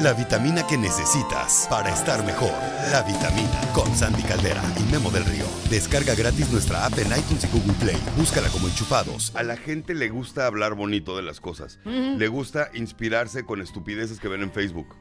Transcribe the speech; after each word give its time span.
la 0.00 0.12
vitamina 0.14 0.66
que 0.66 0.76
necesitas 0.76 1.66
para 1.70 1.90
estar 1.92 2.24
mejor. 2.24 2.52
La 2.90 3.02
vitamina 3.02 3.50
con 3.74 3.94
Sandy 3.96 4.22
Caldera 4.22 4.62
y 4.78 4.92
Memo 4.92 5.10
del 5.10 5.24
Río. 5.24 5.44
Descarga 5.70 6.14
gratis 6.14 6.50
nuestra 6.50 6.84
app 6.86 6.98
en 6.98 7.06
iTunes 7.08 7.44
y 7.44 7.46
Google 7.48 7.72
Play. 7.80 7.96
Búscala 8.16 8.48
como 8.48 8.68
enchufados. 8.68 9.34
A 9.36 9.42
la 9.42 9.56
gente 9.56 9.94
le 9.94 10.08
gusta 10.08 10.46
hablar 10.46 10.74
bonito 10.74 11.16
de 11.16 11.22
las 11.22 11.40
cosas. 11.40 11.78
Le 11.84 12.28
gusta 12.28 12.70
inspirarse 12.74 13.44
con 13.44 13.60
estupideces 13.60 14.18
que 14.18 14.28
ven 14.28 14.42
en 14.42 14.52
Facebook. 14.52 14.94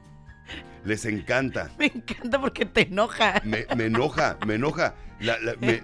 Les 0.84 1.06
encanta. 1.06 1.72
Me 1.80 1.86
encanta 1.88 2.40
porque 2.42 2.66
te 2.66 2.82
enoja. 2.88 3.42
Me, 3.46 3.66
me 3.76 3.86
enoja, 3.86 4.38
me 4.46 4.56
enoja. 4.56 4.96
La- 5.20 5.40
la- 5.40 5.56
me, 5.60 5.84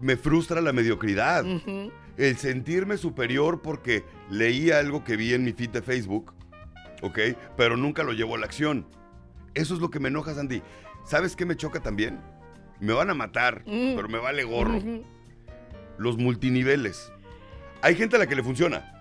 me 0.00 0.16
frustra 0.16 0.60
la 0.60 0.72
mediocridad. 0.72 1.44
El 2.16 2.36
sentirme 2.36 2.96
superior 2.98 3.62
porque 3.62 4.04
leí 4.30 4.70
algo 4.70 5.04
que 5.04 5.16
vi 5.16 5.32
en 5.32 5.42
mi 5.44 5.52
feed 5.52 5.70
de 5.70 5.80
Facebook, 5.82 6.34
¿ok? 7.02 7.18
Pero 7.56 7.76
nunca 7.76 8.02
lo 8.02 8.12
llevo 8.12 8.34
a 8.34 8.38
la 8.38 8.46
acción. 8.46 8.86
Eso 9.54 9.74
es 9.74 9.80
lo 9.80 9.90
que 9.90 10.00
me 10.00 10.08
enoja, 10.08 10.34
Sandy. 10.34 10.62
¿Sabes 11.04 11.34
qué 11.36 11.44
me 11.46 11.56
choca 11.56 11.80
también? 11.80 12.20
Me 12.78 12.92
van 12.92 13.10
a 13.10 13.14
matar, 13.14 13.62
Mm. 13.66 13.94
pero 13.96 14.08
me 14.08 14.18
vale 14.18 14.44
gorro. 14.44 14.80
Los 15.98 16.16
multiniveles. 16.16 17.12
Hay 17.82 17.94
gente 17.96 18.16
a 18.16 18.18
la 18.18 18.26
que 18.26 18.34
le 18.36 18.42
funciona. 18.42 18.96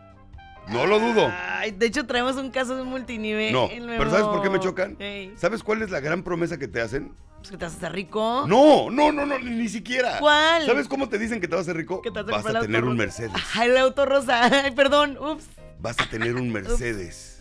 No 0.68 0.86
lo 0.86 1.00
dudo. 1.00 1.32
Ay, 1.32 1.72
de 1.72 1.88
hecho, 1.88 2.06
traemos 2.06 2.36
un 2.36 2.52
caso 2.52 2.76
de 2.76 2.84
multinivel. 2.84 3.52
No, 3.52 3.70
pero 3.70 4.10
¿sabes 4.10 4.26
por 4.28 4.42
qué 4.42 4.50
me 4.50 4.60
chocan? 4.60 4.98
¿Sabes 5.36 5.64
cuál 5.64 5.82
es 5.82 5.90
la 5.90 6.00
gran 6.00 6.24
promesa 6.24 6.58
que 6.58 6.68
te 6.68 6.82
hacen? 6.82 7.14
pues 7.40 7.52
que 7.52 7.58
te 7.58 7.66
haces 7.66 7.92
rico. 7.92 8.46
No, 8.48 8.92
no, 8.92 9.14
no, 9.14 9.26
no, 9.26 9.40
ni, 9.40 9.70
siquiera. 9.70 10.20
¿Cuál? 10.20 10.66
¿Sabes 10.66 10.90
cómo 10.90 11.08
te 11.08 11.18
dicen 11.18 11.40
que 11.40 11.48
te 11.48 11.56
vas 11.56 11.62
a 11.68 11.72
hacer 11.72 11.78
rico? 11.78 12.02
Que 12.02 12.12
te 12.12 12.22
vas 12.22 12.46
a 12.46 12.52
Vas 12.52 12.56
a 12.56 12.60
tener 12.62 12.84
un. 12.84 12.98
Mercedes. 12.98 13.32
Ay, 13.56 13.70
el 13.70 13.78
auto 13.78 14.06
rosa. 14.06 14.44
Ay, 14.66 14.72
perdón. 14.72 15.18
Ups. 15.18 15.46
Vas 15.80 15.98
a 16.00 16.10
tener 16.10 16.36
un 16.36 16.52
Mercedes. 16.52 17.39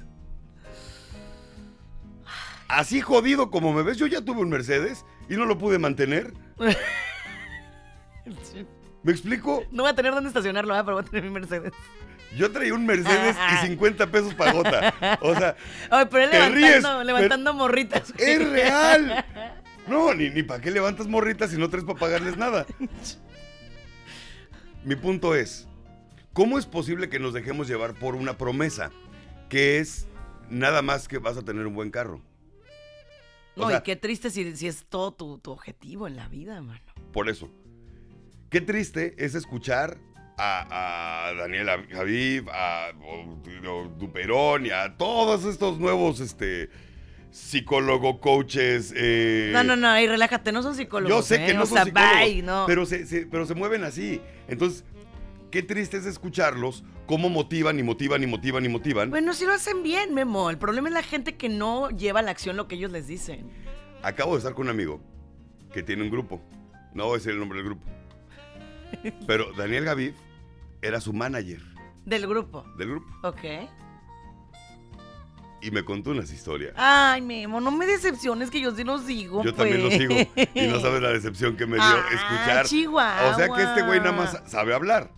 Así 2.68 3.00
jodido 3.00 3.50
como 3.50 3.72
me 3.72 3.82
ves, 3.82 3.96
yo 3.96 4.06
ya 4.06 4.20
tuve 4.22 4.40
un 4.42 4.50
Mercedes 4.50 5.04
y 5.28 5.36
no 5.36 5.46
lo 5.46 5.56
pude 5.58 5.78
mantener. 5.78 6.32
¿Me 9.02 9.12
explico? 9.12 9.64
No 9.70 9.84
voy 9.84 9.92
a 9.92 9.94
tener 9.94 10.12
dónde 10.12 10.28
estacionarlo, 10.28 10.74
¿eh? 10.76 10.82
pero 10.84 10.96
voy 10.96 11.04
a 11.04 11.08
tener 11.08 11.24
mi 11.24 11.30
Mercedes. 11.30 11.72
Yo 12.36 12.50
traía 12.52 12.74
un 12.74 12.84
Mercedes 12.84 13.36
y 13.54 13.66
50 13.68 14.06
pesos 14.08 14.34
para 14.34 14.52
gota. 14.52 15.18
O 15.22 15.34
sea, 15.34 15.56
Ay, 15.90 16.06
pero 16.10 16.24
él 16.24 16.30
Te 16.30 16.36
levantando, 16.36 16.54
ríes, 16.66 16.82
pero- 16.82 17.04
levantando 17.04 17.54
morritas. 17.54 18.12
güey. 18.12 18.30
es 18.32 18.50
real. 18.50 19.24
No, 19.88 20.12
ni, 20.12 20.28
ni 20.28 20.42
para 20.42 20.60
qué 20.60 20.70
levantas 20.70 21.06
morritas 21.06 21.48
si 21.50 21.56
no 21.56 21.70
traes 21.70 21.86
para 21.86 21.98
pagarles 21.98 22.36
nada. 22.36 22.66
Mi 24.84 24.96
punto 24.96 25.34
es, 25.34 25.66
¿cómo 26.34 26.58
es 26.58 26.66
posible 26.66 27.08
que 27.08 27.18
nos 27.18 27.32
dejemos 27.32 27.68
llevar 27.68 27.94
por 27.94 28.14
una 28.14 28.36
promesa 28.36 28.90
que 29.48 29.78
es 29.78 30.06
nada 30.50 30.82
más 30.82 31.08
que 31.08 31.16
vas 31.16 31.38
a 31.38 31.42
tener 31.42 31.66
un 31.66 31.72
buen 31.74 31.90
carro? 31.90 32.20
O 33.58 33.62
No, 33.62 33.68
sea, 33.70 33.78
y 33.78 33.82
qué 33.82 33.96
triste 33.96 34.30
si, 34.30 34.56
si 34.56 34.66
es 34.68 34.86
todo 34.88 35.12
tu, 35.12 35.38
tu 35.38 35.50
objetivo 35.50 36.06
en 36.06 36.16
la 36.16 36.28
vida, 36.28 36.60
mano. 36.62 36.80
Por 37.12 37.28
eso. 37.28 37.50
Qué 38.50 38.60
triste 38.60 39.14
es 39.18 39.34
escuchar 39.34 39.98
a, 40.38 41.26
a 41.28 41.34
Daniela 41.34 41.84
Javid, 41.90 42.48
a 42.50 42.90
o 43.04 43.88
Duperón 43.98 44.66
y 44.66 44.70
a 44.70 44.96
todos 44.96 45.44
estos 45.44 45.78
nuevos 45.78 46.20
este, 46.20 46.70
psicólogo, 47.30 48.20
coaches. 48.20 48.92
eh, 48.96 49.50
No, 49.52 49.64
no, 49.64 49.76
no, 49.76 49.88
ahí 49.88 50.06
relájate, 50.06 50.52
no 50.52 50.62
son 50.62 50.74
psicólogos. 50.74 51.16
Yo 51.16 51.22
sé 51.22 51.38
que 51.44 51.50
¿eh? 51.50 51.54
no 51.54 51.64
o 51.64 51.66
son 51.66 51.76
sea, 51.76 51.84
psicólogos, 51.84 52.20
bye, 52.20 52.42
no. 52.42 52.64
pero, 52.66 52.86
se, 52.86 53.06
se- 53.06 53.26
pero 53.26 53.44
se 53.46 53.54
mueven 53.54 53.84
así. 53.84 54.20
Entonces, 54.48 54.84
qué 55.50 55.62
triste 55.62 55.96
es 55.98 56.06
escucharlos, 56.06 56.84
cómo 57.08 57.28
motivan 57.30 57.78
y 57.80 57.82
motivan 57.82 58.22
y 58.22 58.26
motivan 58.28 58.64
y 58.64 58.68
motivan. 58.68 59.10
Bueno, 59.10 59.34
sí 59.34 59.44
lo 59.46 59.52
hacen 59.54 59.82
bien, 59.82 60.14
Memo. 60.14 60.50
El 60.50 60.58
problema 60.58 60.88
es 60.88 60.94
la 60.94 61.02
gente 61.02 61.36
que 61.36 61.48
no 61.48 61.88
lleva 61.90 62.20
a 62.20 62.22
la 62.22 62.30
acción 62.30 62.56
lo 62.56 62.68
que 62.68 62.76
ellos 62.76 62.92
les 62.92 63.08
dicen. 63.08 63.50
Acabo 64.02 64.32
de 64.32 64.38
estar 64.38 64.54
con 64.54 64.66
un 64.66 64.70
amigo 64.70 65.00
que 65.72 65.82
tiene 65.82 66.04
un 66.04 66.10
grupo. 66.10 66.40
No 66.94 67.04
voy 67.06 67.14
a 67.14 67.16
decir 67.16 67.32
el 67.32 67.40
nombre 67.40 67.58
del 67.58 67.66
grupo. 67.66 67.84
Pero 69.26 69.52
Daniel 69.54 69.84
Gaviv 69.84 70.14
era 70.80 71.00
su 71.00 71.12
manager 71.12 71.60
Del 72.04 72.26
grupo. 72.26 72.64
del 72.78 72.88
grupo. 72.90 73.06
Ok. 73.22 73.40
Y 75.60 75.72
me 75.72 75.84
contó 75.84 76.10
unas 76.12 76.30
historias. 76.30 76.72
Ay, 76.76 77.20
Memo, 77.20 77.60
no 77.60 77.72
me 77.72 77.84
decepciones 77.86 78.48
que 78.48 78.60
yo 78.60 78.70
sí 78.76 78.84
lo 78.84 78.98
sigo. 79.00 79.42
Yo 79.42 79.52
también 79.52 79.82
lo 79.82 79.88
pues. 79.88 79.98
sigo. 79.98 80.14
Y 80.54 80.66
no 80.68 80.78
sabes 80.78 81.02
la 81.02 81.08
decepción 81.08 81.56
que 81.56 81.66
me 81.66 81.74
dio 81.76 81.84
Ah, 81.84 82.04
escuchar. 82.12 82.66
Chihuahua. 82.66 83.30
O 83.32 83.36
sea 83.36 83.48
que 83.48 83.62
este 83.62 83.82
güey 83.82 83.98
nada 83.98 84.12
más 84.12 84.40
sabe 84.46 84.72
hablar. 84.72 85.10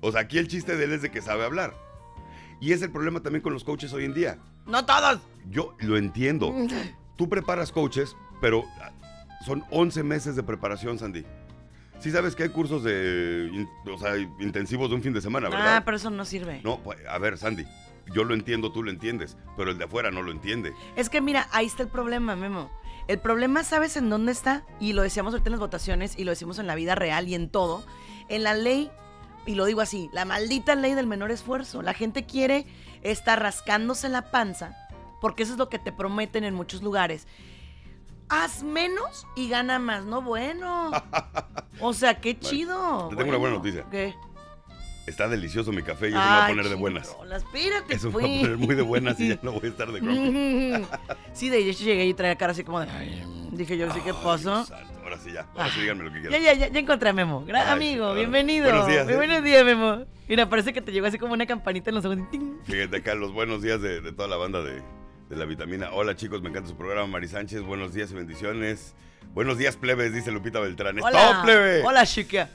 O 0.00 0.12
sea, 0.12 0.22
aquí 0.22 0.38
el 0.38 0.48
chiste 0.48 0.76
de 0.76 0.84
él 0.84 0.92
es 0.92 1.02
de 1.02 1.10
que 1.10 1.22
sabe 1.22 1.44
hablar. 1.44 1.74
Y 2.60 2.72
es 2.72 2.82
el 2.82 2.90
problema 2.90 3.20
también 3.20 3.42
con 3.42 3.52
los 3.52 3.64
coaches 3.64 3.92
hoy 3.92 4.04
en 4.04 4.14
día. 4.14 4.38
No 4.66 4.84
todos. 4.84 5.20
Yo 5.48 5.76
lo 5.80 5.96
entiendo. 5.96 6.54
Tú 7.16 7.28
preparas 7.28 7.72
coaches, 7.72 8.16
pero 8.40 8.64
ah, 8.80 8.92
son 9.44 9.64
11 9.70 10.02
meses 10.02 10.36
de 10.36 10.42
preparación, 10.42 10.98
Sandy. 10.98 11.24
Sí 12.00 12.12
sabes 12.12 12.36
que 12.36 12.44
hay 12.44 12.48
cursos 12.50 12.84
de, 12.84 13.66
o 13.92 13.98
sea, 13.98 14.16
intensivos 14.16 14.88
de 14.88 14.94
un 14.94 15.02
fin 15.02 15.12
de 15.12 15.20
semana, 15.20 15.48
¿verdad? 15.48 15.78
Ah, 15.78 15.82
pero 15.84 15.96
eso 15.96 16.10
no 16.10 16.24
sirve. 16.24 16.60
No, 16.62 16.80
pues, 16.80 16.98
a 17.08 17.18
ver, 17.18 17.38
Sandy, 17.38 17.64
yo 18.14 18.22
lo 18.22 18.34
entiendo, 18.34 18.70
tú 18.70 18.84
lo 18.84 18.90
entiendes, 18.90 19.36
pero 19.56 19.72
el 19.72 19.78
de 19.78 19.84
afuera 19.84 20.12
no 20.12 20.22
lo 20.22 20.30
entiende. 20.30 20.72
Es 20.94 21.10
que 21.10 21.20
mira, 21.20 21.48
ahí 21.50 21.66
está 21.66 21.82
el 21.82 21.88
problema, 21.88 22.36
Memo. 22.36 22.70
El 23.08 23.18
problema, 23.18 23.64
¿sabes 23.64 23.96
en 23.96 24.10
dónde 24.10 24.32
está? 24.32 24.64
Y 24.78 24.92
lo 24.92 25.02
decíamos 25.02 25.32
ahorita 25.32 25.48
en 25.48 25.52
las 25.52 25.60
votaciones 25.60 26.16
y 26.18 26.24
lo 26.24 26.30
decimos 26.30 26.58
en 26.58 26.66
la 26.66 26.74
vida 26.74 26.94
real 26.94 27.26
y 27.26 27.34
en 27.34 27.48
todo. 27.48 27.84
En 28.28 28.44
la 28.44 28.54
ley, 28.54 28.90
y 29.48 29.54
lo 29.54 29.64
digo 29.64 29.80
así, 29.80 30.10
la 30.12 30.26
maldita 30.26 30.74
ley 30.74 30.92
del 30.92 31.06
menor 31.06 31.30
esfuerzo. 31.30 31.80
La 31.80 31.94
gente 31.94 32.26
quiere 32.26 32.66
estar 33.02 33.40
rascándose 33.40 34.10
la 34.10 34.30
panza, 34.30 34.76
porque 35.22 35.42
eso 35.42 35.52
es 35.52 35.58
lo 35.58 35.70
que 35.70 35.78
te 35.78 35.90
prometen 35.90 36.44
en 36.44 36.52
muchos 36.52 36.82
lugares. 36.82 37.26
Haz 38.28 38.62
menos 38.62 39.26
y 39.36 39.48
gana 39.48 39.78
más, 39.78 40.04
¿no? 40.04 40.20
Bueno. 40.20 40.90
O 41.80 41.92
sea, 41.92 42.20
qué 42.20 42.36
chido. 42.36 43.06
te 43.08 43.14
tengo 43.14 43.28
una 43.28 43.38
buena 43.38 43.56
noticia. 43.56 43.86
¿Qué? 43.88 44.12
Está 45.06 45.28
delicioso 45.28 45.70
mi 45.70 45.82
café 45.84 46.06
y 46.08 46.10
eso 46.10 46.18
me 46.18 46.24
va 46.26 46.44
a 46.44 46.48
poner 46.48 46.68
de 46.68 46.74
buenas. 46.74 47.16
Espérate, 47.32 47.94
Eso 47.94 48.08
me 48.08 48.12
pues. 48.14 48.24
va 48.26 48.34
a 48.34 48.40
poner 48.40 48.56
muy 48.58 48.74
de 48.74 48.82
buenas 48.82 49.20
y 49.20 49.28
ya 49.28 49.38
no 49.42 49.52
voy 49.52 49.66
a 49.66 49.68
estar 49.68 49.92
de 49.92 50.00
grumpy. 50.02 50.86
Sí, 51.32 51.48
de 51.48 51.58
hecho 51.70 51.84
llegué 51.84 52.04
y 52.04 52.14
traía 52.14 52.34
cara 52.34 52.50
así 52.50 52.64
como 52.64 52.80
de. 52.80 52.88
Dije 53.52 53.78
yo, 53.78 53.90
¿sí 53.94 54.00
qué 54.04 54.12
pasó? 54.12 54.66
Ahora 55.08 55.20
sí 55.22 55.32
ya, 55.32 55.46
ahora 55.56 55.70
sí 55.70 55.80
díganme 55.80 56.04
lo 56.04 56.12
que 56.12 56.20
quieran. 56.20 56.42
ya, 56.42 56.52
ya, 56.52 56.68
ya 56.68 56.80
encontré 56.80 57.08
a 57.08 57.12
Memo. 57.14 57.42
Gran 57.46 57.66
Ay, 57.66 57.72
amigo, 57.72 58.12
bienvenido. 58.12 58.64
buenos 58.68 58.86
días, 58.86 59.06
Muy 59.06 59.14
¿eh? 59.14 59.16
buenos 59.16 59.42
días, 59.42 59.64
Memo. 59.64 60.04
Mira, 60.28 60.50
parece 60.50 60.74
que 60.74 60.82
te 60.82 60.92
llegó 60.92 61.06
así 61.06 61.18
como 61.18 61.32
una 61.32 61.46
campanita 61.46 61.88
en 61.88 61.94
los 61.94 62.04
ojos. 62.04 62.18
¡ting! 62.30 62.58
Fíjate 62.64 62.98
acá 62.98 63.14
los 63.14 63.32
buenos 63.32 63.62
días 63.62 63.80
de, 63.80 64.02
de 64.02 64.12
toda 64.12 64.28
la 64.28 64.36
banda 64.36 64.62
de, 64.62 64.82
de 65.30 65.36
la 65.36 65.46
vitamina. 65.46 65.88
Hola 65.94 66.14
chicos, 66.14 66.42
me 66.42 66.50
encanta 66.50 66.68
su 66.68 66.76
programa, 66.76 67.06
Mari 67.06 67.26
Sánchez. 67.26 67.62
Buenos 67.62 67.94
días 67.94 68.10
y 68.12 68.16
bendiciones. 68.16 68.94
Buenos 69.32 69.56
días, 69.56 69.78
plebes, 69.78 70.12
dice 70.12 70.30
Lupita 70.30 70.60
Beltrán. 70.60 70.98
¡Es 70.98 71.02
todo, 71.04 71.10
Hola, 71.16 71.40
plebe! 71.42 71.82
hola, 71.86 72.04
chica. 72.04 72.50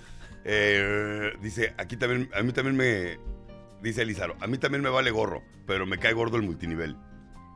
Eh, 0.46 1.34
dice, 1.42 1.74
aquí 1.80 1.98
también, 1.98 2.30
a 2.36 2.44
mí 2.44 2.52
también 2.52 2.76
me, 2.76 3.18
dice 3.82 4.04
Elizaro, 4.04 4.36
a 4.42 4.46
mí 4.46 4.60
también 4.60 4.84
me 4.84 4.90
vale 4.92 5.10
gorro, 5.10 5.42
pero 5.66 5.88
me 5.88 5.98
cae 5.98 6.14
gordo 6.14 6.38
el 6.38 6.44
multinivel. 6.44 6.96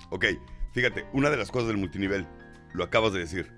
Ok, 0.10 0.26
fíjate, 0.74 1.06
una 1.14 1.30
de 1.30 1.38
las 1.38 1.52
cosas 1.52 1.68
del 1.68 1.78
multinivel, 1.78 2.26
lo 2.74 2.84
acabas 2.84 3.14
de 3.14 3.20
decir, 3.20 3.52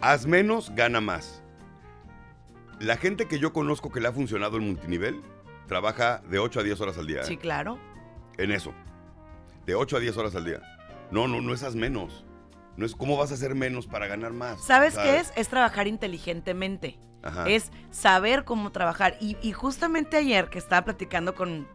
haz 0.00 0.26
menos, 0.26 0.72
gana 0.74 1.00
más. 1.00 1.42
La 2.78 2.96
gente 2.96 3.28
que 3.28 3.38
yo 3.38 3.52
conozco 3.52 3.90
que 3.90 4.00
le 4.00 4.08
ha 4.08 4.12
funcionado 4.12 4.56
el 4.56 4.62
multinivel, 4.62 5.20
trabaja 5.66 6.22
de 6.28 6.38
8 6.38 6.60
a 6.60 6.62
10 6.62 6.80
horas 6.80 6.98
al 6.98 7.06
día. 7.06 7.24
Sí, 7.24 7.34
¿eh? 7.34 7.38
claro. 7.38 7.78
En 8.38 8.52
eso. 8.52 8.72
De 9.66 9.74
8 9.74 9.98
a 9.98 10.00
10 10.00 10.16
horas 10.16 10.34
al 10.34 10.44
día. 10.44 10.60
No, 11.10 11.28
no, 11.28 11.40
no 11.40 11.52
es 11.52 11.62
haz 11.62 11.74
menos. 11.74 12.24
No 12.76 12.86
es 12.86 12.94
cómo 12.94 13.16
vas 13.16 13.30
a 13.30 13.34
hacer 13.34 13.54
menos 13.54 13.86
para 13.86 14.06
ganar 14.06 14.32
más. 14.32 14.64
¿Sabes 14.64 14.96
qué 14.96 15.18
es? 15.18 15.32
Es 15.36 15.48
trabajar 15.48 15.86
inteligentemente. 15.86 16.98
Ajá. 17.22 17.48
Es 17.48 17.70
saber 17.90 18.44
cómo 18.44 18.72
trabajar. 18.72 19.16
Y, 19.20 19.36
y 19.42 19.52
justamente 19.52 20.16
ayer 20.16 20.48
que 20.48 20.58
estaba 20.58 20.86
platicando 20.86 21.34
con, 21.34 21.68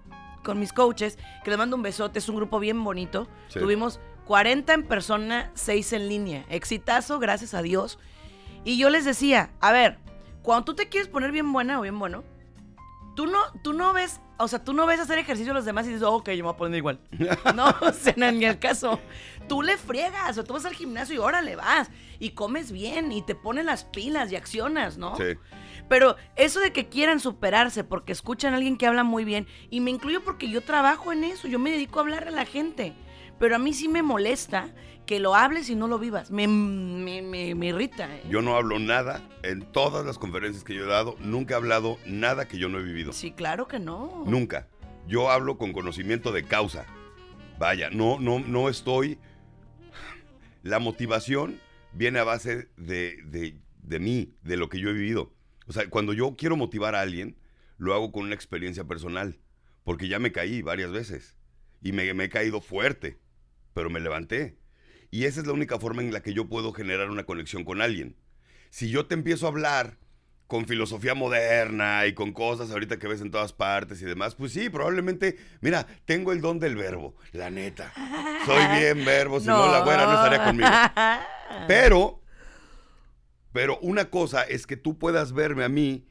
con 0.43 0.59
mis 0.59 0.73
coaches, 0.73 1.19
que 1.43 1.51
les 1.51 1.59
mando 1.59 1.75
un 1.75 1.83
besote, 1.83 2.17
es 2.17 2.27
un 2.27 2.37
grupo 2.37 2.59
bien 2.59 2.83
bonito. 2.83 3.27
Sí. 3.49 3.59
Tuvimos 3.59 3.99
40 4.25 4.73
en 4.73 4.83
persona, 4.87 5.51
6 5.53 5.93
en 5.93 6.09
línea. 6.09 6.45
Exitazo, 6.49 7.19
gracias 7.19 7.53
a 7.53 7.61
Dios. 7.61 7.99
Y 8.65 8.77
yo 8.77 8.89
les 8.89 9.05
decía, 9.05 9.51
a 9.61 9.71
ver, 9.71 9.99
cuando 10.41 10.65
tú 10.65 10.75
te 10.75 10.89
quieres 10.89 11.07
poner 11.07 11.31
bien 11.31 11.53
buena 11.53 11.79
o 11.79 11.83
bien 11.83 11.97
bueno, 11.97 12.23
tú 13.15 13.27
no, 13.27 13.39
tú 13.63 13.73
no 13.73 13.93
ves, 13.93 14.19
o 14.37 14.47
sea, 14.47 14.63
tú 14.63 14.73
no 14.73 14.87
ves 14.87 14.99
hacer 14.99 15.19
ejercicio 15.19 15.51
a 15.51 15.55
los 15.55 15.65
demás 15.65 15.85
y 15.85 15.89
dices, 15.89 16.03
ok, 16.03 16.29
yo 16.31 16.37
me 16.37 16.41
voy 16.43 16.53
a 16.53 16.57
poner 16.57 16.77
igual. 16.77 16.99
no, 17.55 17.73
o 17.81 17.93
sea, 17.93 18.13
no, 18.17 18.31
ni 18.31 18.45
el 18.45 18.59
caso. 18.59 18.99
Tú 19.47 19.61
le 19.61 19.77
friegas, 19.77 20.37
o 20.39 20.43
tú 20.43 20.53
vas 20.53 20.65
al 20.65 20.73
gimnasio 20.73 21.15
y 21.15 21.19
órale, 21.19 21.55
vas. 21.55 21.91
Y 22.19 22.31
comes 22.31 22.71
bien, 22.71 23.11
y 23.11 23.21
te 23.21 23.35
pones 23.35 23.65
las 23.65 23.85
pilas 23.85 24.31
y 24.31 24.35
accionas, 24.35 24.97
¿no? 24.97 25.15
Sí. 25.15 25.37
Pero 25.87 26.15
eso 26.35 26.59
de 26.59 26.73
que 26.73 26.89
quieran 26.89 27.19
superarse 27.19 27.83
porque 27.83 28.11
escuchan 28.11 28.53
a 28.53 28.57
alguien 28.57 28.77
que 28.77 28.87
habla 28.87 29.03
muy 29.03 29.25
bien, 29.25 29.47
y 29.69 29.79
me 29.79 29.91
incluyo 29.91 30.23
porque 30.23 30.49
yo 30.49 30.61
trabajo 30.61 31.13
en 31.13 31.23
eso, 31.23 31.47
yo 31.47 31.59
me 31.59 31.69
dedico 31.69 31.99
a 31.99 32.01
hablar 32.01 32.27
a 32.27 32.31
la 32.31 32.45
gente. 32.45 32.93
Pero 33.37 33.55
a 33.55 33.59
mí 33.59 33.73
sí 33.73 33.87
me 33.87 34.01
molesta 34.01 34.69
que 35.05 35.19
lo 35.19 35.35
hables 35.35 35.69
y 35.69 35.75
no 35.75 35.87
lo 35.87 35.99
vivas. 35.99 36.31
Me, 36.31 36.47
me, 36.47 37.21
me, 37.21 37.55
me 37.55 37.67
irrita. 37.67 38.13
¿eh? 38.15 38.23
Yo 38.29 38.41
no 38.41 38.55
hablo 38.55 38.79
nada 38.79 39.21
en 39.43 39.61
todas 39.61 40.05
las 40.05 40.17
conferencias 40.17 40.63
que 40.63 40.73
yo 40.73 40.85
he 40.85 40.87
dado. 40.87 41.15
Nunca 41.19 41.53
he 41.53 41.57
hablado 41.57 41.97
nada 42.05 42.47
que 42.47 42.57
yo 42.57 42.69
no 42.69 42.79
he 42.79 42.83
vivido. 42.83 43.13
Sí, 43.13 43.31
claro 43.31 43.67
que 43.67 43.79
no. 43.79 44.23
Nunca. 44.25 44.67
Yo 45.07 45.29
hablo 45.29 45.57
con 45.57 45.73
conocimiento 45.73 46.31
de 46.31 46.43
causa. 46.43 46.85
Vaya, 47.59 47.89
no, 47.89 48.19
no, 48.19 48.39
no 48.39 48.67
estoy 48.67 49.17
La 50.63 50.79
motivación 50.79 51.59
viene 51.93 52.19
a 52.19 52.23
base 52.23 52.69
de, 52.75 53.17
de, 53.23 53.59
de 53.81 53.99
mí, 53.99 54.33
de 54.41 54.57
lo 54.57 54.67
que 54.67 54.79
yo 54.79 54.89
he 54.89 54.93
vivido. 54.93 55.33
O 55.67 55.73
sea, 55.73 55.89
cuando 55.89 56.13
yo 56.13 56.35
quiero 56.35 56.57
motivar 56.57 56.95
a 56.95 57.01
alguien, 57.01 57.37
lo 57.77 57.93
hago 57.93 58.11
con 58.11 58.25
una 58.25 58.35
experiencia 58.35 58.83
personal, 58.83 59.39
porque 59.83 60.07
ya 60.07 60.19
me 60.19 60.31
caí 60.31 60.61
varias 60.61 60.91
veces 60.91 61.37
y 61.81 61.91
me, 61.91 62.11
me 62.13 62.25
he 62.25 62.29
caído 62.29 62.61
fuerte, 62.61 63.19
pero 63.73 63.89
me 63.89 63.99
levanté. 63.99 64.57
Y 65.15 65.23
esa 65.23 65.39
es 65.39 65.47
la 65.47 65.53
única 65.53 65.79
forma 65.79 66.01
en 66.01 66.11
la 66.11 66.21
que 66.21 66.33
yo 66.33 66.49
puedo 66.49 66.73
generar 66.73 67.09
una 67.09 67.23
conexión 67.23 67.63
con 67.63 67.81
alguien. 67.81 68.17
Si 68.69 68.89
yo 68.89 69.05
te 69.05 69.13
empiezo 69.13 69.45
a 69.45 69.49
hablar 69.49 69.97
con 70.45 70.67
filosofía 70.67 71.15
moderna 71.15 72.05
y 72.05 72.13
con 72.13 72.33
cosas 72.33 72.69
ahorita 72.69 72.99
que 72.99 73.07
ves 73.07 73.21
en 73.21 73.31
todas 73.31 73.53
partes 73.53 74.01
y 74.01 74.05
demás, 74.05 74.35
pues 74.35 74.51
sí, 74.51 74.69
probablemente, 74.69 75.37
mira, 75.61 75.87
tengo 76.03 76.33
el 76.33 76.41
don 76.41 76.59
del 76.59 76.75
verbo, 76.75 77.15
la 77.31 77.49
neta. 77.49 77.93
Soy 78.45 78.61
bien 78.77 79.05
verbo, 79.05 79.39
si 79.39 79.47
no, 79.47 79.71
la 79.71 79.85
güera 79.85 80.05
no 80.05 80.15
estaría 80.15 80.43
conmigo. 80.43 80.69
Pero, 81.69 82.21
pero 83.53 83.79
una 83.79 84.09
cosa 84.09 84.43
es 84.43 84.67
que 84.67 84.75
tú 84.75 84.99
puedas 84.99 85.31
verme 85.31 85.63
a 85.63 85.69
mí, 85.69 86.09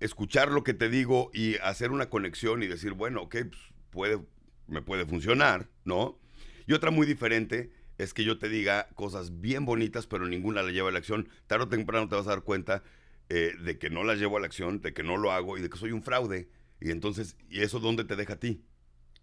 escuchar 0.00 0.50
lo 0.50 0.64
que 0.64 0.74
te 0.74 0.90
digo 0.90 1.30
y 1.32 1.56
hacer 1.62 1.92
una 1.92 2.10
conexión 2.10 2.62
y 2.62 2.66
decir, 2.66 2.92
bueno, 2.92 3.22
ok, 3.22 3.36
pues 3.48 3.62
puede, 3.88 4.20
me 4.66 4.82
puede 4.82 5.06
funcionar, 5.06 5.70
¿no? 5.84 6.18
Y 6.66 6.74
otra 6.74 6.90
muy 6.90 7.06
diferente 7.06 7.72
es 7.98 8.14
que 8.14 8.24
yo 8.24 8.38
te 8.38 8.48
diga 8.48 8.88
cosas 8.94 9.40
bien 9.40 9.64
bonitas, 9.64 10.06
pero 10.06 10.26
ninguna 10.26 10.62
la 10.62 10.70
lleva 10.72 10.88
a 10.88 10.92
la 10.92 10.98
acción. 10.98 11.28
Tarde 11.46 11.64
o 11.64 11.68
temprano 11.68 12.08
te 12.08 12.16
vas 12.16 12.26
a 12.26 12.30
dar 12.30 12.42
cuenta 12.42 12.82
eh, 13.28 13.52
de 13.62 13.78
que 13.78 13.90
no 13.90 14.04
las 14.04 14.18
llevo 14.18 14.36
a 14.36 14.40
la 14.40 14.46
acción, 14.46 14.80
de 14.80 14.92
que 14.92 15.02
no 15.02 15.16
lo 15.16 15.32
hago 15.32 15.56
y 15.58 15.62
de 15.62 15.70
que 15.70 15.78
soy 15.78 15.92
un 15.92 16.02
fraude. 16.02 16.48
Y 16.80 16.90
entonces, 16.90 17.36
¿y 17.48 17.62
eso 17.62 17.78
dónde 17.80 18.04
te 18.04 18.16
deja 18.16 18.34
a 18.34 18.38
ti? 18.40 18.64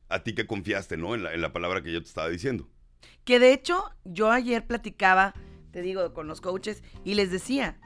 A 0.10 0.24
ti 0.24 0.34
que 0.34 0.48
confiaste, 0.48 0.98
¿no? 0.98 1.16
En 1.16 1.24
la, 1.24 1.34
en 1.34 1.42
la 1.42 1.54
palabra 1.54 1.82
que 1.84 1.92
yo 1.92 2.02
te 2.02 2.08
estaba 2.08 2.30
diciendo. 2.30 2.70
Que 3.24 3.40
de 3.40 3.54
hecho, 3.54 3.84
yo 4.04 4.32
ayer 4.32 4.66
platicaba, 4.66 5.34
te 5.72 5.82
digo, 5.82 6.14
con 6.14 6.28
los 6.28 6.42
coaches 6.42 6.82
y 7.04 7.14
les 7.16 7.32
decía, 7.32 7.80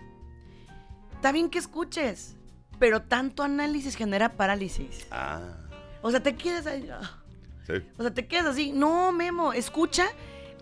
está 1.14 1.32
bien 1.32 1.50
que 1.50 1.60
escuches, 1.60 2.36
pero 2.80 3.02
tanto 3.02 3.44
análisis 3.44 3.96
genera 3.96 4.36
parálisis. 4.38 5.08
Ah, 5.12 5.58
O 6.02 6.12
sea, 6.12 6.22
te 6.22 6.36
quedas 6.36 6.68
ahí. 6.68 6.88
ah. 6.92 7.24
sí. 7.66 7.74
O 7.98 8.02
sea, 8.02 8.14
te 8.14 8.28
quedas 8.28 8.46
así. 8.48 8.72
No, 8.72 9.12
Memo, 9.12 9.54
escucha, 9.54 10.06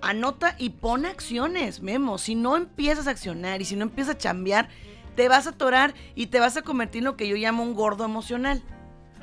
anota 0.03 0.55
y 0.59 0.69
pon 0.71 1.05
acciones, 1.05 1.81
Memo. 1.81 2.17
Si 2.17 2.35
no 2.35 2.55
empiezas 2.57 3.07
a 3.07 3.11
accionar 3.11 3.61
y 3.61 3.65
si 3.65 3.75
no 3.75 3.83
empiezas 3.83 4.15
a 4.15 4.17
chambear, 4.17 4.69
te 5.15 5.27
vas 5.29 5.47
a 5.47 5.51
atorar 5.51 5.94
y 6.15 6.27
te 6.27 6.39
vas 6.39 6.57
a 6.57 6.61
convertir 6.61 7.00
en 7.00 7.05
lo 7.05 7.17
que 7.17 7.27
yo 7.27 7.35
llamo 7.35 7.63
un 7.63 7.73
gordo 7.73 8.03
emocional. 8.05 8.61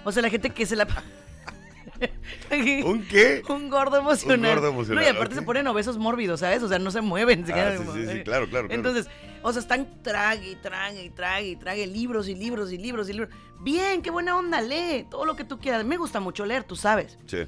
O 0.05 0.13
sea, 0.13 0.23
la 0.23 0.31
gente 0.31 0.51
que 0.51 0.67
se 0.67 0.77
la... 0.77 0.87
¿Un 2.85 3.05
qué? 3.07 3.43
Un 3.49 3.69
gordo 3.69 3.99
emocional. 3.99 4.55
gordo 4.55 4.69
emocional, 4.69 5.05
No, 5.05 5.11
y 5.11 5.15
aparte 5.15 5.35
se 5.35 5.43
ponen 5.43 5.67
obesos 5.67 5.99
mórbidos, 5.99 6.41
¿sabes? 6.41 6.63
O 6.63 6.69
sea, 6.69 6.79
no 6.79 6.91
se 6.91 7.01
mueven. 7.01 7.47
se 7.47 7.53
Ah, 7.53 7.73
sí, 7.73 7.79
como- 7.79 7.93
sí, 7.95 8.07
sí, 8.07 8.23
claro, 8.23 8.49
claro, 8.49 8.69
claro. 8.69 8.71
Entonces, 8.71 9.09
o 9.43 9.53
sea, 9.53 9.61
están 9.61 10.03
trague 10.03 10.51
y 10.53 10.55
trague 10.57 11.05
y 11.05 11.11
trague 11.11 11.49
y 11.49 11.57
trague 11.57 11.87
libros 11.87 12.29
y 12.29 12.35
libros 12.35 12.73
y 12.73 12.79
libros 12.79 13.09
y 13.11 13.13
libros. 13.13 13.35
Bien, 13.61 14.01
qué 14.03 14.11
buena 14.11 14.37
onda, 14.37 14.61
lee 14.63 15.07
todo 15.11 15.27
lo 15.27 15.37
que 15.37 15.45
tú 15.45 15.59
quieras. 15.59 15.85
Me 15.85 15.97
gusta 15.99 16.21
mucho 16.21 16.47
leer, 16.47 16.65
tú 16.65 16.77
sabes. 16.77 17.19
Sí. 17.27 17.47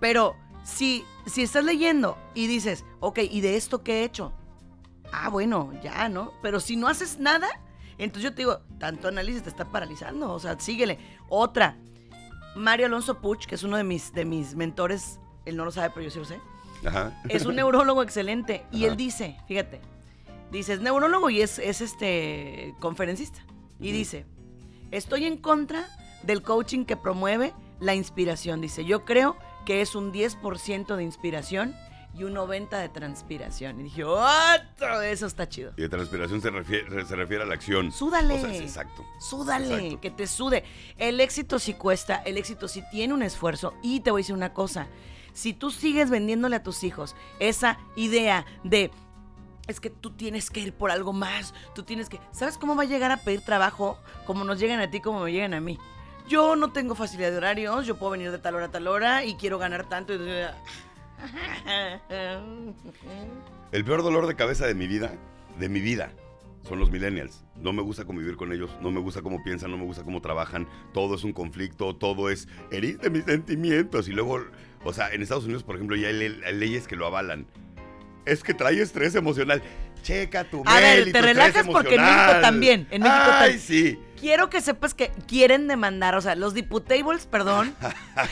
Pero 0.00 0.36
si, 0.66 1.04
si 1.26 1.42
estás 1.42 1.64
leyendo 1.64 2.18
y 2.34 2.48
dices, 2.48 2.84
ok, 3.00 3.20
¿y 3.30 3.40
de 3.40 3.56
esto 3.56 3.82
qué 3.84 4.00
he 4.00 4.04
hecho? 4.04 4.32
Ah, 5.12 5.28
bueno, 5.28 5.72
ya, 5.82 6.08
¿no? 6.08 6.32
Pero 6.42 6.58
si 6.58 6.76
no 6.76 6.88
haces 6.88 7.20
nada, 7.20 7.48
entonces 7.98 8.24
yo 8.24 8.30
te 8.34 8.42
digo, 8.42 8.60
tanto 8.78 9.06
análisis 9.08 9.44
te 9.44 9.48
está 9.48 9.64
paralizando. 9.66 10.32
O 10.32 10.40
sea, 10.40 10.58
síguele. 10.58 10.98
Otra, 11.28 11.76
Mario 12.56 12.86
Alonso 12.86 13.20
Puch, 13.20 13.46
que 13.46 13.54
es 13.54 13.62
uno 13.62 13.76
de 13.76 13.84
mis, 13.84 14.12
de 14.12 14.24
mis 14.24 14.56
mentores, 14.56 15.20
él 15.44 15.56
no 15.56 15.64
lo 15.64 15.70
sabe, 15.70 15.90
pero 15.90 16.02
yo 16.02 16.10
sí 16.10 16.18
lo 16.18 16.24
sé. 16.24 16.40
Ajá. 16.84 17.22
Es 17.28 17.46
un 17.46 17.54
neurólogo 17.54 18.02
excelente. 18.02 18.66
Y 18.72 18.86
él 18.86 18.96
dice, 18.96 19.36
fíjate, 19.46 19.80
dice, 20.50 20.72
es 20.72 20.80
neurólogo 20.80 21.30
y 21.30 21.42
es, 21.42 21.60
es 21.60 21.80
este 21.80 22.74
conferencista. 22.80 23.38
Y 23.78 23.92
dice, 23.92 24.26
estoy 24.90 25.26
en 25.26 25.36
contra 25.36 25.86
del 26.24 26.42
coaching 26.42 26.84
que 26.84 26.96
promueve 26.96 27.54
la 27.78 27.94
inspiración. 27.94 28.60
Dice, 28.60 28.84
yo 28.84 29.04
creo 29.04 29.36
que 29.66 29.82
es 29.82 29.94
un 29.94 30.12
10% 30.12 30.96
de 30.96 31.02
inspiración 31.02 31.74
y 32.14 32.22
un 32.24 32.34
90% 32.34 32.80
de 32.80 32.88
transpiración. 32.88 33.80
Y 33.80 33.82
dije, 33.84 34.04
¡otro! 34.04 35.02
Eso 35.02 35.26
está 35.26 35.46
chido. 35.48 35.72
Y 35.76 35.82
de 35.82 35.88
transpiración 35.90 36.40
se 36.40 36.48
refiere, 36.50 37.04
se 37.04 37.14
refiere 37.16 37.42
a 37.42 37.46
la 37.46 37.54
acción. 37.54 37.92
Súdale. 37.92 38.34
O 38.34 38.40
sea, 38.40 38.54
es 38.54 38.62
exacto. 38.62 39.04
Súdale, 39.20 39.74
Exacto. 39.74 40.00
que 40.00 40.10
te 40.10 40.26
sude. 40.26 40.64
El 40.96 41.20
éxito 41.20 41.58
sí 41.58 41.74
cuesta, 41.74 42.22
el 42.24 42.38
éxito 42.38 42.68
sí 42.68 42.82
tiene 42.90 43.12
un 43.12 43.22
esfuerzo. 43.22 43.74
Y 43.82 44.00
te 44.00 44.10
voy 44.10 44.20
a 44.20 44.22
decir 44.22 44.34
una 44.34 44.54
cosa, 44.54 44.86
si 45.34 45.52
tú 45.52 45.70
sigues 45.70 46.08
vendiéndole 46.08 46.56
a 46.56 46.62
tus 46.62 46.82
hijos 46.84 47.14
esa 47.38 47.78
idea 47.96 48.46
de... 48.64 48.90
Es 49.66 49.80
que 49.80 49.90
tú 49.90 50.12
tienes 50.12 50.48
que 50.48 50.60
ir 50.60 50.72
por 50.72 50.92
algo 50.92 51.12
más, 51.12 51.52
tú 51.74 51.82
tienes 51.82 52.08
que... 52.08 52.20
¿Sabes 52.30 52.56
cómo 52.56 52.76
va 52.76 52.84
a 52.84 52.86
llegar 52.86 53.10
a 53.10 53.16
pedir 53.16 53.40
trabajo? 53.42 53.98
Como 54.24 54.44
nos 54.44 54.60
llegan 54.60 54.78
a 54.80 54.88
ti, 54.90 55.00
como 55.00 55.20
me 55.20 55.32
llegan 55.32 55.54
a 55.54 55.60
mí. 55.60 55.76
Yo 56.28 56.56
no 56.56 56.72
tengo 56.72 56.94
facilidad 56.94 57.30
de 57.30 57.36
horarios, 57.38 57.86
yo 57.86 57.96
puedo 57.96 58.12
venir 58.12 58.30
de 58.32 58.38
tal 58.38 58.54
hora 58.56 58.66
a 58.66 58.70
tal 58.70 58.86
hora 58.88 59.24
y 59.24 59.34
quiero 59.36 59.58
ganar 59.58 59.88
tanto. 59.88 60.12
El 63.72 63.84
peor 63.84 64.02
dolor 64.02 64.26
de 64.26 64.34
cabeza 64.34 64.66
de 64.66 64.74
mi 64.74 64.86
vida, 64.86 65.12
de 65.58 65.68
mi 65.68 65.80
vida, 65.80 66.10
son 66.68 66.78
los 66.78 66.90
millennials. 66.90 67.44
No 67.60 67.72
me 67.72 67.82
gusta 67.82 68.04
convivir 68.04 68.36
con 68.36 68.52
ellos, 68.52 68.70
no 68.80 68.90
me 68.90 69.00
gusta 69.00 69.22
cómo 69.22 69.42
piensan, 69.42 69.70
no 69.70 69.78
me 69.78 69.84
gusta 69.84 70.02
cómo 70.02 70.20
trabajan. 70.20 70.66
Todo 70.92 71.14
es 71.14 71.24
un 71.24 71.32
conflicto, 71.32 71.94
todo 71.96 72.28
es 72.30 72.48
heriste 72.70 73.08
mis 73.10 73.24
sentimientos. 73.24 74.08
Y 74.08 74.12
luego, 74.12 74.44
o 74.84 74.92
sea, 74.92 75.10
en 75.12 75.22
Estados 75.22 75.44
Unidos, 75.44 75.62
por 75.62 75.76
ejemplo, 75.76 75.96
ya 75.96 76.08
hay, 76.08 76.14
le- 76.14 76.46
hay 76.46 76.54
leyes 76.54 76.86
que 76.88 76.96
lo 76.96 77.06
avalan. 77.06 77.46
Es 78.24 78.42
que 78.42 78.54
trae 78.54 78.80
estrés 78.80 79.14
emocional. 79.14 79.62
Checa 80.02 80.44
tu 80.44 80.62
A 80.66 80.74
mail 80.74 80.82
ver, 80.98 81.08
y 81.08 81.12
te 81.12 81.20
tu 81.20 81.24
relajas 81.24 81.66
porque 81.66 81.94
en 81.94 82.02
México 82.02 82.32
también, 82.40 82.88
en 82.90 83.02
México 83.02 83.20
Ay, 83.30 83.58
sí. 83.58 83.98
Quiero 84.18 84.50
que 84.50 84.60
sepas 84.60 84.94
que 84.94 85.10
quieren 85.26 85.68
demandar, 85.68 86.14
o 86.14 86.20
sea, 86.20 86.34
los 86.34 86.54
diputables, 86.54 87.26
perdón, 87.26 87.74
pues 87.80 88.30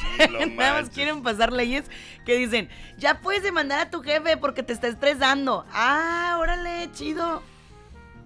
sí, 0.00 0.22
no 0.32 0.46
Nada 0.56 0.80
más 0.80 0.90
quieren 0.90 1.22
pasar 1.22 1.52
leyes 1.52 1.84
que 2.24 2.36
dicen, 2.36 2.68
ya 2.98 3.20
puedes 3.20 3.42
demandar 3.42 3.80
a 3.80 3.90
tu 3.90 4.02
jefe 4.02 4.36
porque 4.36 4.62
te 4.62 4.72
está 4.72 4.88
estresando. 4.88 5.66
Ah, 5.72 6.36
órale, 6.40 6.90
chido. 6.92 7.42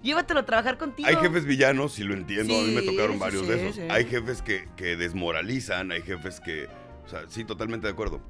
Llévatelo 0.03 0.41
a 0.41 0.45
trabajar 0.45 0.77
contigo. 0.77 1.09
Hay 1.09 1.17
jefes 1.17 1.47
villanos, 1.47 1.95
si 1.95 2.05
lo 2.05 2.13
entiendo, 2.13 2.55
a 2.55 2.63
mí 2.63 2.75
me 2.75 2.83
tocaron 2.83 3.19
varios 3.19 3.43
sí, 3.43 3.49
de 3.49 3.69
esos. 3.69 3.91
Hay 3.91 4.05
jefes 4.05 4.43
que, 4.43 4.69
que 4.77 4.97
desmoralizan, 4.97 5.93
hay 5.93 6.03
jefes 6.03 6.41
que... 6.41 6.69
O 7.07 7.09
sea, 7.09 7.23
sí, 7.29 7.45
totalmente 7.45 7.87
de 7.87 7.93
acuerdo. 7.95 8.21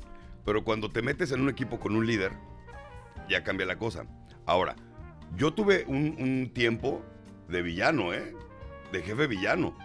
Pero 0.45 0.63
cuando 0.63 0.93
te 0.93 1.03
metes 1.03 1.33
en 1.33 1.41
un 1.41 1.49
equipo 1.49 1.81
con 1.81 1.97
un 1.97 2.07
líder, 2.07 2.33
ya 3.29 3.43
cambia 3.43 3.67
la 3.67 3.77
cosa. 3.77 4.07
Ahora, 4.47 4.77
yo 5.37 5.53
tuve 5.53 5.85
un, 5.89 6.17
un 6.19 6.51
tiempo 6.55 7.03
de 7.49 7.63
villano, 7.63 8.13
¿eh? 8.13 8.35
De 8.95 9.03
jefe 9.03 9.27
villano. 9.27 9.77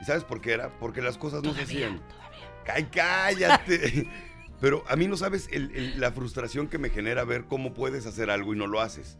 ¿Y 0.00 0.04
sabes 0.04 0.24
por 0.24 0.40
qué 0.40 0.52
era? 0.52 0.68
Porque 0.80 1.00
las 1.00 1.16
cosas 1.16 1.42
no 1.42 1.54
se 1.54 1.62
hacían. 1.62 2.00
todavía. 2.00 2.74
¡Ay, 2.74 2.84
cállate! 2.92 4.08
Pero 4.60 4.84
a 4.88 4.96
mí 4.96 5.06
no 5.08 5.16
sabes 5.16 5.48
el- 5.52 5.70
el- 5.74 6.00
la 6.00 6.12
frustración 6.12 6.68
que 6.68 6.78
me 6.78 6.90
genera 6.90 7.24
ver 7.24 7.44
cómo 7.46 7.72
puedes 7.74 8.06
hacer 8.06 8.30
algo 8.30 8.52
y 8.54 8.56
no 8.56 8.66
lo 8.66 8.80
haces. 8.80 9.16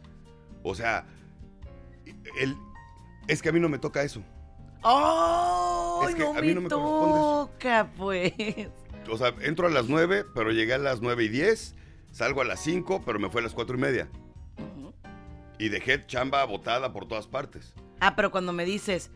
O 0.62 0.74
sea, 0.74 1.06
el, 2.38 2.56
es 3.28 3.42
que 3.42 3.48
a 3.48 3.52
mí 3.52 3.58
no 3.60 3.68
me 3.68 3.78
toca 3.78 4.02
eso. 4.02 4.22
¡Oh! 4.82 6.04
Es 6.08 6.14
que 6.14 6.22
no, 6.22 6.30
a 6.36 6.40
mí 6.40 6.48
me 6.48 6.54
no 6.54 6.60
me 6.62 6.68
corresponde 6.68 7.16
eso. 7.16 7.50
toca, 7.52 7.90
pues. 7.96 8.32
O 9.10 9.16
sea, 9.18 9.34
entro 9.42 9.66
a 9.66 9.70
las 9.70 9.88
9, 9.88 10.24
pero 10.34 10.50
llegué 10.52 10.74
a 10.74 10.78
las 10.78 11.00
9 11.00 11.24
y 11.24 11.28
10. 11.28 11.74
Salgo 12.12 12.40
a 12.40 12.44
las 12.44 12.60
5, 12.60 13.02
pero 13.04 13.18
me 13.18 13.30
fue 13.30 13.40
a 13.40 13.44
las 13.44 13.54
4 13.54 13.76
y 13.76 13.80
media. 13.80 14.08
Y 15.58 15.68
dejé 15.68 16.04
chamba 16.06 16.44
botada 16.44 16.92
por 16.92 17.06
todas 17.06 17.26
partes. 17.28 17.72
Ah, 18.04 18.16
pero 18.16 18.32
cuando 18.32 18.52
me 18.52 18.64
dices, 18.64 19.10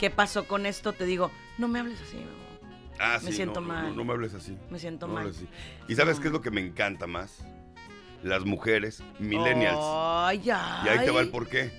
¿qué 0.00 0.10
pasó 0.10 0.48
con 0.48 0.66
esto? 0.66 0.92
Te 0.92 1.06
digo, 1.06 1.30
no 1.56 1.68
me 1.68 1.78
hables 1.78 2.00
así, 2.00 2.16
mi 2.16 2.24
amor. 2.24 2.34
Ah, 2.98 3.20
Me 3.22 3.30
sí, 3.30 3.36
siento 3.36 3.60
no, 3.60 3.68
mal. 3.68 3.88
No, 3.90 3.94
no 3.94 4.04
me 4.04 4.12
hables 4.12 4.34
así. 4.34 4.58
Me 4.70 4.80
siento 4.80 5.06
No 5.06 5.14
mal. 5.14 5.28
así. 5.30 5.46
¿Y 5.86 5.94
sabes 5.94 6.18
qué 6.18 6.26
es 6.26 6.32
lo 6.32 6.40
que 6.40 6.50
me 6.50 6.60
encanta 6.60 7.06
más? 7.06 7.44
Las 8.24 8.44
mujeres 8.44 9.04
millennials. 9.20 9.78
Ay, 9.80 10.50
ay. 10.50 10.82
Y 10.84 10.88
ahí 10.88 11.04
te 11.04 11.12
va 11.12 11.20
el 11.20 11.30
por 11.30 11.46
qué. 11.48 11.70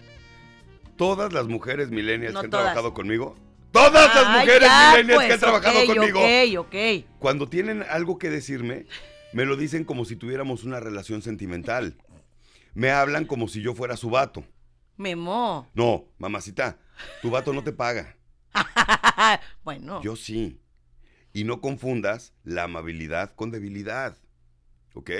Todas 0.95 1.33
las 1.33 1.47
mujeres 1.47 1.89
millennials 1.89 2.33
que 2.33 2.39
han 2.45 2.49
todas. 2.49 2.67
trabajado 2.67 2.93
conmigo. 2.93 3.35
Todas 3.71 4.15
las 4.15 4.39
mujeres 4.39 4.61
ya, 4.69 4.91
millennials 4.91 5.23
que 5.23 5.27
pues, 5.27 5.33
han 5.33 5.39
trabajado 5.41 5.79
ok, 5.81 5.85
conmigo. 5.87 6.19
Ok, 6.21 6.67
ok. 6.67 7.05
Cuando 7.19 7.49
tienen 7.49 7.83
algo 7.89 8.17
que 8.17 8.29
decirme, 8.29 8.85
me 9.33 9.43
lo 9.43 9.57
dicen 9.57 9.83
como 9.83 10.05
si 10.05 10.15
tuviéramos 10.15 10.63
una 10.63 10.79
relación 10.79 11.21
sentimental. 11.21 11.97
Me 12.73 12.91
hablan 12.91 13.25
como 13.25 13.49
si 13.49 13.61
yo 13.61 13.75
fuera 13.75 13.97
su 13.97 14.09
vato. 14.09 14.45
Memo. 14.97 15.69
No, 15.73 16.05
mamacita, 16.17 16.79
tu 17.21 17.29
vato 17.29 17.53
no 17.53 17.63
te 17.63 17.73
paga. 17.73 18.17
bueno. 19.63 20.01
Yo 20.01 20.15
sí. 20.15 20.61
Y 21.33 21.43
no 21.43 21.59
confundas 21.59 22.33
la 22.43 22.63
amabilidad 22.63 23.35
con 23.35 23.51
debilidad. 23.51 24.17
¿Ok? 24.93 25.11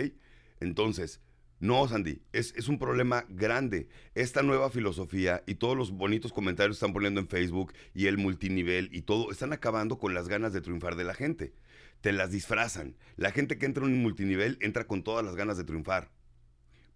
Entonces, 0.62 1.22
no, 1.60 1.88
Sandy, 1.88 2.22
es, 2.32 2.54
es 2.56 2.68
un 2.68 2.80
problema 2.80 3.26
grande. 3.30 3.88
Esta 4.14 4.44
nueva 4.44 4.70
filosofía 4.70 5.44
y 5.46 5.56
todos 5.56 5.76
los 5.76 5.92
bonitos 5.92 6.32
comentarios 6.32 6.76
que 6.76 6.86
están 6.86 6.94
poniendo 6.94 7.20
en 7.20 7.28
Facebook 7.28 7.74
y 7.94 8.08
el 8.08 8.18
multinivel 8.18 8.90
y 8.92 9.02
todo, 9.02 9.32
están 9.32 9.54
acabando 9.54 9.98
con 9.98 10.14
las 10.14 10.28
ganas 10.28 10.54
de 10.54 10.62
triunfar 10.62 10.96
de 10.96 11.04
la 11.06 11.14
gente. 11.14 11.54
Te 12.02 12.12
las 12.12 12.32
disfrazan. 12.32 12.96
La 13.16 13.32
gente 13.32 13.58
que 13.58 13.66
entra 13.66 13.86
en 13.86 13.94
un 13.94 14.02
multinivel 14.02 14.58
entra 14.62 14.86
con 14.86 15.04
todas 15.04 15.26
las 15.26 15.36
ganas 15.36 15.58
de 15.58 15.64
triunfar. 15.64 16.12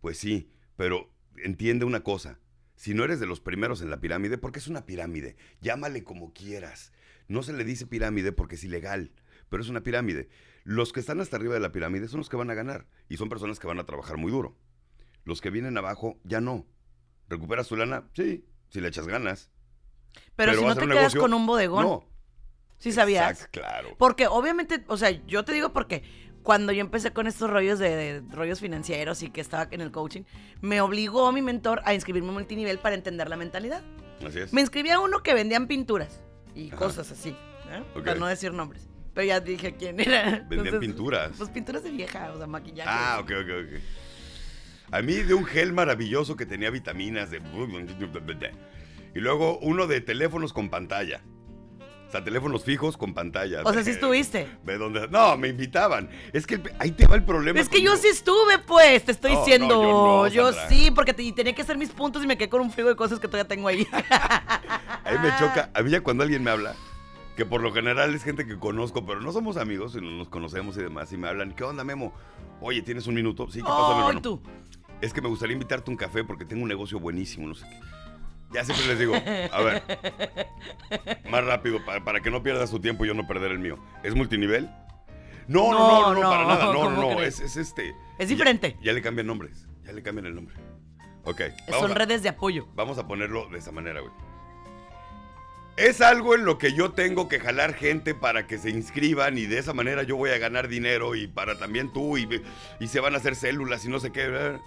Pues 0.01 0.17
sí, 0.17 0.49
pero 0.75 1.09
entiende 1.37 1.85
una 1.85 2.01
cosa. 2.01 2.39
Si 2.79 2.93
no 2.93 3.03
eres 3.03 3.19
de 3.19 3.25
los 3.25 3.41
primeros 3.41 3.81
en 3.81 3.89
la 3.89 3.99
pirámide, 3.99 4.37
porque 4.37 4.59
es 4.59 4.69
una 4.69 4.85
pirámide, 4.85 5.35
llámale 5.59 6.05
como 6.05 6.31
quieras. 6.33 6.93
No 7.27 7.43
se 7.43 7.51
le 7.51 7.65
dice 7.65 7.85
pirámide 7.85 8.31
porque 8.31 8.55
es 8.55 8.63
ilegal, 8.63 9.11
pero 9.49 9.61
es 9.61 9.67
una 9.67 9.83
pirámide. 9.83 10.29
Los 10.63 10.93
que 10.93 11.01
están 11.01 11.19
hasta 11.19 11.35
arriba 11.35 11.53
de 11.55 11.59
la 11.59 11.73
pirámide 11.73 12.07
son 12.07 12.19
los 12.19 12.29
que 12.29 12.37
van 12.37 12.49
a 12.49 12.53
ganar 12.53 12.87
y 13.09 13.17
son 13.17 13.27
personas 13.27 13.59
que 13.59 13.67
van 13.67 13.79
a 13.79 13.85
trabajar 13.85 14.15
muy 14.15 14.31
duro. 14.31 14.57
Los 15.25 15.41
que 15.41 15.49
vienen 15.49 15.77
abajo 15.77 16.21
ya 16.23 16.39
no. 16.39 16.67
¿Recuperas 17.27 17.67
tu 17.67 17.75
lana? 17.75 18.07
Sí, 18.13 18.45
si 18.69 18.79
le 18.79 18.87
echas 18.87 19.09
ganas. 19.09 19.51
Pero, 20.37 20.53
si 20.53 20.63
no 20.63 20.73
te 20.73 20.85
quedas 20.85 20.95
negocio, 20.95 21.19
con 21.19 21.33
un 21.33 21.45
bodegón, 21.45 21.83
No. 21.83 22.07
¿sí 22.77 22.93
sabías? 22.93 23.29
Exacto, 23.29 23.59
claro. 23.59 23.89
Porque 23.97 24.27
obviamente, 24.27 24.85
o 24.87 24.95
sea, 24.95 25.09
yo 25.27 25.43
te 25.43 25.51
digo 25.51 25.73
porque 25.73 26.03
cuando 26.49 26.73
yo 26.73 26.81
empecé 26.81 27.13
con 27.13 27.27
estos 27.27 27.47
rollos 27.47 27.77
de, 27.77 27.95
de 27.95 28.35
rollos 28.35 28.59
financieros 28.59 29.21
y 29.21 29.29
que 29.29 29.39
estaba 29.39 29.67
en 29.69 29.81
el 29.81 29.91
coaching, 29.91 30.23
me 30.61 30.81
obligó 30.81 31.31
mi 31.31 31.43
mentor 31.43 31.79
a 31.85 31.93
inscribirme 31.93 32.29
en 32.29 32.33
multinivel 32.33 32.79
para 32.79 32.95
entender 32.95 33.29
la 33.29 33.37
mentalidad. 33.37 33.83
Así 34.25 34.39
es. 34.39 34.51
Me 34.51 34.61
inscribí 34.61 34.89
a 34.89 34.99
uno 34.99 35.21
que 35.21 35.35
vendían 35.35 35.67
pinturas 35.67 36.23
y 36.55 36.69
Ajá. 36.69 36.77
cosas 36.77 37.11
así, 37.11 37.29
¿eh? 37.29 37.83
Ok. 37.93 38.03
para 38.03 38.15
no 38.15 38.25
decir 38.25 38.51
nombres. 38.51 38.89
Pero 39.13 39.27
ya 39.27 39.39
dije 39.39 39.75
quién 39.75 39.99
era. 39.99 40.43
Vendían 40.49 40.79
pinturas. 40.79 41.33
Pues 41.37 41.51
pinturas 41.51 41.83
de 41.83 41.91
vieja, 41.91 42.31
o 42.33 42.37
sea, 42.39 42.47
maquillaje. 42.47 42.89
Ah, 42.91 43.19
ok, 43.21 43.31
ok, 43.43 43.49
ok. 43.67 43.81
A 44.89 45.03
mí 45.03 45.17
de 45.17 45.35
un 45.35 45.45
gel 45.45 45.71
maravilloso 45.71 46.35
que 46.35 46.47
tenía 46.47 46.71
vitaminas 46.71 47.29
de... 47.29 47.43
Y 49.13 49.19
luego 49.19 49.59
uno 49.59 49.85
de 49.85 50.01
teléfonos 50.01 50.51
con 50.53 50.71
pantalla. 50.71 51.21
O 52.09 52.11
sea, 52.11 52.23
teléfonos 52.23 52.63
fijos 52.63 52.97
con 52.97 53.13
pantalla. 53.13 53.61
O 53.63 53.71
sea, 53.71 53.83
sí 53.83 53.91
estuviste. 53.91 54.47
Ve 54.63 54.79
dónde... 54.79 55.07
No, 55.09 55.37
me 55.37 55.47
invitaban. 55.47 56.09
Es 56.33 56.47
que 56.47 56.59
ahí 56.79 56.89
te 56.91 57.05
va 57.05 57.15
el 57.15 57.23
problema. 57.23 57.59
Es 57.59 57.69
que 57.69 57.83
yo 57.83 57.95
sí 57.97 58.07
estuve, 58.07 58.57
pues, 58.65 59.05
te 59.05 59.11
estoy 59.11 59.33
No, 59.33 59.37
no, 59.37 59.45
diciendo. 59.45 60.27
yo 60.27 60.51
no, 60.51 60.51
yo 60.51 60.59
sí, 60.67 60.89
porque 60.89 61.13
te- 61.13 61.31
tenía 61.33 61.53
que 61.53 61.61
hacer 61.61 61.77
mis 61.77 61.89
puntos 61.91 62.23
y 62.23 62.27
me 62.27 62.35
quedé 62.35 62.49
con 62.49 62.61
un 62.61 62.71
frigo 62.71 62.89
de 62.89 62.95
cosas 62.95 63.19
que 63.19 63.27
todavía 63.27 63.47
tengo 63.47 63.67
ahí. 63.67 63.87
A 63.93 65.11
mí 65.11 65.17
me 65.21 65.29
choca. 65.37 65.69
A 65.75 65.81
mí 65.83 65.91
ya 65.91 66.01
cuando 66.01 66.23
alguien 66.23 66.43
me 66.43 66.49
habla, 66.49 66.73
que 67.37 67.45
por 67.45 67.61
lo 67.61 67.71
general 67.71 68.13
es 68.15 68.23
gente 68.23 68.47
que 68.47 68.57
conozco, 68.57 69.05
pero 69.05 69.21
no 69.21 69.31
somos 69.31 69.57
amigos, 69.57 69.95
y 69.95 70.01
no 70.01 70.09
nos 70.09 70.29
conocemos 70.29 70.75
y 70.77 70.81
demás, 70.81 71.13
y 71.13 71.17
me 71.17 71.27
hablan, 71.29 71.53
¿qué 71.53 71.63
onda, 71.63 71.83
Memo? 71.83 72.11
Oye, 72.59 72.81
¿tienes 72.81 73.05
un 73.05 73.13
minuto? 73.13 73.45
Sí, 73.51 73.59
¿qué 73.59 73.65
pasó, 73.65 73.89
mi 73.89 73.93
Ay, 73.93 73.99
hermano? 73.99 74.21
tú. 74.23 74.41
Es 74.99 75.13
que 75.13 75.21
me 75.21 75.29
gustaría 75.29 75.53
invitarte 75.53 75.89
a 75.89 75.91
un 75.91 75.97
café 75.97 76.23
porque 76.23 76.43
tengo 76.43 76.63
un 76.63 76.69
negocio 76.69 76.99
buenísimo, 76.99 77.47
no 77.47 77.53
sé 77.55 77.65
qué. 77.69 77.79
Ya 78.51 78.63
siempre 78.65 78.87
les 78.87 78.99
digo, 78.99 79.13
a 79.15 79.61
ver, 79.61 79.83
más 81.29 81.45
rápido, 81.45 81.83
para, 81.85 82.03
para 82.03 82.19
que 82.21 82.31
no 82.31 82.41
pierdas 82.41 82.71
tu 82.71 82.79
tiempo 82.79 83.05
y 83.05 83.07
yo 83.07 83.13
no 83.13 83.27
perder 83.27 83.51
el 83.51 83.59
mío. 83.59 83.77
¿Es 84.03 84.15
multinivel? 84.15 84.69
No, 85.47 85.71
no, 85.71 85.77
no, 85.77 86.01
no, 86.01 86.13
No, 86.13 86.21
no, 86.23 86.29
para 86.29 86.45
nada, 86.45 86.65
no, 86.65 86.73
no, 86.73 86.95
¿cómo 86.95 87.13
no, 87.15 87.21
es, 87.21 87.39
es 87.39 87.57
este. 87.57 87.95
Es 88.17 88.29
diferente. 88.29 88.77
Ya, 88.81 88.93
le 88.93 89.01
cambian 89.01 89.27
nombres, 89.27 89.67
ya 89.85 89.91
le 89.93 90.01
cambian 90.01 90.25
el 90.25 90.35
nombre. 90.35 90.55
Ok, 91.25 91.41
Son 91.71 91.91
a- 91.91 91.95
redes 91.95 92.23
de 92.23 92.29
apoyo. 92.29 92.67
Vamos 92.75 92.97
a 92.97 93.07
ponerlo 93.07 93.47
de 93.49 93.59
esa 93.59 93.71
manera, 93.71 93.99
güey. 94.01 94.11
Es 95.77 96.01
algo 96.01 96.35
en 96.35 96.43
lo 96.43 96.57
que 96.57 96.73
yo 96.73 96.91
tengo 96.91 97.29
que 97.29 97.39
jalar 97.39 97.73
gente 97.73 98.13
para 98.13 98.47
que 98.47 98.57
se 98.57 98.69
inscriban 98.69 99.37
y 99.37 99.45
de 99.45 99.59
esa 99.59 99.73
manera 99.73 100.03
yo 100.03 100.17
voy 100.17 100.31
a 100.31 100.37
ganar 100.37 100.67
dinero 100.67 101.15
y 101.15 101.27
para 101.27 101.57
también 101.57 101.93
tú 101.93 102.17
y, 102.17 102.27
y 102.81 102.87
se 102.87 102.99
van 102.99 103.13
a 103.13 103.17
hacer 103.17 103.35
células 103.35 103.85
y 103.85 103.89
no 103.89 103.99
sé 103.99 104.11
qué. 104.11 104.57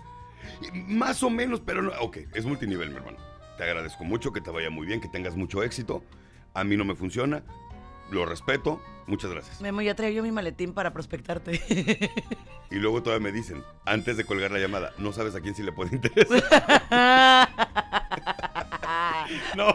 Más 0.72 1.22
o 1.22 1.28
menos, 1.30 1.60
pero 1.60 1.82
no. 1.82 1.90
Ok, 2.00 2.18
es 2.32 2.44
multinivel, 2.46 2.90
mi 2.90 2.96
hermano. 2.96 3.18
Te 3.56 3.64
agradezco 3.64 4.04
mucho, 4.04 4.32
que 4.32 4.40
te 4.40 4.50
vaya 4.50 4.70
muy 4.70 4.86
bien, 4.86 5.00
que 5.00 5.08
tengas 5.08 5.36
mucho 5.36 5.62
éxito. 5.62 6.02
A 6.54 6.64
mí 6.64 6.76
no 6.76 6.84
me 6.84 6.94
funciona, 6.94 7.42
lo 8.10 8.26
respeto. 8.26 8.80
Muchas 9.06 9.30
gracias. 9.30 9.60
Memo, 9.60 9.82
ya 9.82 9.94
traía 9.94 10.12
yo 10.14 10.22
mi 10.22 10.30
maletín 10.32 10.72
para 10.74 10.92
prospectarte. 10.92 11.60
Y 12.70 12.76
luego 12.76 13.02
todavía 13.02 13.24
me 13.24 13.32
dicen, 13.32 13.62
antes 13.84 14.16
de 14.16 14.24
colgar 14.24 14.50
la 14.50 14.58
llamada, 14.58 14.92
no 14.96 15.12
sabes 15.12 15.34
a 15.34 15.40
quién 15.40 15.54
sí 15.54 15.62
le 15.62 15.72
puede 15.72 15.94
interesar. 15.96 16.42
No, 19.56 19.74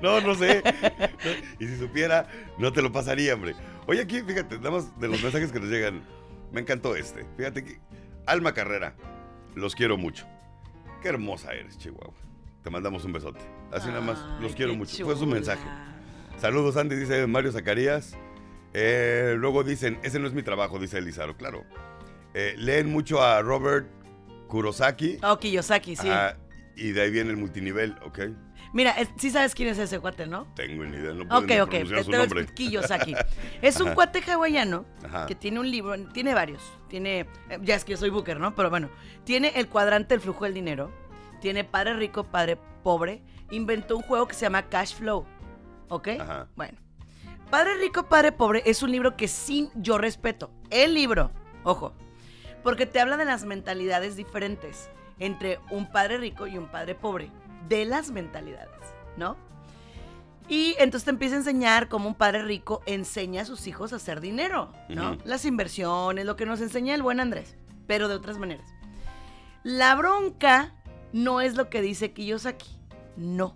no, 0.00 0.20
no 0.20 0.34
sé. 0.34 0.62
Y 1.58 1.66
si 1.66 1.76
supiera, 1.78 2.26
no 2.58 2.72
te 2.72 2.80
lo 2.80 2.92
pasaría, 2.92 3.34
hombre. 3.34 3.54
Oye, 3.86 4.00
aquí, 4.02 4.22
fíjate, 4.22 4.56
nada 4.56 4.70
más 4.70 4.98
de 4.98 5.08
los 5.08 5.22
mensajes 5.22 5.52
que 5.52 5.60
nos 5.60 5.68
llegan. 5.68 6.02
Me 6.52 6.60
encantó 6.62 6.96
este. 6.96 7.26
Fíjate 7.36 7.64
que. 7.64 7.78
Alma 8.26 8.54
Carrera, 8.54 8.94
los 9.54 9.74
quiero 9.74 9.98
mucho. 9.98 10.26
Qué 11.02 11.08
hermosa 11.08 11.52
eres, 11.52 11.76
Chihuahua. 11.76 12.14
Te 12.64 12.70
mandamos 12.70 13.04
un 13.04 13.12
besote. 13.12 13.40
Así 13.70 13.88
nada 13.88 14.00
más, 14.00 14.18
los 14.40 14.52
Ay, 14.52 14.56
quiero 14.56 14.74
mucho. 14.74 15.04
Fue 15.04 15.14
su 15.14 15.20
chula. 15.20 15.34
mensaje. 15.34 15.62
Saludos, 16.38 16.76
Andy, 16.78 16.96
dice 16.96 17.26
Mario 17.26 17.52
Zacarías. 17.52 18.16
Eh, 18.72 19.34
luego 19.38 19.62
dicen, 19.62 20.00
ese 20.02 20.18
no 20.18 20.26
es 20.26 20.32
mi 20.32 20.42
trabajo, 20.42 20.78
dice 20.78 20.98
Elizaro, 20.98 21.36
claro. 21.36 21.64
Eh, 22.32 22.54
leen 22.56 22.90
mucho 22.90 23.22
a 23.22 23.40
Robert 23.42 23.86
Kurosaki. 24.48 25.18
Oh, 25.22 25.38
Kiyosaki, 25.38 25.94
sí. 25.94 26.08
Ajá, 26.08 26.38
y 26.74 26.90
de 26.92 27.02
ahí 27.02 27.10
viene 27.10 27.30
el 27.30 27.36
multinivel, 27.36 27.94
¿ok? 28.02 28.18
Mira, 28.72 28.90
es- 28.92 29.10
sí 29.18 29.30
sabes 29.30 29.54
quién 29.54 29.68
es 29.68 29.78
ese 29.78 30.00
cuate, 30.00 30.26
¿no? 30.26 30.48
Tengo 30.56 30.84
ni 30.84 30.96
idea, 30.96 31.12
no 31.12 31.28
puedo 31.28 31.42
Ok, 31.42 31.46
ni 31.48 31.60
ok. 31.60 31.68
pronunciar 31.70 32.04
su 32.04 32.10
nombre. 32.10 32.40
explico, 32.40 32.70
Kiyosaki. 32.70 33.14
Es 33.62 33.78
un 33.80 33.88
Ajá. 33.88 33.94
cuate 33.94 34.20
hawaiano 34.22 34.84
Ajá. 35.04 35.26
que 35.26 35.36
tiene 35.36 35.60
un 35.60 35.70
libro, 35.70 35.94
tiene 36.12 36.34
varios. 36.34 36.60
Tiene, 36.88 37.20
eh, 37.50 37.58
ya 37.62 37.76
es 37.76 37.84
que 37.84 37.92
yo 37.92 37.96
soy 37.98 38.10
booker, 38.10 38.40
¿no? 38.40 38.56
Pero 38.56 38.70
bueno, 38.70 38.90
tiene 39.22 39.52
el 39.54 39.68
cuadrante 39.68 40.14
del 40.14 40.20
flujo 40.20 40.44
del 40.46 40.54
dinero. 40.54 40.90
Tiene 41.44 41.62
padre 41.62 41.92
rico, 41.92 42.24
padre 42.24 42.56
pobre. 42.82 43.20
Inventó 43.50 43.98
un 43.98 44.02
juego 44.02 44.26
que 44.26 44.32
se 44.32 44.46
llama 44.46 44.70
Cash 44.70 44.94
Flow. 44.94 45.26
¿Ok? 45.90 46.08
Ajá. 46.18 46.48
Bueno. 46.56 46.78
Padre 47.50 47.76
rico, 47.76 48.08
padre 48.08 48.32
pobre 48.32 48.62
es 48.64 48.82
un 48.82 48.90
libro 48.90 49.14
que 49.14 49.28
sí 49.28 49.68
yo 49.74 49.98
respeto. 49.98 50.50
El 50.70 50.94
libro, 50.94 51.32
ojo. 51.62 51.92
Porque 52.62 52.86
te 52.86 52.98
habla 52.98 53.18
de 53.18 53.26
las 53.26 53.44
mentalidades 53.44 54.16
diferentes 54.16 54.88
entre 55.18 55.60
un 55.70 55.92
padre 55.92 56.16
rico 56.16 56.46
y 56.46 56.56
un 56.56 56.66
padre 56.68 56.94
pobre. 56.94 57.30
De 57.68 57.84
las 57.84 58.10
mentalidades, 58.10 58.80
¿no? 59.18 59.36
Y 60.48 60.74
entonces 60.78 61.04
te 61.04 61.10
empieza 61.10 61.34
a 61.34 61.40
enseñar 61.40 61.90
cómo 61.90 62.08
un 62.08 62.14
padre 62.14 62.42
rico 62.42 62.80
enseña 62.86 63.42
a 63.42 63.44
sus 63.44 63.66
hijos 63.66 63.92
a 63.92 63.96
hacer 63.96 64.22
dinero, 64.22 64.72
¿no? 64.88 65.18
Las 65.26 65.44
inversiones, 65.44 66.24
lo 66.24 66.36
que 66.36 66.46
nos 66.46 66.62
enseña 66.62 66.94
el 66.94 67.02
buen 67.02 67.20
Andrés, 67.20 67.58
pero 67.86 68.08
de 68.08 68.14
otras 68.14 68.38
maneras. 68.38 68.66
La 69.62 69.94
bronca 69.94 70.72
no 71.14 71.40
es 71.40 71.56
lo 71.56 71.70
que 71.70 71.80
dice 71.80 72.12
Kiyosaki, 72.12 72.68
no. 73.16 73.54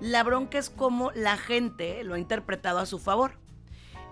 La 0.00 0.22
bronca 0.22 0.58
es 0.58 0.70
cómo 0.70 1.10
la 1.14 1.36
gente 1.36 2.02
lo 2.04 2.14
ha 2.14 2.18
interpretado 2.18 2.78
a 2.78 2.86
su 2.86 2.98
favor. 2.98 3.32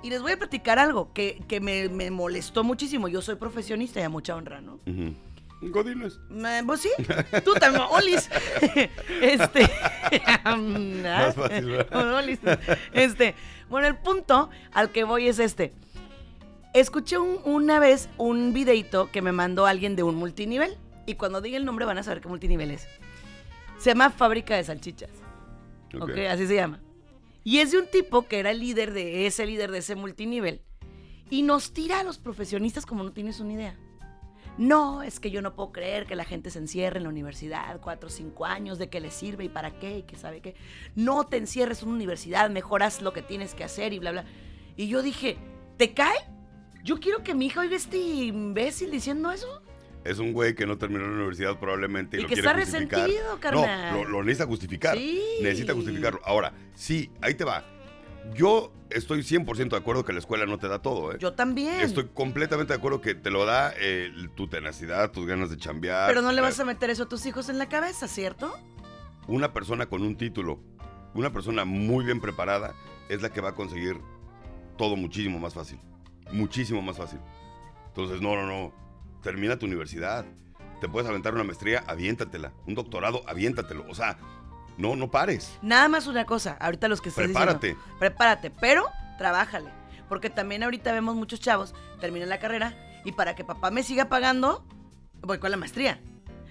Y 0.02 0.10
les 0.10 0.20
voy 0.20 0.32
a 0.32 0.36
platicar 0.36 0.78
algo 0.80 1.12
que, 1.12 1.42
que 1.48 1.60
me, 1.60 1.88
me 1.88 2.10
molestó 2.10 2.64
muchísimo. 2.64 3.06
Yo 3.08 3.22
soy 3.22 3.36
profesionista 3.36 4.00
y 4.00 4.02
a 4.02 4.08
mucha 4.08 4.34
honra, 4.34 4.60
¿no? 4.60 4.80
Ujú. 4.86 5.14
Godines. 5.70 6.18
Eh, 6.44 6.62
Pues 6.66 6.80
sí, 6.80 6.88
tú 7.44 7.54
también, 7.54 7.84
Olis. 7.88 8.28
Este. 9.22 9.60
Más 10.44 11.34
fácil. 11.36 11.86
Olis. 11.94 12.40
Este. 12.92 13.34
Bueno, 13.70 13.86
el 13.86 13.96
punto 13.96 14.50
al 14.72 14.90
que 14.90 15.04
voy 15.04 15.28
es 15.28 15.38
este. 15.38 15.72
Escuché 16.74 17.18
un- 17.18 17.38
una 17.44 17.78
vez 17.78 18.08
un 18.18 18.52
videito 18.52 19.10
que 19.12 19.22
me 19.22 19.30
mandó 19.32 19.66
alguien 19.66 19.94
de 19.94 20.02
un 20.02 20.16
multinivel. 20.16 20.76
Y 21.06 21.14
cuando 21.14 21.40
diga 21.40 21.56
el 21.56 21.64
nombre 21.64 21.85
van 21.85 21.99
a 21.99 22.02
saber 22.02 22.21
qué 22.21 22.28
multinivel 22.28 22.71
es. 22.71 22.87
Se 23.78 23.90
llama 23.90 24.11
Fábrica 24.11 24.56
de 24.56 24.64
Salchichas. 24.64 25.11
Ok. 25.94 26.02
Ok, 26.02 26.18
así 26.30 26.47
se 26.47 26.54
llama. 26.54 26.80
Y 27.44 27.59
es 27.59 27.73
de 27.73 27.78
un 27.78 27.87
tipo 27.87 28.28
que 28.28 28.38
era 28.38 28.50
el 28.50 28.61
líder 28.61 28.92
de 28.92 29.26
ese 29.26 29.47
líder 29.47 29.71
de 29.71 29.78
ese 29.78 29.97
multinivel. 29.97 30.62
Y 31.30 31.42
nos 31.42 31.73
tira 31.73 32.00
a 32.00 32.04
los 32.04 32.18
profesionistas 32.18 32.87
como 32.87 33.02
no 33.02 33.12
tienes 33.12 33.40
una 33.40 33.54
idea. 33.54 33.76
No, 34.59 35.02
es 35.02 35.18
que 35.18 35.30
yo 35.30 35.40
no 35.40 35.54
puedo 35.54 35.73
creer 35.73 36.06
que 36.06 36.14
la 36.14 36.25
gente 36.25 36.50
se 36.50 36.59
encierre 36.59 36.99
en 36.99 37.04
la 37.04 37.09
universidad 37.09 37.80
cuatro 37.80 38.09
o 38.09 38.12
cinco 38.12 38.44
años, 38.44 38.78
de 38.78 38.90
qué 38.90 39.00
le 39.00 39.11
sirve 39.11 39.44
y 39.44 39.49
para 39.49 39.78
qué 39.78 39.99
y 39.99 40.02
que 40.02 40.16
sabe 40.16 40.42
qué. 40.42 40.54
No 40.94 41.26
te 41.26 41.38
encierres 41.38 41.82
en 41.82 41.88
una 41.88 41.97
universidad, 41.97 42.50
mejor 42.50 42.82
haz 42.82 43.00
lo 43.00 43.12
que 43.12 43.23
tienes 43.23 43.54
que 43.54 43.64
hacer 43.64 43.94
y 43.94 43.99
bla, 43.99 44.12
bla. 44.12 44.25
Y 44.76 44.88
yo 44.88 45.02
dije, 45.02 45.38
¿te 45.78 45.94
cae? 45.94 46.18
Yo 46.85 47.00
quiero 47.00 47.23
que 47.23 47.35
mi 47.35 47.47
hija 47.47 47.61
oiga 47.61 47.76
este 47.76 47.97
imbécil 47.99 48.90
diciendo 48.90 49.30
eso. 49.30 49.62
Es 50.04 50.18
un 50.18 50.32
güey 50.32 50.54
que 50.54 50.66
no 50.66 50.78
terminó 50.78 51.06
la 51.06 51.12
universidad 51.12 51.59
probablemente 51.59 52.16
y, 52.16 52.21
Y 52.21 52.23
lo 52.25 52.28
que 52.28 52.35
quiere 52.35 52.49
está 52.49 52.64
justificar. 52.64 53.00
resentido, 53.09 53.38
carnal. 53.40 53.92
No, 53.92 54.04
lo, 54.04 54.11
lo 54.11 54.25
necesita 54.25 54.47
justificar. 54.47 54.97
Sí. 54.97 55.23
Necesita 55.42 55.75
justificarlo. 55.75 56.21
Ahora, 56.25 56.52
sí, 56.75 57.11
ahí 57.21 57.35
te 57.35 57.44
va. 57.44 57.64
Yo 58.35 58.73
estoy 58.90 59.21
100% 59.21 59.71
de 59.71 59.76
acuerdo 59.76 60.04
que 60.04 60.12
la 60.12 60.18
escuela 60.21 60.47
no 60.47 60.59
te 60.59 60.68
da 60.68 60.80
todo, 60.80 61.12
¿eh? 61.12 61.16
Yo 61.21 61.32
también. 61.35 61.80
Estoy 61.80 62.09
completamente 62.14 62.73
de 62.73 62.78
acuerdo 62.78 63.00
que 63.00 63.14
te 63.14 63.30
lo 63.30 63.44
da 63.44 63.73
eh, 63.78 64.12
tu 64.37 64.49
tenacidad, 64.49 65.11
tus 65.11 65.26
ganas 65.26 65.50
de 65.50 65.56
chambear. 65.56 66.09
Pero 66.09 66.23
no 66.23 66.30
le 66.32 66.38
Eh, 66.38 66.42
vas 66.42 66.59
a 66.61 66.64
meter 66.64 66.90
eso 66.90 67.04
a 67.04 67.09
tus 67.09 67.25
hijos 67.26 67.49
en 67.49 67.59
la 67.59 67.68
cabeza, 67.68 68.06
¿cierto? 68.09 68.52
Una 69.28 69.52
persona 69.52 69.87
con 69.87 70.02
un 70.02 70.16
título, 70.16 70.61
una 71.14 71.32
persona 71.32 71.64
muy 71.64 72.04
bien 72.04 72.21
preparada, 72.21 72.75
es 73.09 73.23
la 73.23 73.30
que 73.32 73.40
va 73.40 73.50
a 73.50 73.54
conseguir 73.54 73.97
todo 74.78 74.97
muchísimo 74.97 75.38
más 75.38 75.54
fácil. 75.54 75.78
Muchísimo 76.32 76.80
más 76.82 76.97
fácil. 76.97 77.18
Entonces, 77.88 78.21
no, 78.21 78.35
no, 78.37 78.47
no. 78.47 78.73
Termina 79.23 79.59
tu 79.59 79.67
universidad. 79.67 80.25
Te 80.81 80.88
puedes 80.88 81.09
aventar 81.09 81.35
una 81.35 81.45
maestría, 81.45 81.85
aviéntatela. 81.87 82.52
Un 82.67 82.75
doctorado, 82.75 83.23
aviéntatelo. 83.29 83.87
O 83.88 83.95
sea, 83.95 84.19
no, 84.79 84.97
no 84.97 85.11
pares. 85.11 85.59
Nada 85.62 85.88
más 85.88 86.07
una 86.07 86.25
cosa, 86.25 86.57
ahorita 86.61 86.88
los 86.88 87.00
que 87.00 87.11
estás 87.11 87.25
Prepárate. 87.25 87.69
diciendo, 87.69 87.97
prepárate, 87.99 88.50
pero 88.50 88.87
trabájale. 89.19 89.71
Porque 90.09 90.29
también 90.29 90.62
ahorita 90.62 90.93
vemos 90.93 91.14
muchos 91.14 91.41
chavos, 91.41 91.75
terminan 92.00 92.29
la 92.29 92.38
carrera 92.41 92.75
y 93.05 93.12
para 93.12 93.35
que 93.35 93.45
papá 93.45 93.71
me 93.71 93.83
siga 93.83 94.07
pagando, 94.09 94.64
voy 95.21 95.38
con 95.38 95.50
la 95.50 95.57
maestría. 95.57 96.00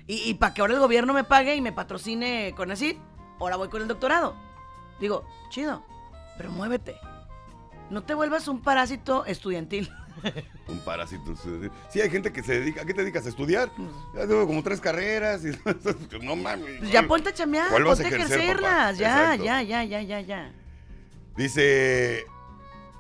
Y, 0.07 0.29
y 0.29 0.33
para 0.35 0.53
que 0.53 0.61
ahora 0.61 0.73
el 0.73 0.79
gobierno 0.79 1.13
me 1.13 1.23
pague 1.23 1.55
y 1.55 1.61
me 1.61 1.71
patrocine 1.73 2.53
con 2.55 2.71
así, 2.71 2.97
ahora 3.39 3.57
voy 3.57 3.69
con 3.69 3.81
el 3.81 3.87
doctorado. 3.87 4.35
Digo, 4.99 5.25
chido, 5.49 5.83
pero 6.37 6.51
muévete. 6.51 6.95
No 7.89 8.03
te 8.03 8.13
vuelvas 8.13 8.47
un 8.47 8.61
parásito 8.61 9.25
estudiantil. 9.25 9.91
Un 10.67 10.79
parásito. 10.79 11.33
Sí, 11.89 12.01
hay 12.01 12.09
gente 12.09 12.31
que 12.31 12.43
se 12.43 12.59
dedica. 12.59 12.81
¿A 12.81 12.85
qué 12.85 12.93
te 12.93 13.01
dedicas? 13.01 13.25
¿A 13.25 13.29
estudiar? 13.29 13.69
Ya 14.15 14.21
tengo 14.27 14.45
como 14.47 14.61
tres 14.63 14.79
carreras. 14.81 15.41
Y, 15.45 15.51
no 16.23 16.35
mames. 16.35 16.79
Pues 16.79 16.91
ya 16.91 17.03
ponte 17.07 17.29
a 17.29 17.33
chamear, 17.33 17.69
¿Cuál 17.69 17.83
vas 17.85 17.99
a 17.99 18.03
ponte 18.03 18.15
a 18.15 18.17
ejercer, 18.19 18.39
ejercerlas. 18.39 18.97
Ya, 18.97 19.35
ya, 19.35 19.61
ya, 19.61 19.83
ya, 19.83 20.01
ya, 20.01 20.21
ya. 20.21 20.51
Dice 21.35 22.25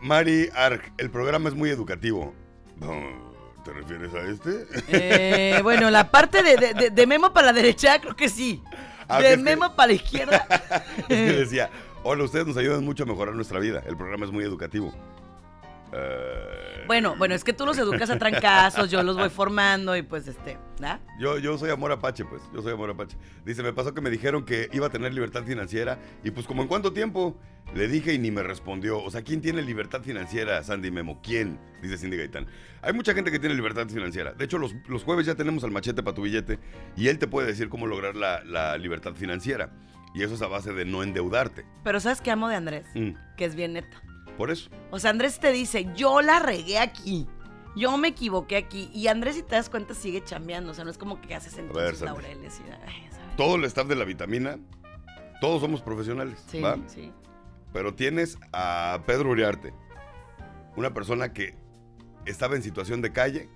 Mari 0.01 0.49
Arc, 0.55 0.91
el 0.97 1.09
programa 1.11 1.49
es 1.49 1.55
muy 1.55 1.69
educativo. 1.69 2.33
¿Te 3.63 3.71
refieres 3.73 4.11
a 4.13 4.21
este? 4.21 4.65
Eh, 4.87 5.59
bueno, 5.61 5.91
la 5.91 6.09
parte 6.09 6.41
de, 6.41 6.89
de- 6.89 7.07
memo 7.07 7.31
para 7.31 7.47
la 7.47 7.53
derecha, 7.53 7.99
creo 8.01 8.15
que 8.15 8.27
sí. 8.27 8.63
Ah, 9.07 9.21
de 9.21 9.31
que- 9.31 9.37
memo 9.37 9.75
para 9.75 9.87
la 9.89 9.93
izquierda. 10.01 10.47
es 10.97 11.05
que 11.07 11.15
decía, 11.33 11.69
hola, 12.01 12.23
ustedes 12.23 12.47
nos 12.47 12.57
ayudan 12.57 12.83
mucho 12.83 13.03
a 13.03 13.05
mejorar 13.05 13.35
nuestra 13.35 13.59
vida. 13.59 13.83
El 13.85 13.95
programa 13.97 14.25
es 14.25 14.31
muy 14.31 14.43
educativo. 14.43 14.91
Bueno, 16.87 17.15
bueno, 17.17 17.35
es 17.35 17.43
que 17.43 17.53
tú 17.53 17.65
los 17.65 17.77
educas 17.77 18.09
a 18.09 18.17
trancazos, 18.17 18.89
yo 18.89 19.03
los 19.03 19.15
voy 19.17 19.29
formando 19.29 19.95
y 19.95 20.01
pues 20.01 20.27
este, 20.27 20.57
¿verdad? 20.79 20.99
Yo, 21.19 21.37
yo 21.37 21.57
soy 21.57 21.69
amor 21.69 21.91
apache, 21.91 22.25
pues. 22.25 22.41
Yo 22.53 22.61
soy 22.61 22.73
amor 22.73 22.89
apache. 22.89 23.15
Dice, 23.45 23.63
me 23.63 23.71
pasó 23.73 23.93
que 23.93 24.01
me 24.01 24.09
dijeron 24.09 24.43
que 24.45 24.69
iba 24.73 24.87
a 24.87 24.89
tener 24.89 25.13
libertad 25.13 25.43
financiera. 25.43 25.99
Y 26.23 26.31
pues, 26.31 26.47
como 26.47 26.61
en 26.63 26.67
cuánto 26.67 26.91
tiempo? 26.93 27.37
Le 27.73 27.87
dije 27.87 28.13
y 28.13 28.17
ni 28.17 28.31
me 28.31 28.43
respondió. 28.43 29.01
O 29.01 29.09
sea, 29.11 29.21
¿quién 29.21 29.39
tiene 29.41 29.61
libertad 29.61 30.01
financiera, 30.01 30.61
Sandy 30.63 30.91
Memo? 30.91 31.21
¿Quién? 31.23 31.57
Dice 31.81 31.97
Cindy 31.97 32.17
Gaitán. 32.17 32.47
Hay 32.81 32.91
mucha 32.91 33.13
gente 33.13 33.31
que 33.31 33.39
tiene 33.39 33.55
libertad 33.55 33.87
financiera. 33.87 34.33
De 34.33 34.43
hecho, 34.45 34.57
los, 34.57 34.73
los 34.89 35.03
jueves 35.03 35.25
ya 35.25 35.35
tenemos 35.35 35.63
al 35.63 35.71
machete 35.71 36.03
para 36.03 36.15
tu 36.15 36.23
billete. 36.23 36.59
Y 36.97 37.07
él 37.07 37.17
te 37.19 37.27
puede 37.27 37.47
decir 37.47 37.69
cómo 37.69 37.87
lograr 37.87 38.15
la, 38.15 38.43
la 38.43 38.77
libertad 38.77 39.13
financiera. 39.13 39.69
Y 40.13 40.23
eso 40.23 40.33
es 40.33 40.41
a 40.41 40.47
base 40.47 40.73
de 40.73 40.83
no 40.83 41.03
endeudarte. 41.03 41.65
Pero 41.85 42.01
¿sabes 42.01 42.19
qué 42.19 42.31
amo 42.31 42.49
de 42.49 42.55
Andrés? 42.55 42.85
Mm, 42.95 43.11
Que 43.37 43.45
es 43.45 43.55
bien 43.55 43.71
neta. 43.73 44.01
Por 44.41 44.49
eso. 44.49 44.71
O 44.89 44.97
sea, 44.97 45.11
Andrés 45.11 45.39
te 45.39 45.51
dice, 45.51 45.87
yo 45.95 46.23
la 46.23 46.39
regué 46.39 46.79
aquí. 46.79 47.27
Yo 47.75 47.95
me 47.95 48.07
equivoqué 48.07 48.57
aquí. 48.57 48.89
Y 48.91 49.05
Andrés, 49.05 49.35
si 49.35 49.43
te 49.43 49.53
das 49.53 49.69
cuenta, 49.69 49.93
sigue 49.93 50.23
chambeando. 50.23 50.71
O 50.71 50.73
sea, 50.73 50.83
no 50.83 50.89
es 50.89 50.97
como 50.97 51.21
que 51.21 51.35
haces 51.35 51.59
en 51.59 51.71
Sandy. 51.71 52.03
laureles. 52.03 52.59
Y, 52.59 52.63
ay. 52.87 53.07
Todo 53.37 53.55
el 53.55 53.65
staff 53.65 53.87
de 53.87 53.95
la 53.95 54.03
vitamina, 54.03 54.57
todos 55.41 55.61
somos 55.61 55.83
profesionales. 55.83 56.43
Sí, 56.49 56.59
¿va? 56.59 56.79
sí. 56.87 57.13
Pero 57.71 57.93
tienes 57.93 58.39
a 58.51 59.03
Pedro 59.05 59.29
Uriarte, 59.29 59.75
una 60.75 60.91
persona 60.91 61.33
que 61.33 61.53
estaba 62.25 62.55
en 62.55 62.63
situación 62.63 63.03
de 63.03 63.13
calle 63.13 63.47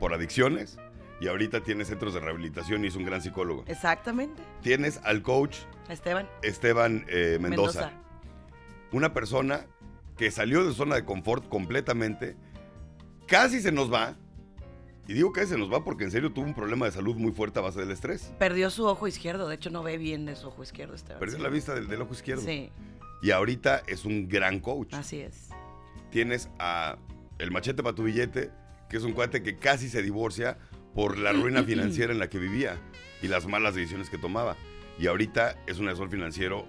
por 0.00 0.12
adicciones 0.12 0.76
y 1.20 1.28
ahorita 1.28 1.62
tiene 1.62 1.84
centros 1.84 2.14
de 2.14 2.20
rehabilitación 2.20 2.84
y 2.84 2.88
es 2.88 2.96
un 2.96 3.04
gran 3.04 3.22
psicólogo. 3.22 3.62
Exactamente. 3.68 4.42
Tienes 4.60 4.98
al 5.04 5.22
coach 5.22 5.58
Esteban. 5.88 6.28
Esteban 6.42 7.06
eh, 7.06 7.38
Mendoza, 7.40 7.82
Mendoza. 7.82 7.92
una 8.90 9.14
persona 9.14 9.68
que 10.16 10.30
salió 10.30 10.64
de 10.66 10.74
zona 10.74 10.96
de 10.96 11.04
confort 11.04 11.48
completamente, 11.48 12.36
casi 13.26 13.60
se 13.60 13.72
nos 13.72 13.92
va. 13.92 14.16
Y 15.08 15.14
digo 15.14 15.32
que 15.32 15.46
se 15.46 15.58
nos 15.58 15.72
va 15.72 15.82
porque 15.84 16.04
en 16.04 16.10
serio 16.12 16.32
tuvo 16.32 16.44
un 16.46 16.54
problema 16.54 16.86
de 16.86 16.92
salud 16.92 17.16
muy 17.16 17.32
fuerte 17.32 17.58
a 17.58 17.62
base 17.62 17.80
del 17.80 17.90
estrés. 17.90 18.32
Perdió 18.38 18.70
su 18.70 18.86
ojo 18.86 19.08
izquierdo. 19.08 19.48
De 19.48 19.56
hecho, 19.56 19.68
no 19.70 19.82
ve 19.82 19.98
bien 19.98 20.26
de 20.26 20.36
su 20.36 20.46
ojo 20.48 20.62
izquierdo, 20.62 20.94
Esteban. 20.94 21.18
Perdió 21.18 21.38
la 21.38 21.48
vista 21.48 21.74
del, 21.74 21.88
del 21.88 22.02
ojo 22.02 22.12
izquierdo. 22.14 22.42
Sí, 22.42 22.70
Y 23.22 23.30
ahorita 23.32 23.82
es 23.88 24.04
un 24.04 24.28
gran 24.28 24.60
coach. 24.60 24.94
así 24.94 25.18
es. 25.20 25.48
tienes 26.10 26.48
a 26.58 26.98
el 27.38 27.50
machete 27.50 27.82
para 27.82 27.96
tu 27.96 28.04
billete, 28.04 28.50
que 28.88 28.96
es 28.98 29.02
un 29.02 29.12
cuate 29.12 29.42
que 29.42 29.56
casi 29.58 29.88
se 29.88 30.02
divorcia 30.02 30.56
por 30.94 31.18
la 31.18 31.32
ruina 31.32 31.62
financiera 31.64 32.12
en 32.12 32.20
la 32.20 32.28
que 32.30 32.38
vivía 32.38 32.78
y 33.22 33.26
las 33.28 33.46
malas 33.46 33.74
decisiones 33.74 34.08
que 34.08 34.18
tomaba. 34.18 34.56
Y 35.00 35.08
ahorita 35.08 35.56
es 35.66 35.78
un 35.80 35.88
asesor 35.88 36.10
financiero 36.10 36.64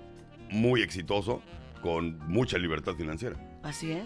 muy 0.49 0.81
exitoso, 0.81 1.43
con 1.83 2.17
mucha 2.29 2.57
libertad 2.57 2.95
financiera. 2.95 3.37
Así 3.61 3.91
es. 3.91 4.05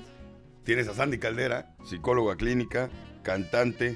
Tienes 0.63 0.87
a 0.89 0.93
Sandy 0.93 1.19
Caldera, 1.19 1.75
psicóloga 1.85 2.35
clínica, 2.35 2.89
cantante, 3.23 3.95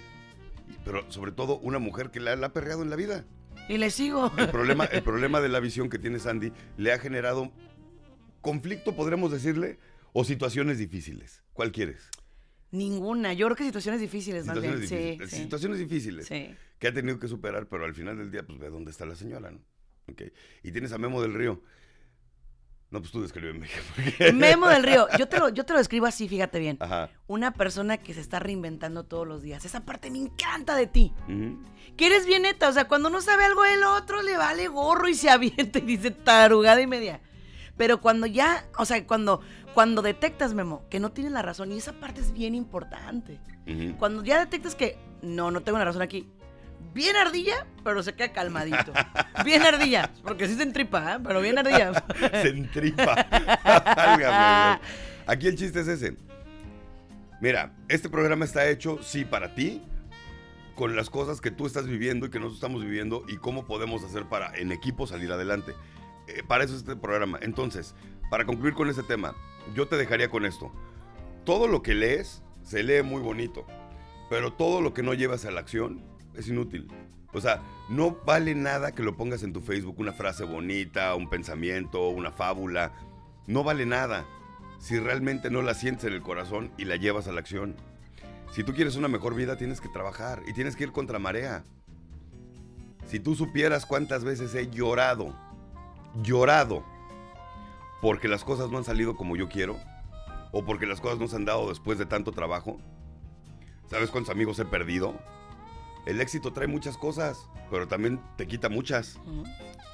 pero 0.85 1.11
sobre 1.11 1.31
todo 1.33 1.57
una 1.59 1.79
mujer 1.79 2.11
que 2.11 2.19
la, 2.21 2.35
la 2.37 2.47
ha 2.47 2.53
perreado 2.53 2.83
en 2.83 2.89
la 2.89 2.95
vida. 2.95 3.25
Y 3.67 3.77
le 3.77 3.89
sigo. 3.89 4.31
El 4.37 4.49
problema, 4.49 4.85
el 4.91 5.03
problema 5.03 5.41
de 5.41 5.49
la 5.49 5.59
visión 5.59 5.89
que 5.89 5.99
tiene 5.99 6.19
Sandy 6.19 6.53
le 6.77 6.93
ha 6.93 6.99
generado 6.99 7.51
conflicto, 8.39 8.95
podremos 8.95 9.31
decirle, 9.31 9.79
o 10.13 10.23
situaciones 10.23 10.77
difíciles. 10.77 11.43
¿Cuál 11.53 11.71
quieres? 11.71 12.09
Ninguna. 12.71 13.33
Yo 13.33 13.47
creo 13.47 13.55
que 13.57 13.65
situaciones 13.65 13.99
difíciles, 13.99 14.45
más 14.45 14.55
Situaciones 14.55 14.89
bien. 14.89 14.99
difíciles, 15.01 15.29
Sí, 15.29 15.35
sí. 15.35 15.41
situaciones 15.43 15.79
difíciles 15.79 16.27
Sí. 16.27 16.55
que 16.79 16.87
ha 16.87 16.93
tenido 16.93 17.19
que 17.19 17.27
superar, 17.27 17.67
pero 17.67 17.83
al 17.83 17.93
final 17.93 18.17
del 18.17 18.31
día, 18.31 18.43
pues 18.45 18.59
ve 18.59 18.69
dónde 18.69 18.91
está 18.91 19.05
la 19.05 19.15
señora, 19.15 19.51
¿no? 19.51 19.59
Ok. 20.07 20.21
Y 20.63 20.71
tienes 20.71 20.91
a 20.93 20.97
Memo 20.97 21.21
del 21.21 21.33
Río. 21.33 21.61
No, 22.91 22.99
pues 22.99 23.11
tú 23.11 23.21
descríbeme. 23.21 23.67
porque- 23.95 24.33
Memo 24.33 24.67
del 24.67 24.83
Río. 24.83 25.07
Yo 25.17 25.27
te, 25.27 25.39
lo, 25.39 25.47
yo 25.49 25.65
te 25.65 25.73
lo 25.73 25.79
escribo 25.79 26.05
así, 26.05 26.27
fíjate 26.27 26.59
bien. 26.59 26.77
Ajá. 26.81 27.09
Una 27.27 27.53
persona 27.53 27.97
que 27.97 28.13
se 28.13 28.19
está 28.19 28.39
reinventando 28.39 29.05
todos 29.05 29.25
los 29.27 29.41
días. 29.41 29.63
Esa 29.65 29.85
parte 29.85 30.11
me 30.11 30.17
encanta 30.19 30.75
de 30.75 30.87
ti. 30.87 31.13
Que 31.97 32.05
eres 32.07 32.25
bien 32.25 32.41
neta. 32.43 32.67
O 32.69 32.73
sea, 32.73 32.87
cuando 32.89 33.09
no 33.09 33.21
sabe 33.21 33.45
algo 33.45 33.63
el 33.65 33.83
otro, 33.83 34.21
le 34.21 34.35
vale 34.37 34.67
gorro 34.67 35.07
y 35.07 35.15
se 35.15 35.29
avienta 35.29 35.79
y 35.79 35.83
dice 35.83 36.11
tarugada 36.11 36.81
y 36.81 36.87
media. 36.87 37.21
Pero 37.77 38.01
cuando 38.01 38.27
ya, 38.27 38.65
o 38.77 38.83
sea, 38.85 39.07
cuando, 39.07 39.39
cuando 39.73 40.01
detectas, 40.01 40.53
Memo, 40.53 40.83
que 40.89 40.99
no 40.99 41.11
tienes 41.13 41.31
la 41.31 41.41
razón, 41.41 41.71
y 41.71 41.77
esa 41.77 41.93
parte 41.93 42.19
es 42.21 42.33
bien 42.33 42.53
importante. 42.55 43.39
Cuando 43.97 44.21
ya 44.23 44.37
detectas 44.39 44.75
que 44.75 44.97
no, 45.21 45.49
no 45.49 45.61
tengo 45.61 45.77
la 45.79 45.85
razón 45.85 46.01
aquí. 46.01 46.29
Bien 46.93 47.15
ardilla, 47.15 47.65
pero 47.83 48.03
se 48.03 48.13
queda 48.13 48.33
calmadito. 48.33 48.91
Bien 49.45 49.61
ardilla, 49.61 50.11
porque 50.23 50.47
sí 50.47 50.55
se 50.55 50.63
entripa, 50.63 51.15
¿eh? 51.15 51.19
pero 51.23 51.41
bien 51.41 51.57
ardilla. 51.57 52.03
Se 52.31 52.49
entripa. 52.49 53.15
Aquí 55.25 55.47
el 55.47 55.55
chiste 55.55 55.79
es 55.79 55.87
ese. 55.87 56.17
Mira, 57.39 57.73
este 57.87 58.09
programa 58.09 58.45
está 58.45 58.69
hecho, 58.69 58.99
sí, 59.01 59.25
para 59.25 59.55
ti, 59.55 59.81
con 60.75 60.95
las 60.95 61.09
cosas 61.09 61.41
que 61.41 61.49
tú 61.49 61.65
estás 61.65 61.87
viviendo 61.87 62.25
y 62.25 62.29
que 62.29 62.39
nosotros 62.39 62.57
estamos 62.57 62.83
viviendo 62.83 63.23
y 63.27 63.37
cómo 63.37 63.65
podemos 63.65 64.03
hacer 64.03 64.25
para 64.25 64.55
en 64.55 64.71
equipo 64.71 65.07
salir 65.07 65.31
adelante. 65.31 65.73
Eh, 66.27 66.43
para 66.47 66.65
eso 66.65 66.73
es 66.73 66.81
este 66.81 66.95
programa. 66.95 67.39
Entonces, 67.41 67.95
para 68.29 68.45
concluir 68.45 68.73
con 68.73 68.89
este 68.89 69.03
tema, 69.03 69.35
yo 69.73 69.87
te 69.87 69.95
dejaría 69.95 70.29
con 70.29 70.45
esto. 70.45 70.71
Todo 71.45 71.67
lo 71.67 71.81
que 71.81 71.95
lees 71.95 72.43
se 72.63 72.83
lee 72.83 73.01
muy 73.01 73.21
bonito, 73.21 73.65
pero 74.29 74.53
todo 74.53 74.81
lo 74.81 74.93
que 74.93 75.03
no 75.03 75.13
llevas 75.13 75.45
a 75.45 75.51
la 75.51 75.61
acción 75.61 76.10
es 76.35 76.47
inútil. 76.47 76.87
O 77.33 77.39
sea, 77.39 77.61
no 77.89 78.17
vale 78.25 78.55
nada 78.55 78.93
que 78.93 79.03
lo 79.03 79.15
pongas 79.15 79.43
en 79.43 79.53
tu 79.53 79.61
Facebook, 79.61 79.99
una 79.99 80.13
frase 80.13 80.43
bonita, 80.43 81.15
un 81.15 81.29
pensamiento, 81.29 82.09
una 82.09 82.31
fábula. 82.31 82.91
No 83.47 83.63
vale 83.63 83.85
nada 83.85 84.25
si 84.79 84.99
realmente 84.99 85.49
no 85.49 85.61
la 85.61 85.73
sientes 85.73 86.05
en 86.05 86.13
el 86.13 86.21
corazón 86.21 86.71
y 86.77 86.85
la 86.85 86.97
llevas 86.97 87.27
a 87.27 87.31
la 87.31 87.39
acción. 87.39 87.75
Si 88.51 88.63
tú 88.63 88.73
quieres 88.73 88.95
una 88.95 89.07
mejor 89.07 89.33
vida, 89.33 89.55
tienes 89.55 89.79
que 89.79 89.87
trabajar 89.87 90.41
y 90.45 90.53
tienes 90.53 90.75
que 90.75 90.83
ir 90.83 90.91
contra 90.91 91.19
marea. 91.19 91.63
Si 93.05 93.19
tú 93.19 93.35
supieras 93.35 93.85
cuántas 93.85 94.23
veces 94.23 94.53
he 94.55 94.69
llorado, 94.69 95.33
llorado, 96.21 96.83
porque 98.01 98.27
las 98.27 98.43
cosas 98.43 98.69
no 98.69 98.77
han 98.77 98.83
salido 98.83 99.15
como 99.15 99.37
yo 99.37 99.47
quiero, 99.47 99.77
o 100.51 100.65
porque 100.65 100.85
las 100.85 100.99
cosas 100.99 101.19
no 101.19 101.27
se 101.27 101.35
han 101.37 101.45
dado 101.45 101.69
después 101.69 101.97
de 101.97 102.05
tanto 102.05 102.31
trabajo, 102.31 102.79
¿sabes 103.89 104.09
cuántos 104.09 104.33
amigos 104.33 104.59
he 104.59 104.65
perdido? 104.65 105.17
El 106.05 106.19
éxito 106.21 106.51
trae 106.53 106.67
muchas 106.67 106.97
cosas, 106.97 107.47
pero 107.69 107.87
también 107.87 108.21
te 108.37 108.47
quita 108.47 108.69
muchas 108.69 109.19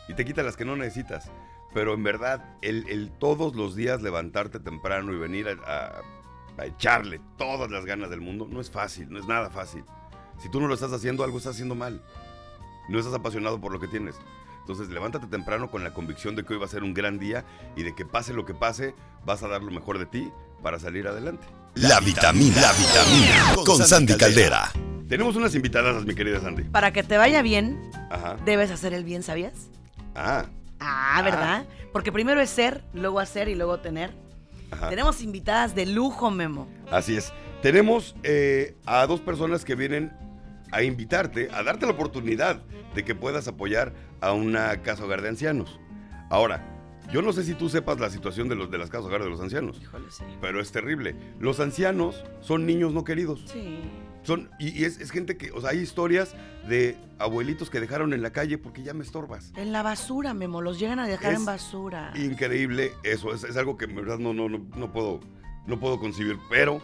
y 0.08 0.14
te 0.14 0.24
quita 0.26 0.44
las 0.44 0.56
que 0.58 0.66
no 0.66 0.76
necesitas. 0.76 1.30
Pero 1.74 1.94
en 1.94 2.04
verdad, 2.04 2.56
el, 2.62 2.88
el 2.90 3.12
todos 3.12 3.56
los 3.56 3.76
días 3.76 4.02
levantarte 4.02 4.60
temprano 4.60 5.14
y 5.14 5.18
venir 5.18 5.48
a, 5.50 5.52
a- 5.72 6.02
a 6.60 6.66
echarle 6.66 7.22
todas 7.38 7.70
las 7.70 7.86
ganas 7.86 8.10
del 8.10 8.20
mundo 8.22 8.48
no 8.50 8.60
es 8.60 8.72
fácil, 8.72 9.10
no 9.12 9.20
es 9.20 9.28
nada 9.28 9.50
fácil. 9.52 9.84
Si 10.42 10.50
tú 10.50 10.60
no 10.60 10.68
lo 10.68 10.74
estás 10.74 10.92
haciendo, 10.92 11.24
algo 11.24 11.38
estás 11.38 11.54
haciendo 11.54 11.76
mal. 11.76 12.02
No 12.90 12.98
estás 12.98 13.14
apasionado 13.14 13.60
por 13.62 13.72
lo 13.72 13.80
que 13.80 13.88
tienes. 13.88 14.16
Entonces, 14.62 14.90
levántate 14.90 15.28
temprano 15.28 15.70
con 15.70 15.84
la 15.84 15.94
convicción 15.94 16.36
de 16.36 16.44
que 16.44 16.54
hoy 16.54 16.60
va 16.60 16.66
a 16.66 16.70
ser 16.70 16.84
un 16.84 16.94
gran 16.96 17.20
día 17.20 17.46
y 17.76 17.84
de 17.84 17.94
que 17.94 18.06
pase 18.06 18.34
lo 18.34 18.44
que 18.46 18.54
pase, 18.56 18.96
vas 19.26 19.44
a 19.44 19.48
dar 19.48 19.62
lo 19.62 19.72
mejor 19.72 20.00
de 20.00 20.06
ti 20.08 20.32
para 20.64 20.80
salir 20.80 21.08
adelante. 21.08 21.46
La 21.76 22.00
vitamina, 22.00 22.60
la 22.60 22.74
vitamina 22.74 23.56
con 23.64 23.78
Sandy 23.86 24.14
Caldera. 24.18 24.72
Tenemos 25.08 25.36
unas 25.36 25.56
invitadas, 25.56 26.06
mi 26.06 26.14
querida 26.16 26.40
Sandy. 26.42 26.64
Para 26.64 26.92
que 26.92 27.02
te 27.04 27.18
vaya 27.18 27.42
bien, 27.42 27.80
Ajá. 28.10 28.38
debes 28.46 28.72
hacer 28.72 28.94
el 28.94 29.04
bien, 29.04 29.24
¿sabías? 29.24 29.70
Ah, 30.16 30.46
Ah, 30.80 31.22
¿verdad? 31.24 31.66
Porque 31.92 32.12
primero 32.12 32.40
es 32.40 32.50
ser, 32.52 32.84
luego 32.94 33.20
hacer 33.20 33.48
y 33.50 33.56
luego 33.56 33.80
tener. 33.80 34.12
ajá. 34.70 34.90
Tenemos 34.90 35.22
invitadas 35.24 35.74
de 35.74 35.86
lujo, 35.88 36.30
Memo. 36.30 36.68
Así 36.92 37.18
es. 37.18 37.34
Tenemos 37.64 38.16
eh, 38.24 38.76
a 38.86 39.08
dos 39.08 39.20
personas 39.22 39.66
que 39.66 39.74
vienen 39.76 40.12
a 40.72 40.84
invitarte, 40.84 41.50
a 41.52 41.64
darte 41.64 41.86
la 41.88 41.94
oportunidad 41.94 42.62
de 42.94 43.04
que 43.04 43.16
puedas 43.16 43.48
apoyar 43.48 43.94
a 44.22 44.34
una 44.34 44.84
casa 44.84 45.04
hogar 45.06 45.22
de 45.24 45.30
ancianos. 45.30 45.80
Ahora, 46.30 46.64
yo 47.12 47.22
no 47.24 47.32
sé 47.34 47.44
si 47.44 47.54
tú 47.56 47.70
sepas 47.70 48.00
la 48.00 48.10
situación 48.12 48.50
de, 48.50 48.56
los, 48.56 48.70
de 48.70 48.78
las 48.78 48.90
casas 48.90 49.08
hogar 49.08 49.24
de 49.24 49.30
los 49.30 49.40
ancianos, 49.42 49.80
Híjole, 49.82 50.12
sí. 50.12 50.26
pero 50.42 50.60
es 50.62 50.72
terrible. 50.72 51.16
Los 51.40 51.60
ancianos 51.60 52.24
son 52.42 52.66
niños 52.68 52.94
no 52.94 53.04
queridos. 53.04 53.46
Sí. 53.52 53.80
Son, 54.28 54.50
y, 54.60 54.78
y 54.78 54.84
es, 54.84 55.00
es 55.00 55.10
gente 55.10 55.38
que, 55.38 55.52
o 55.52 55.62
sea, 55.62 55.70
hay 55.70 55.80
historias 55.80 56.36
de 56.68 56.98
abuelitos 57.18 57.70
que 57.70 57.80
dejaron 57.80 58.12
en 58.12 58.22
la 58.22 58.32
calle 58.32 58.58
porque 58.58 58.84
ya 58.84 58.94
me 58.94 59.06
estorbas. 59.06 59.54
En 59.56 59.72
la 59.72 59.84
basura, 59.84 60.34
Memo, 60.34 60.62
los 60.62 60.80
llegan 60.80 61.00
a 61.00 61.08
dejar 61.08 61.32
Es 61.32 61.40
en 61.40 61.46
basura. 61.46 62.12
Increíble 62.14 62.92
eso, 63.04 63.34
es, 63.34 63.46
es 63.46 63.56
algo 63.56 63.78
que 63.78 63.86
en 63.86 63.96
verdad 63.96 64.18
no, 64.20 64.34
no, 64.34 64.50
no, 64.50 64.60
no 64.76 64.92
puedo, 64.92 65.22
no 65.66 65.80
puedo 65.80 65.98
concebir, 65.98 66.38
pero 66.50 66.82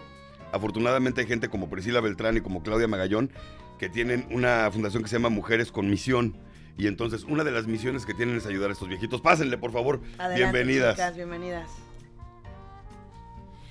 afortunadamente 0.54 1.20
hay 1.20 1.28
gente 1.28 1.50
como 1.50 1.70
Priscila 1.70 2.00
Beltrán 2.00 2.38
y 2.38 2.40
como 2.40 2.64
Claudia 2.64 2.88
Magallón 2.88 3.30
que 3.78 3.90
tienen 3.90 4.26
una 4.32 4.72
fundación 4.72 5.04
que 5.04 5.10
se 5.10 5.18
llama 5.18 5.28
Mujeres 5.28 5.70
con 5.70 5.90
Misión. 5.90 6.38
Y 6.78 6.88
entonces 6.88 7.26
una 7.26 7.44
de 7.44 7.52
las 7.52 7.68
misiones 7.68 8.06
que 8.06 8.14
tienen 8.14 8.38
es 8.38 8.46
ayudar 8.46 8.70
a 8.70 8.74
estos 8.74 8.88
viejitos. 8.88 9.20
Pásenle, 9.20 9.58
por 9.58 9.74
favor. 9.74 10.00
Adelante, 10.18 10.38
bienvenidas. 10.38 10.96
chicas, 10.96 11.16
bienvenidas. 11.18 11.70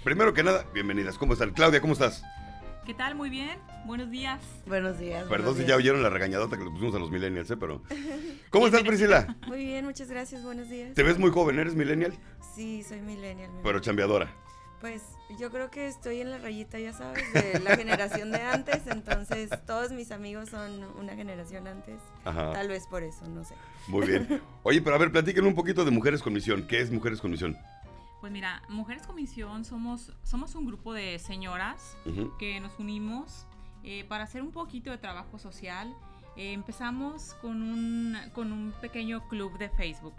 Primero 0.05 0.35
que 0.35 0.43
nada, 0.43 0.67
bienvenidas. 0.75 1.17
¿Cómo 1.17 1.33
están? 1.33 1.53
Claudia, 1.53 1.81
¿cómo 1.81 1.95
estás? 1.95 2.23
¿Qué 2.85 2.95
tal? 2.95 3.15
Muy 3.15 3.31
bien. 3.31 3.59
Buenos 3.85 4.11
días. 4.11 4.41
Buenos 4.67 4.99
días. 4.99 5.25
Perdón 5.29 5.57
si 5.57 5.65
ya 5.65 5.77
oyeron 5.77 6.03
la 6.03 6.11
regañadota 6.11 6.57
que 6.59 6.65
le 6.65 6.71
pusimos 6.71 6.93
a 6.97 6.99
los 6.99 7.13
millennials, 7.13 7.49
¿eh? 7.53 7.57
Pero... 7.57 7.83
¿Cómo 8.51 8.67
estás, 8.67 8.83
Priscila? 8.83 9.37
Muy 9.47 9.65
bien, 9.65 9.85
muchas 9.85 10.11
gracias, 10.11 10.43
buenos 10.43 10.69
días. 10.69 10.93
Te 10.95 11.05
ves 11.05 11.17
muy 11.19 11.31
joven, 11.31 11.59
¿eres 11.61 11.77
millennial? 11.77 12.13
Sí, 12.57 12.83
soy 12.83 13.01
millennial. 13.01 13.51
mi 13.53 13.63
Pero 13.63 13.79
chambeadora. 13.79 14.35
Pues 14.81 15.03
yo 15.39 15.51
creo 15.53 15.71
que 15.71 15.87
estoy 15.87 16.21
en 16.21 16.33
la 16.33 16.39
rayita, 16.39 16.81
ya 16.81 16.93
sabes, 16.93 17.33
de 17.33 17.61
la 17.61 17.77
generación 17.77 18.33
de 18.33 18.43
antes, 18.43 18.81
entonces 18.89 19.51
todos 19.65 19.93
mis 19.93 20.11
amigos 20.11 20.49
son 20.49 20.83
una 20.99 21.15
generación 21.15 21.69
antes. 21.69 22.01
Ajá. 22.25 22.53
Tal 22.53 22.67
vez 22.67 22.89
por 22.89 23.05
eso, 23.05 23.29
no 23.29 23.45
sé. 23.45 23.55
Muy 23.87 24.07
bien. 24.09 24.43
Oye, 24.65 24.83
pero 24.83 24.97
a 24.97 24.99
ver, 24.99 25.13
platíquenme 25.13 25.49
un 25.49 25.55
poquito 25.55 25.85
de 25.85 25.93
Mujeres 25.93 26.21
con 26.21 26.33
Misión. 26.33 26.67
¿Qué 26.67 26.81
es 26.81 26.91
Mujeres 26.91 27.21
con 27.21 27.31
Misión? 27.31 27.57
Pues 28.23 28.33
mira, 28.33 28.63
Mujeres 28.69 29.05
con 29.05 29.17
Misión 29.17 29.65
somos, 29.65 30.13
somos 30.23 30.55
un 30.55 30.65
grupo 30.65 30.95
de 30.95 31.19
señoras 31.19 31.97
que 32.39 32.61
nos 32.61 32.79
unimos 32.79 33.49
eh, 33.83 34.05
para 34.05 34.23
hacer 34.23 34.43
un 34.43 34.53
poquito 34.53 34.93
de 34.93 34.99
trabajo 34.99 35.41
social. 35.41 35.93
Eh, 36.37 36.53
empezamos 36.53 37.35
con 37.43 37.61
un, 37.61 38.17
con 38.33 38.53
un 38.53 38.73
pequeño 38.81 39.27
club 39.27 39.59
de 39.59 39.71
Facebook. 39.71 40.15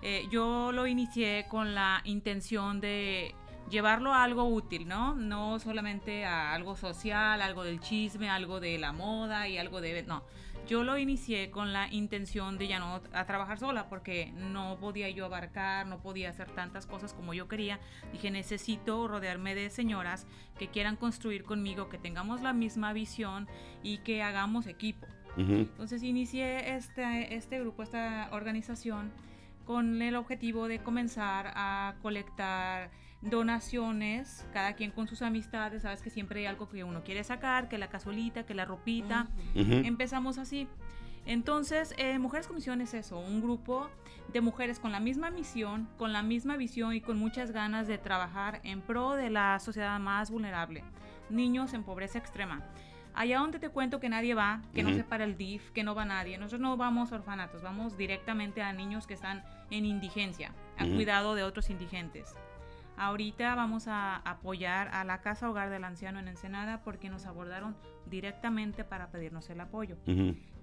Eh, 0.00 0.26
yo 0.30 0.72
lo 0.72 0.86
inicié 0.86 1.44
con 1.50 1.74
la 1.74 2.00
intención 2.04 2.80
de 2.80 3.34
llevarlo 3.68 4.14
a 4.14 4.22
algo 4.24 4.44
útil, 4.44 4.88
¿no? 4.88 5.14
No 5.14 5.58
solamente 5.58 6.24
a 6.24 6.54
algo 6.54 6.74
social, 6.74 7.42
algo 7.42 7.64
del 7.64 7.80
chisme, 7.80 8.30
algo 8.30 8.60
de 8.60 8.78
la 8.78 8.92
moda 8.92 9.46
y 9.46 9.58
algo 9.58 9.82
de... 9.82 10.02
No, 10.04 10.22
yo 10.66 10.84
lo 10.84 10.98
inicié 10.98 11.50
con 11.50 11.72
la 11.72 11.92
intención 11.92 12.58
de 12.58 12.68
ya 12.68 12.78
no 12.78 13.00
a 13.12 13.24
trabajar 13.26 13.58
sola 13.58 13.88
porque 13.88 14.32
no 14.36 14.76
podía 14.80 15.10
yo 15.10 15.24
abarcar, 15.24 15.86
no 15.86 16.00
podía 16.00 16.30
hacer 16.30 16.50
tantas 16.50 16.86
cosas 16.86 17.12
como 17.14 17.34
yo 17.34 17.48
quería. 17.48 17.80
Dije, 18.12 18.30
necesito 18.30 19.08
rodearme 19.08 19.54
de 19.54 19.70
señoras 19.70 20.26
que 20.58 20.68
quieran 20.68 20.96
construir 20.96 21.44
conmigo, 21.44 21.88
que 21.88 21.98
tengamos 21.98 22.42
la 22.42 22.52
misma 22.52 22.92
visión 22.92 23.48
y 23.82 23.98
que 23.98 24.22
hagamos 24.22 24.66
equipo. 24.66 25.06
Entonces 25.36 26.02
inicié 26.02 26.76
este, 26.76 27.34
este 27.34 27.58
grupo, 27.58 27.82
esta 27.82 28.28
organización, 28.32 29.10
con 29.64 30.02
el 30.02 30.16
objetivo 30.16 30.68
de 30.68 30.80
comenzar 30.80 31.52
a 31.54 31.94
colectar 32.02 32.90
donaciones, 33.22 34.44
cada 34.52 34.74
quien 34.74 34.90
con 34.90 35.08
sus 35.08 35.22
amistades, 35.22 35.82
sabes 35.82 36.02
que 36.02 36.10
siempre 36.10 36.40
hay 36.40 36.46
algo 36.46 36.68
que 36.68 36.84
uno 36.84 37.02
quiere 37.02 37.24
sacar, 37.24 37.68
que 37.68 37.78
la 37.78 37.88
cazuelita, 37.88 38.44
que 38.44 38.54
la 38.54 38.64
ropita. 38.64 39.28
Empezamos 39.54 40.38
así. 40.38 40.68
Entonces, 41.24 41.94
eh, 41.98 42.18
Mujeres 42.18 42.48
con 42.48 42.56
Misión 42.56 42.80
es 42.80 42.94
eso, 42.94 43.18
un 43.18 43.40
grupo 43.40 43.88
de 44.32 44.40
mujeres 44.40 44.80
con 44.80 44.90
la 44.90 44.98
misma 44.98 45.30
misión, 45.30 45.88
con 45.98 46.12
la 46.12 46.22
misma 46.22 46.56
visión 46.56 46.94
y 46.94 47.00
con 47.00 47.16
muchas 47.16 47.52
ganas 47.52 47.86
de 47.86 47.98
trabajar 47.98 48.60
en 48.64 48.80
pro 48.80 49.12
de 49.12 49.30
la 49.30 49.58
sociedad 49.60 50.00
más 50.00 50.30
vulnerable, 50.30 50.82
niños 51.30 51.74
en 51.74 51.84
pobreza 51.84 52.18
extrema. 52.18 52.62
Allá 53.14 53.38
donde 53.38 53.58
te 53.58 53.68
cuento 53.68 54.00
que 54.00 54.08
nadie 54.08 54.34
va, 54.34 54.62
que 54.74 54.82
no 54.82 54.94
se 54.94 55.04
para 55.04 55.24
el 55.24 55.36
DIF, 55.36 55.70
que 55.72 55.84
no 55.84 55.94
va 55.94 56.06
nadie. 56.06 56.38
Nosotros 56.38 56.62
no 56.62 56.78
vamos 56.78 57.12
a 57.12 57.16
orfanatos, 57.16 57.62
vamos 57.62 57.98
directamente 57.98 58.62
a 58.62 58.72
niños 58.72 59.06
que 59.06 59.12
están 59.12 59.44
en 59.70 59.84
indigencia, 59.84 60.52
a 60.78 60.86
cuidado 60.86 61.34
de 61.34 61.42
otros 61.42 61.68
indigentes. 61.68 62.34
Ahorita 62.96 63.54
vamos 63.54 63.88
a 63.88 64.16
apoyar 64.16 64.88
a 64.88 65.04
la 65.04 65.20
Casa 65.22 65.48
Hogar 65.50 65.70
del 65.70 65.84
Anciano 65.84 66.18
en 66.18 66.28
Ensenada 66.28 66.82
porque 66.84 67.08
nos 67.10 67.26
abordaron 67.26 67.74
directamente 68.06 68.84
para 68.84 69.10
pedirnos 69.10 69.48
el 69.50 69.60
apoyo. 69.60 69.96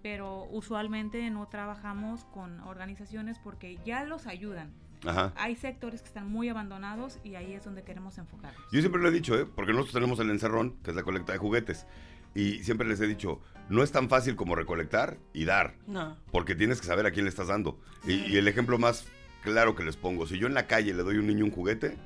Pero 0.01 0.45
usualmente 0.51 1.29
no 1.29 1.47
trabajamos 1.47 2.23
con 2.25 2.59
organizaciones 2.61 3.39
porque 3.39 3.77
ya 3.85 4.05
los 4.05 4.27
ayudan. 4.27 4.71
Ajá. 5.05 5.33
Hay 5.37 5.55
sectores 5.55 6.01
que 6.01 6.07
están 6.07 6.29
muy 6.29 6.49
abandonados 6.49 7.19
y 7.23 7.35
ahí 7.35 7.53
es 7.53 7.63
donde 7.65 7.83
queremos 7.83 8.17
enfocarnos. 8.17 8.61
Yo 8.71 8.79
siempre 8.81 9.01
lo 9.01 9.07
he 9.09 9.11
dicho, 9.11 9.37
¿eh? 9.37 9.45
Porque 9.45 9.71
nosotros 9.71 9.93
tenemos 9.93 10.19
el 10.19 10.29
encerrón, 10.29 10.75
que 10.83 10.91
es 10.91 10.95
la 10.95 11.03
colecta 11.03 11.31
de 11.33 11.37
juguetes. 11.39 11.87
Y 12.35 12.63
siempre 12.63 12.87
les 12.87 12.99
he 13.01 13.07
dicho, 13.07 13.41
no 13.69 13.81
es 13.81 13.91
tan 13.91 14.07
fácil 14.09 14.35
como 14.35 14.55
recolectar 14.55 15.17
y 15.33 15.45
dar, 15.45 15.75
No. 15.87 16.15
porque 16.31 16.53
tienes 16.53 16.79
que 16.79 16.87
saber 16.87 17.05
a 17.05 17.11
quién 17.11 17.25
le 17.25 17.29
estás 17.29 17.47
dando. 17.47 17.79
Y, 18.05 18.13
y 18.13 18.37
el 18.37 18.47
ejemplo 18.47 18.77
más 18.77 19.07
claro 19.41 19.73
que 19.75 19.83
les 19.83 19.97
pongo, 19.97 20.27
si 20.27 20.37
yo 20.37 20.47
en 20.47 20.53
la 20.53 20.67
calle 20.67 20.93
le 20.93 21.01
doy 21.01 21.15
a 21.15 21.19
un 21.19 21.27
niño 21.27 21.45
un 21.45 21.51
juguete, 21.51 21.97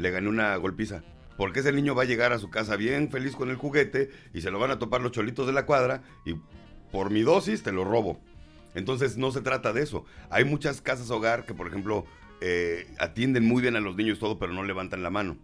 le 0.00 0.10
gané 0.10 0.28
una 0.28 0.56
golpiza. 0.56 1.02
Porque 1.36 1.60
ese 1.60 1.72
niño 1.72 1.94
va 1.94 2.02
a 2.02 2.06
llegar 2.06 2.32
a 2.32 2.38
su 2.38 2.50
casa 2.50 2.76
bien 2.76 3.10
feliz 3.10 3.34
con 3.34 3.50
el 3.50 3.56
juguete 3.56 4.10
y 4.34 4.40
se 4.40 4.50
lo 4.50 4.58
van 4.58 4.70
a 4.70 4.78
topar 4.78 5.00
los 5.00 5.12
cholitos 5.12 5.46
de 5.46 5.52
la 5.52 5.64
cuadra 5.64 6.02
y 6.26 6.34
por 6.92 7.10
mi 7.10 7.22
dosis 7.22 7.62
te 7.62 7.72
lo 7.72 7.84
robo. 7.84 8.20
Entonces 8.74 9.16
no 9.16 9.30
se 9.30 9.40
trata 9.40 9.72
de 9.72 9.82
eso. 9.82 10.04
Hay 10.28 10.44
muchas 10.44 10.80
casas 10.80 11.10
hogar 11.10 11.44
que, 11.44 11.54
por 11.54 11.66
ejemplo, 11.66 12.04
eh, 12.40 12.86
atienden 12.98 13.46
muy 13.46 13.62
bien 13.62 13.76
a 13.76 13.80
los 13.80 13.96
niños 13.96 14.18
todo, 14.18 14.38
pero 14.38 14.52
no 14.52 14.64
levantan 14.64 15.02
la 15.02 15.10
mano. 15.10 15.38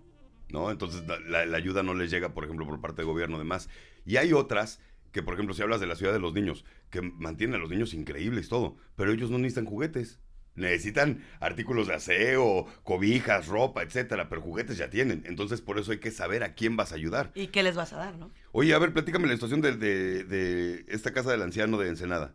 ¿no? 0.51 0.71
Entonces 0.71 1.03
la, 1.29 1.57
ayuda 1.57 1.83
no 1.83 1.95
les 1.95 2.11
llega, 2.11 2.35
por 2.35 2.45
ejemplo, 2.45 2.67
por 2.67 2.81
parte 2.81 3.03
del 3.03 3.07
gobierno 3.07 3.39
demás. 3.39 3.69
Y 4.05 4.17
hay 4.17 4.33
otras 4.33 4.81
que, 5.13 5.23
por 5.23 5.35
ejemplo, 5.35 5.55
si 5.55 5.63
hablas 5.63 5.81
de 5.81 5.87
la 5.87 5.97
ciudad 5.97 6.13
de 6.13 6.21
los 6.21 6.35
niños, 6.35 6.65
que 6.91 7.01
mantienen 7.03 7.57
a 7.57 7.59
los 7.59 7.71
niños 7.71 7.95
increíbles 7.95 8.49
todo, 8.49 8.77
pero 8.97 9.13
ellos 9.13 9.31
no 9.31 9.39
necesitan 9.39 9.67
juguetes. 9.67 10.21
Necesitan 10.57 11.23
artículos 11.41 11.87
de 11.89 11.95
aseo, 11.95 12.67
cobijas, 12.83 13.47
ropa, 13.47 13.83
etcétera, 13.83 14.29
pero 14.29 14.41
juguetes 14.43 14.79
ya 14.79 14.91
tienen. 14.91 15.23
Entonces, 15.27 15.61
por 15.61 15.79
eso 15.79 15.93
hay 15.93 15.99
que 16.01 16.11
saber 16.11 16.43
a 16.43 16.55
quién 16.55 16.77
vas 16.77 16.93
a 16.93 16.97
ayudar. 16.97 17.31
¿Y 17.35 17.49
qué 17.49 17.63
les 17.63 17.77
vas 17.77 17.93
a 17.93 17.97
dar, 17.99 18.17
no? 18.17 18.31
Oye, 18.53 18.73
a 18.75 18.79
ver, 18.79 18.93
platícame 18.93 19.27
la 19.29 19.35
situación 19.35 19.61
de, 19.61 19.77
de- 19.77 20.25
de 20.25 20.85
esta 20.89 21.13
casa 21.13 21.31
del 21.31 21.43
anciano 21.43 21.77
de 21.79 21.89
Ensenada. 21.89 22.35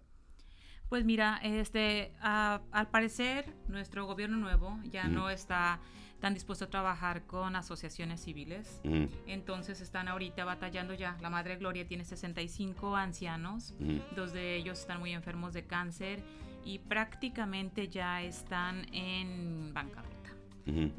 Pues 0.90 1.06
mira, 1.06 1.40
este, 1.44 2.14
a- 2.22 2.62
al 2.72 2.90
parecer 2.90 3.46
nuestro 3.68 4.06
gobierno 4.06 4.38
nuevo 4.38 4.78
ya 4.84 5.08
no 5.08 5.30
está 5.30 5.80
tan 6.20 6.34
dispuesto 6.36 6.66
a 6.66 6.70
trabajar 6.70 7.26
con 7.26 7.56
asociaciones 7.56 8.22
civiles. 8.22 8.80
Ujú, 8.84 9.10
Entonces 9.26 9.82
están 9.82 10.08
ahorita 10.08 10.46
batallando 10.46 10.94
ya. 10.94 11.18
La 11.22 11.30
Madre 11.32 11.56
Gloria 11.56 11.88
tiene 11.88 12.04
65 12.06 12.96
ancianos, 12.96 13.74
ujú, 13.80 14.02
dos 14.16 14.32
de 14.34 14.56
ellos 14.58 14.80
están 14.82 15.00
muy 15.00 15.14
enfermos 15.14 15.54
de 15.54 15.66
cáncer 15.66 16.20
y 16.63 16.80
prácticamente 16.80 17.88
ya 17.88 18.21
están 18.21 18.86
en 18.93 19.74
bancarrota. 19.74 20.12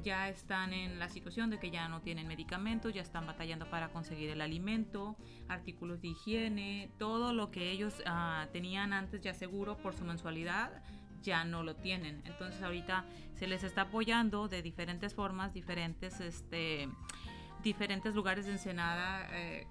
Ya 0.03 0.29
están 0.29 0.73
en 0.73 0.99
la 0.99 1.09
situación 1.09 1.49
de 1.49 1.59
que 1.59 1.71
ya 1.71 1.89
no 1.89 2.03
tienen 2.03 2.27
medicamentos, 2.27 2.93
ya 2.93 3.01
están 3.01 3.27
batallando 3.27 3.71
para 3.71 3.89
conseguir 3.89 4.29
el 4.29 4.41
alimento, 4.41 5.17
artículos 5.49 6.03
de 6.03 6.09
higiene, 6.09 6.91
todo 6.99 7.33
lo 7.33 7.51
que 7.51 7.71
ellos 7.71 8.03
ah, 8.05 8.49
tenían 8.53 8.93
antes 8.93 9.23
ya 9.23 9.33
seguro 9.33 9.79
por 9.79 9.95
su 9.95 10.05
mensualidad, 10.05 10.83
ya 11.23 11.45
no 11.45 11.63
lo 11.63 11.77
tienen. 11.77 12.23
Entonces 12.27 12.61
ahorita 12.63 13.07
se 13.37 13.47
les 13.47 13.63
está 13.63 13.83
apoyando 13.83 14.49
de 14.49 14.63
diferentes 14.63 15.15
formas, 15.15 15.55
diferentes, 15.55 16.21
este, 16.21 16.89
diferentes 17.63 18.15
lugares 18.15 18.47
de 18.47 18.53
Ensenada. 18.53 19.29
eh, 19.33 19.67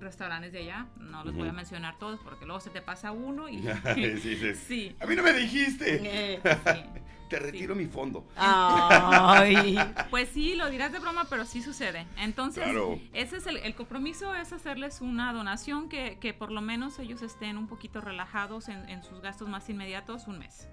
restaurantes 0.00 0.52
de 0.52 0.60
allá, 0.60 0.86
no 0.98 1.24
los 1.24 1.34
voy 1.34 1.48
a 1.48 1.52
mencionar 1.52 1.98
todos 1.98 2.20
porque 2.20 2.44
luego 2.46 2.60
se 2.60 2.70
te 2.70 2.80
pasa 2.82 3.12
uno 3.12 3.48
y 3.48 3.58
Sí, 3.94 4.36
sí. 4.36 4.54
sí, 4.54 4.96
A 5.00 5.06
mí 5.06 5.16
no 5.16 5.22
me 5.22 5.32
dijiste. 5.32 6.00
Eh, 6.34 6.40
sí. 6.44 7.00
Te 7.28 7.40
retiro 7.40 7.74
mi 7.74 7.86
fondo. 7.86 8.24
Ay. 8.36 9.76
Pues 10.10 10.28
sí, 10.28 10.54
lo 10.54 10.70
dirás 10.70 10.92
de 10.92 11.00
broma, 11.00 11.26
pero 11.28 11.44
sí 11.44 11.60
sucede. 11.60 12.06
Entonces, 12.18 12.62
Claro. 12.62 13.00
ese 13.12 13.38
es 13.38 13.48
el, 13.48 13.56
el 13.56 13.74
compromiso, 13.74 14.32
es 14.36 14.52
hacerles 14.52 15.00
una 15.00 15.32
donación 15.32 15.88
que, 15.88 16.18
que 16.20 16.34
por 16.34 16.52
lo 16.52 16.60
menos 16.60 17.00
ellos 17.00 17.22
estén 17.22 17.56
un 17.58 17.66
poquito 17.66 18.00
relajados 18.00 18.68
en, 18.68 18.88
en 18.88 19.02
sus 19.02 19.20
gastos 19.22 19.48
más 19.48 19.68
inmediatos 19.68 20.28
un 20.28 20.38
mes. 20.38 20.68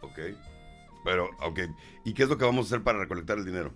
Ok. 0.00 0.18
Pero, 1.04 1.30
ok. 1.42 1.60
¿Y 2.04 2.12
qué 2.12 2.24
es 2.24 2.28
lo 2.28 2.36
que 2.36 2.44
vamos 2.44 2.66
a 2.66 2.68
hacer 2.74 2.82
para 2.82 2.98
recolectar 2.98 3.38
el 3.38 3.44
dinero? 3.44 3.72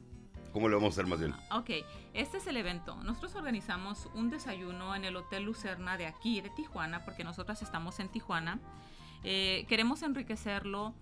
¿Cómo 0.55 0.69
le 0.69 0.77
vamos 0.77 0.93
a 0.93 1.01
hacer 1.01 1.09
más 1.09 1.19
bien? 1.19 1.35
Ok, 1.51 1.85
este 2.15 2.37
es 2.37 2.47
el 2.47 2.57
evento. 2.57 2.95
Nosotros 3.03 3.35
organizamos 3.35 4.09
un 4.15 4.31
desayuno 4.31 4.95
en 4.95 5.05
el 5.05 5.17
Hotel 5.17 5.43
Lucerna 5.43 5.97
de 5.97 6.07
aquí, 6.07 6.41
de 6.41 6.49
Tijuana, 6.51 7.05
porque 7.05 7.25
nosotras 7.25 7.61
estamos 7.61 7.99
en 7.99 8.09
Tijuana. 8.09 8.61
Eh, 9.25 9.67
queremos 9.69 10.05
enriquecerlo 10.05 10.95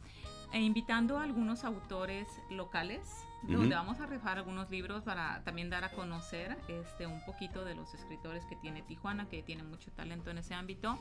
e 0.55 0.61
invitando 0.63 1.19
a 1.19 1.25
algunos 1.25 1.65
autores 1.65 2.27
locales, 2.49 3.27
donde 3.43 3.75
Ujú. 3.77 3.85
vamos 3.85 4.01
a 4.01 4.07
rifar 4.07 4.39
algunos 4.39 4.71
libros 4.71 5.03
para 5.03 5.45
también 5.45 5.69
dar 5.69 5.85
a 5.85 5.91
conocer 5.91 6.57
este, 6.69 7.07
un 7.07 7.23
poquito 7.27 7.63
de 7.63 7.75
los 7.75 7.93
escritores 7.93 8.47
que 8.47 8.57
tiene 8.57 8.81
Tijuana, 8.81 9.29
que 9.29 9.43
tiene 9.43 9.65
mucho 9.65 9.91
talento 9.91 10.31
en 10.31 10.39
ese 10.39 10.55
ámbito. 10.55 10.99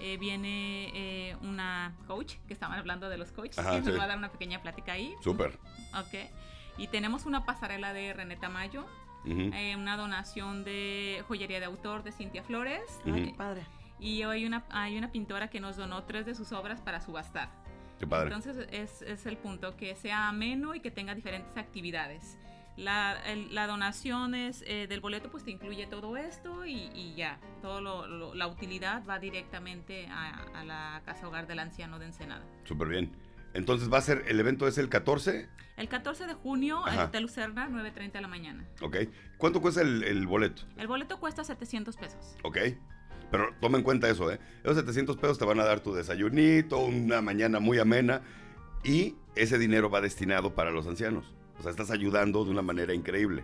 Eh, 0.00 0.16
viene 0.16 0.90
eh, 0.92 1.36
una 1.40 1.94
coach, 2.08 2.34
que 2.48 2.52
estaban 2.52 2.80
hablando 2.80 3.08
de 3.08 3.16
los 3.16 3.30
coaches, 3.30 3.60
Ajá, 3.60 3.74
que 3.76 3.82
nos 3.82 3.92
sí. 3.92 3.96
va 3.96 4.04
a 4.04 4.08
dar 4.08 4.18
una 4.18 4.32
pequeña 4.32 4.60
plática 4.60 4.92
ahí. 4.92 5.14
Súper. 5.22 5.56
Ok. 5.94 6.32
Y 6.78 6.88
tenemos 6.88 7.26
una 7.26 7.44
pasarela 7.44 7.92
de 7.92 8.12
René 8.12 8.36
Tamayo. 8.36 8.86
Ujú. 9.24 9.50
eh, 9.54 9.74
una 9.74 9.96
donación 9.96 10.62
de 10.62 11.24
joyería 11.26 11.58
de 11.58 11.66
autor 11.66 12.04
de 12.04 12.12
Cintia 12.12 12.44
Flores. 12.44 12.82
Ay, 13.04 13.10
Ujú. 13.12 13.24
qué 13.24 13.34
padre. 13.36 13.66
Y 13.98 14.22
hay 14.22 14.46
una, 14.46 14.64
hay 14.70 14.96
una 14.96 15.10
pintora 15.10 15.48
que 15.48 15.58
nos 15.58 15.76
donó 15.76 16.04
tres 16.04 16.26
de 16.26 16.34
sus 16.36 16.52
obras 16.52 16.80
para 16.80 17.00
subastar. 17.00 17.48
Qué 17.98 18.06
padre. 18.06 18.26
Entonces 18.26 18.68
es, 18.70 19.02
es 19.02 19.26
el 19.26 19.36
punto, 19.36 19.76
que 19.76 19.96
sea 19.96 20.28
ameno 20.28 20.76
y 20.76 20.80
que 20.80 20.92
tenga 20.92 21.14
diferentes 21.16 21.56
actividades. 21.56 22.38
La, 22.76 23.16
el- 23.26 23.52
la 23.52 23.66
donación 23.66 24.34
es, 24.36 24.62
eh, 24.66 24.86
del 24.86 25.00
boleto 25.00 25.28
pues 25.30 25.42
te 25.42 25.50
incluye 25.50 25.86
todo 25.88 26.16
esto 26.18 26.64
y, 26.66 26.90
y 26.94 27.14
ya, 27.16 27.40
todo 27.62 27.80
lo- 27.80 28.06
lo- 28.06 28.34
la 28.34 28.46
utilidad 28.46 29.02
va 29.08 29.18
directamente 29.18 30.06
a, 30.08 30.44
a 30.54 30.62
la 30.62 31.02
Casa 31.04 31.26
Hogar 31.26 31.46
del 31.48 31.58
Anciano 31.58 31.98
de 31.98 32.04
Ensenada. 32.06 32.44
Súper 32.64 32.86
bien. 32.88 33.10
Entonces 33.56 33.90
va 33.92 33.98
a 33.98 34.02
ser, 34.02 34.24
el 34.28 34.38
evento 34.38 34.68
es 34.68 34.76
el 34.78 34.88
14, 34.88 35.48
El 35.78 35.88
14 35.88 36.26
de 36.26 36.34
junio, 36.34 36.86
Ajá. 36.86 36.94
en 36.94 37.00
Hotel 37.00 37.22
Lucerna, 37.22 37.68
9.30 37.70 38.12
de 38.12 38.20
la 38.20 38.28
mañana. 38.28 38.64
¿ok? 38.82 38.96
¿Cuánto 39.38 39.60
cuesta 39.62 39.80
el, 39.80 40.04
el 40.04 40.26
boleto? 40.26 40.62
El 40.76 40.86
boleto 40.86 41.18
cuesta 41.18 41.42
700 41.42 41.96
pesos. 41.96 42.36
¿Ok? 42.42 42.58
Pero 43.30 43.48
toma 43.60 43.78
en 43.78 43.84
cuenta 43.84 44.08
eso, 44.08 44.30
¿eh? 44.30 44.38
Esos 44.62 44.76
700 44.76 45.16
pesos 45.16 45.38
te 45.38 45.44
van 45.44 45.58
a 45.58 45.64
dar 45.64 45.80
tu 45.80 45.92
desayunito, 45.94 46.78
una 46.78 47.20
mañana 47.22 47.58
muy 47.58 47.78
amena 47.78 48.20
y 48.84 49.16
ese 49.34 49.58
dinero 49.58 49.90
va 49.90 50.00
destinado 50.00 50.54
para 50.54 50.70
los 50.70 50.86
ancianos. 50.86 51.34
O 51.58 51.62
sea, 51.62 51.70
estás 51.70 51.90
ayudando 51.90 52.44
de 52.44 52.50
una 52.50 52.62
manera 52.62 52.92
increíble. 52.94 53.42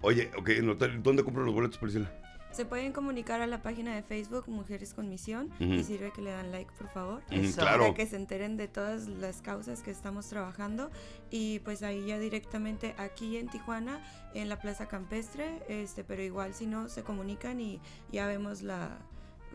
Oye, 0.00 0.30
ok, 0.36 0.48
en 0.50 0.64
el 0.64 0.70
hotel, 0.70 1.02
¿dónde 1.02 1.22
compro 1.24 1.44
los 1.44 1.54
boletos, 1.54 1.78
Priscila? 1.78 2.12
Se 2.54 2.64
pueden 2.64 2.92
comunicar 2.92 3.40
a 3.40 3.48
la 3.48 3.62
página 3.62 3.96
de 3.96 4.02
Facebook 4.02 4.44
Mujeres 4.48 4.94
con 4.94 5.08
Misión 5.08 5.50
Ujú. 5.60 5.64
y 5.74 5.82
sirve 5.82 6.12
que 6.12 6.22
le 6.22 6.30
dan 6.30 6.52
like, 6.52 6.70
por 6.78 6.88
favor. 6.88 7.22
Ujú, 7.32 7.40
Eso. 7.40 7.60
claro. 7.60 7.82
Para 7.82 7.94
que 7.94 8.06
se 8.06 8.14
enteren 8.14 8.56
de 8.56 8.68
todas 8.68 9.08
las 9.08 9.40
causas 9.42 9.82
que 9.82 9.90
estamos 9.90 10.28
trabajando 10.28 10.90
y 11.32 11.58
pues 11.60 11.82
ahí 11.82 12.06
ya 12.06 12.18
directamente 12.20 12.94
aquí 12.96 13.38
en 13.38 13.48
Tijuana 13.48 14.00
en 14.34 14.48
la 14.48 14.60
Plaza 14.60 14.86
Campestre, 14.86 15.62
este, 15.68 16.04
pero 16.04 16.22
igual 16.22 16.54
si 16.54 16.66
no 16.66 16.88
se 16.88 17.02
comunican 17.02 17.58
y 17.60 17.80
ya 18.12 18.26
vemos 18.28 18.62
la, 18.62 18.98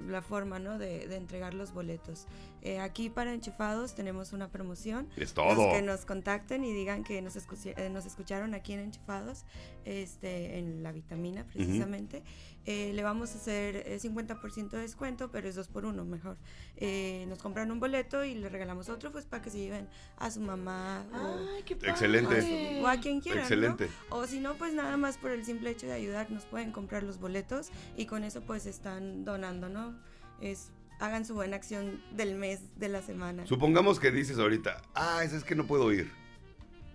la 0.08 0.22
forma 0.22 0.60
¿no? 0.60 0.78
de, 0.78 1.08
de 1.08 1.16
entregar 1.16 1.54
los 1.54 1.72
boletos. 1.74 2.28
Eh, 2.62 2.80
aquí 2.80 3.10
para 3.10 3.34
enchufados 3.34 3.96
tenemos 3.96 4.34
una 4.34 4.50
promoción. 4.50 5.08
Es 5.16 5.34
Los 5.34 5.34
todo. 5.36 5.72
que 5.72 5.82
nos 5.82 6.06
contacten 6.06 6.66
y 6.66 6.74
digan 6.74 7.06
que 7.06 7.22
nos, 7.22 7.38
escuchi- 7.38 7.74
eh, 7.78 7.90
nos 7.90 8.06
escucharon 8.06 8.54
aquí 8.54 8.74
en 8.74 8.82
Enchufados, 8.82 9.46
este, 9.86 10.60
en 10.60 10.84
la 10.84 10.92
vitamina 10.92 11.46
precisamente, 11.46 12.22
eh, 12.66 12.92
le 12.94 13.04
vamos 13.04 13.34
a 13.34 13.38
hacer 13.38 13.78
eh, 13.88 13.98
50% 14.02 14.70
de 14.70 14.80
descuento, 14.80 15.32
pero 15.32 15.48
es 15.48 15.56
dos 15.56 15.68
por 15.68 15.86
uno 15.86 16.06
mejor. 16.06 16.38
Eh, 16.78 17.26
nos 17.28 17.40
compran 17.40 17.72
un 17.72 17.80
boleto 17.80 18.24
y 18.24 18.36
le 18.36 18.50
regalamos 18.50 18.90
otro, 18.90 19.12
pues 19.12 19.26
para 19.26 19.42
que 19.42 19.50
se 19.50 19.58
lleven 19.60 19.88
a 20.18 20.30
su 20.30 20.40
mamá 20.42 21.06
o, 21.14 21.56
Ay, 21.56 21.64
qué 21.64 21.76
padre. 21.76 21.92
Excelente. 21.92 22.80
o 22.84 22.88
a 22.88 22.98
quien 22.98 23.22
quieran. 23.22 23.40
¿no? 23.40 23.44
Excelente. 23.46 23.90
O 24.10 24.28
si 24.28 24.40
no, 24.40 24.56
pues 24.56 24.74
nada 24.74 24.98
más 24.98 25.18
por 25.18 25.32
el 25.32 25.44
simple 25.46 25.70
hecho 25.72 25.88
de 25.88 25.94
ayudar, 25.94 26.30
nos 26.32 26.46
pueden 26.46 26.72
comprar 26.72 27.04
los 27.04 27.20
boletos 27.20 27.70
y 27.98 28.06
con 28.06 28.24
eso 28.24 28.42
pues 28.42 28.66
están 28.66 29.26
donando, 29.26 29.70
¿no? 29.70 29.98
Es, 30.42 30.70
hagan 31.00 31.26
su 31.26 31.34
buena 31.34 31.56
acción 31.56 32.02
del 32.16 32.36
mes, 32.36 32.60
de 32.78 32.90
la 32.90 33.02
semana. 33.02 33.46
Supongamos 33.46 34.00
que 34.00 34.12
dices 34.12 34.38
ahorita, 34.38 34.82
ah, 34.96 35.24
es 35.24 35.44
que 35.44 35.56
no 35.56 35.66
puedo 35.66 35.92
ir. 35.92 36.12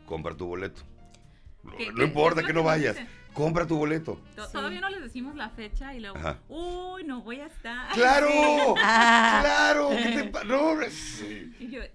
Compra 0.07 0.37
tu 0.37 0.46
boleto. 0.46 0.83
¿Qué- 1.79 1.90
No 1.92 2.05
importa 2.05 2.42
que 2.42 2.53
no 2.53 2.62
vayas. 2.62 2.94
dicen? 2.96 3.24
Compra 3.35 3.66
tu 3.66 3.77
boleto. 3.77 4.20
Sí. 4.37 4.42
Todavía 4.53 4.81
no 4.81 4.88
les 4.88 5.03
decimos 5.03 5.35
la 5.35 5.51
fecha 5.51 5.92
y 5.94 6.01
luego, 6.01 6.16
Ajá. 6.16 6.38
uy, 6.49 7.03
no 7.05 7.20
voy 7.23 7.40
a 7.40 7.47
estar. 7.47 7.88
¡Claro! 7.94 8.29
Ah. 8.83 9.40
¡Claro! 9.42 9.90
¿Qué 9.90 10.31
te 10.33 10.44
no, 10.44 10.77
sí. 10.88 11.53
Y 11.59 11.68
yo, 11.68 11.83
"Ay, 11.83 11.90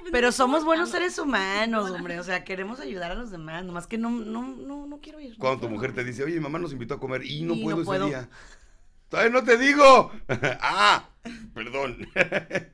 pues 0.00 0.12
Pero 0.12 0.28
no 0.28 0.32
somos 0.32 0.60
importa". 0.60 0.66
buenos 0.66 0.90
seres 0.90 1.18
humanos, 1.18 1.90
No, 1.90 1.96
hombre. 1.96 2.18
O 2.20 2.22
sea, 2.22 2.44
queremos 2.44 2.78
ayudar 2.80 3.10
a 3.10 3.14
los 3.14 3.30
demás. 3.30 3.64
Nomás 3.64 3.86
que 3.86 3.98
no, 3.98 4.08
no, 4.10 4.46
no, 4.56 4.86
no 4.86 5.00
quiero 5.00 5.18
ir. 5.20 5.36
Cuando 5.36 5.60
tu 5.66 5.68
mujer 5.68 5.92
te 5.92 6.04
dice, 6.04 6.22
oye, 6.24 6.34
mi 6.36 6.40
mamá 6.40 6.58
nos 6.60 6.72
invitó 6.72 6.94
a 6.94 7.00
comer 7.00 7.24
y 7.24 7.42
no 7.42 7.54
Y 7.54 7.62
puedo 7.64 7.76
no 7.76 7.82
ese 7.82 7.86
puedo. 7.86 8.06
día. 8.06 8.28
Todavía 9.08 9.32
no 9.32 9.44
te 9.44 9.58
digo. 9.58 10.12
ah, 10.60 11.08
perdón. 11.54 12.08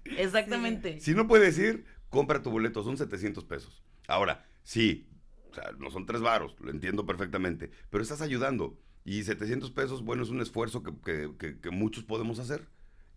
Exactamente. 0.05 1.01
si 1.01 1.15
no 1.15 1.27
puedes 1.27 1.59
ir, 1.59 1.85
compra 2.09 2.43
tu 2.43 2.51
boleto, 2.51 2.83
son 2.83 2.97
700 2.97 3.45
pesos. 3.45 3.83
Ahora, 4.09 4.45
sí, 4.63 5.07
o 5.51 5.55
sea, 5.55 5.73
no 5.79 5.91
son 5.91 6.07
tres 6.07 6.21
varos, 6.21 6.57
lo 6.61 6.71
entiendo 6.71 7.07
perfectamente, 7.07 7.71
pero 7.91 8.03
estás 8.03 8.21
ayudando. 8.23 8.79
Y 9.05 9.23
700 9.25 9.71
pesos, 9.71 10.03
bueno, 10.03 10.23
es 10.23 10.29
un 10.31 10.41
esfuerzo 10.41 10.83
que, 10.83 10.93
que- 11.05 11.33
que- 11.39 11.61
que 11.61 11.71
muchos 11.71 12.05
podemos 12.05 12.39
hacer 12.39 12.69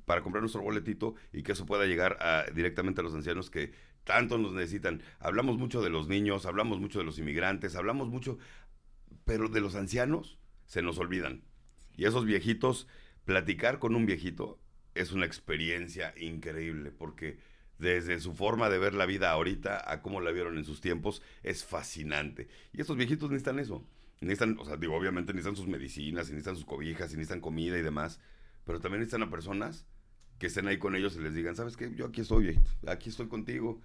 para 0.06 0.22
comprar 0.22 0.42
nuestro 0.42 0.62
boletito 0.62 1.16
y 1.32 1.44
que 1.44 1.54
eso 1.54 1.66
pueda 1.66 1.86
llegar 1.86 2.18
a- 2.22 2.46
directamente 2.54 3.02
a 3.02 3.04
los 3.04 3.14
ancianos 3.14 3.50
que 3.50 3.74
tanto 4.04 4.38
nos 4.38 4.54
necesitan. 4.54 5.02
Hablamos 5.20 5.58
mucho 5.58 5.82
de 5.82 5.90
los 5.90 6.08
niños, 6.08 6.46
hablamos 6.46 6.80
mucho 6.80 7.00
de 7.00 7.06
los 7.06 7.20
inmigrantes, 7.20 7.76
hablamos 7.76 8.10
mucho, 8.10 8.38
pero 9.26 9.50
de 9.50 9.62
los 9.62 9.76
ancianos 9.76 10.38
se 10.66 10.82
nos 10.82 10.98
olvidan. 10.98 11.44
Y 11.96 12.06
esos 12.06 12.26
viejitos, 12.26 12.88
platicar 13.26 13.80
con 13.80 13.96
un 13.96 14.06
viejito 14.06 14.60
es 14.96 15.12
una 15.12 15.26
experiencia 15.26 16.14
increíble 16.18 16.92
porque 16.92 17.38
desde 17.84 18.20
su 18.20 18.34
forma 18.34 18.70
de 18.70 18.80
ver 18.80 18.96
la 18.96 19.06
vida 19.06 19.30
ahorita 19.30 19.92
a 19.92 20.02
cómo 20.02 20.22
la 20.22 20.32
vieron 20.32 20.58
en 20.58 20.66
sus 20.66 20.82
tiempos 20.82 21.22
es 21.44 21.64
fascinante. 21.64 22.48
Y 22.72 22.82
estos 22.82 22.98
viejitos 22.98 23.30
necesitan 23.30 23.60
eso. 23.60 23.86
Necesitan, 24.22 24.58
o 24.58 24.66
sea, 24.66 24.78
digo, 24.78 24.96
obviamente 24.96 25.34
necesitan 25.34 25.58
sus 25.58 25.68
medicinas, 25.68 26.30
necesitan 26.30 26.56
sus 26.56 26.66
cobijas, 26.66 27.12
necesitan 27.12 27.42
comida 27.42 27.78
y 27.78 27.82
demás, 27.82 28.20
pero 28.64 28.80
también 28.80 29.02
necesitan 29.02 29.28
a 29.28 29.30
personas 29.30 29.86
que 30.40 30.48
estén 30.48 30.68
ahí 30.68 30.78
con 30.78 30.96
ellos 30.96 31.16
y 31.18 31.20
les 31.20 31.36
digan, 31.36 31.56
¿sabes 31.56 31.78
qué? 31.78 31.94
Yo 31.94 32.06
aquí 32.06 32.22
estoy, 32.22 32.44
viejito, 32.44 32.70
aquí 32.88 33.10
estoy 33.10 33.28
contigo. 33.28 33.82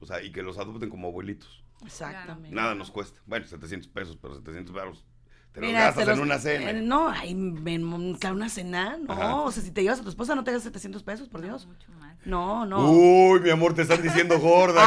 O 0.00 0.06
sea, 0.06 0.22
y 0.22 0.30
que 0.30 0.42
los 0.42 0.58
adopten 0.58 0.90
como 0.90 1.08
abuelitos. 1.08 1.64
Exactamente. 1.84 2.54
Nada 2.54 2.74
nos 2.74 2.90
cuesta. 2.90 3.20
Bueno, 3.26 3.46
700 3.46 3.88
pesos, 3.88 4.18
pero 4.20 4.36
700 4.36 4.74
baros. 4.74 5.04
Te 5.52 5.60
Mira, 5.60 5.86
gastas 5.86 6.08
en 6.08 6.20
una 6.20 6.38
cena. 6.38 6.70
eh, 6.70 6.74
no, 6.74 7.08
ay, 7.10 7.34
ven, 7.36 8.14
claro, 8.20 8.36
una 8.36 8.48
cena, 8.48 8.96
no. 9.04 9.12
Ajá. 9.12 9.34
O 9.36 9.50
sea, 9.50 9.62
si 9.62 9.70
te 9.72 9.82
llevas 9.82 9.98
a 9.98 10.02
tu 10.02 10.08
esposa, 10.08 10.34
no 10.36 10.44
te 10.44 10.52
gastas 10.52 10.64
700 10.72 11.02
pesos, 11.02 11.28
por 11.28 11.40
No, 11.40 11.46
Dios. 11.46 11.66
mucho 11.66 11.90
más. 11.98 12.16
No, 12.24 12.66
no. 12.66 12.90
Uy, 12.90 13.40
mi 13.40 13.50
amor, 13.50 13.74
te 13.74 13.82
están 13.82 14.02
diciendo 14.02 14.38
gorda. 14.38 14.82